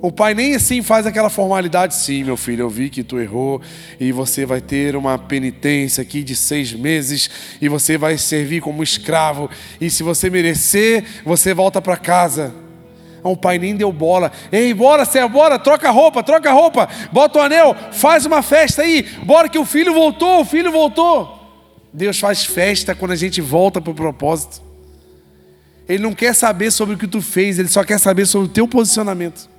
O 0.00 0.12
pai 0.12 0.34
nem 0.34 0.54
assim 0.54 0.82
faz 0.82 1.06
aquela 1.06 1.30
formalidade, 1.30 1.94
sim, 1.94 2.22
meu 2.22 2.36
filho, 2.36 2.62
eu 2.62 2.68
vi 2.68 2.90
que 2.90 3.02
tu 3.02 3.18
errou 3.18 3.62
e 3.98 4.12
você 4.12 4.44
vai 4.44 4.60
ter 4.60 4.94
uma 4.94 5.18
penitência 5.18 6.02
aqui 6.02 6.22
de 6.22 6.36
seis 6.36 6.72
meses 6.74 7.30
e 7.62 7.68
você 7.68 7.96
vai 7.96 8.18
servir 8.18 8.60
como 8.60 8.82
escravo 8.82 9.48
e 9.80 9.88
se 9.88 10.02
você 10.02 10.28
merecer, 10.28 11.02
você 11.24 11.54
volta 11.54 11.80
para 11.80 11.96
casa. 11.96 12.54
O 13.22 13.36
pai 13.36 13.58
nem 13.58 13.74
deu 13.74 13.90
bola. 13.90 14.30
Ei, 14.52 14.72
bora, 14.74 15.04
Céu, 15.04 15.28
bora, 15.28 15.58
troca 15.58 15.90
roupa, 15.90 16.22
troca 16.22 16.52
roupa, 16.52 16.88
bota 17.10 17.38
o 17.38 17.42
anel, 17.42 17.74
faz 17.90 18.26
uma 18.26 18.42
festa 18.42 18.82
aí, 18.82 19.02
bora 19.24 19.48
que 19.48 19.58
o 19.58 19.64
filho 19.64 19.94
voltou, 19.94 20.42
o 20.42 20.44
filho 20.44 20.70
voltou. 20.70 21.34
Deus 21.92 22.20
faz 22.20 22.44
festa 22.44 22.94
quando 22.94 23.12
a 23.12 23.16
gente 23.16 23.40
volta 23.40 23.80
para 23.80 23.90
o 23.90 23.94
propósito. 23.94 24.62
Ele 25.88 26.02
não 26.02 26.12
quer 26.12 26.34
saber 26.34 26.70
sobre 26.70 26.94
o 26.94 26.98
que 26.98 27.08
tu 27.08 27.22
fez, 27.22 27.58
ele 27.58 27.68
só 27.68 27.82
quer 27.82 27.98
saber 27.98 28.26
sobre 28.26 28.48
o 28.48 28.52
teu 28.52 28.68
posicionamento. 28.68 29.55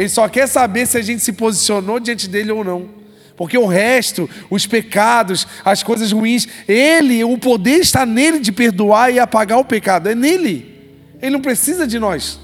Ele 0.00 0.08
só 0.08 0.26
quer 0.30 0.46
saber 0.46 0.86
se 0.86 0.96
a 0.96 1.02
gente 1.02 1.22
se 1.22 1.30
posicionou 1.30 2.00
diante 2.00 2.26
dele 2.26 2.50
ou 2.50 2.64
não. 2.64 2.88
Porque 3.36 3.58
o 3.58 3.66
resto, 3.66 4.30
os 4.48 4.66
pecados, 4.66 5.46
as 5.62 5.82
coisas 5.82 6.10
ruins, 6.10 6.48
ele, 6.66 7.22
o 7.22 7.36
poder 7.36 7.80
está 7.80 8.06
nele 8.06 8.38
de 8.38 8.50
perdoar 8.50 9.12
e 9.12 9.18
apagar 9.18 9.58
o 9.58 9.64
pecado. 9.64 10.08
É 10.08 10.14
nele. 10.14 10.74
Ele 11.20 11.32
não 11.32 11.42
precisa 11.42 11.86
de 11.86 11.98
nós. 11.98 12.40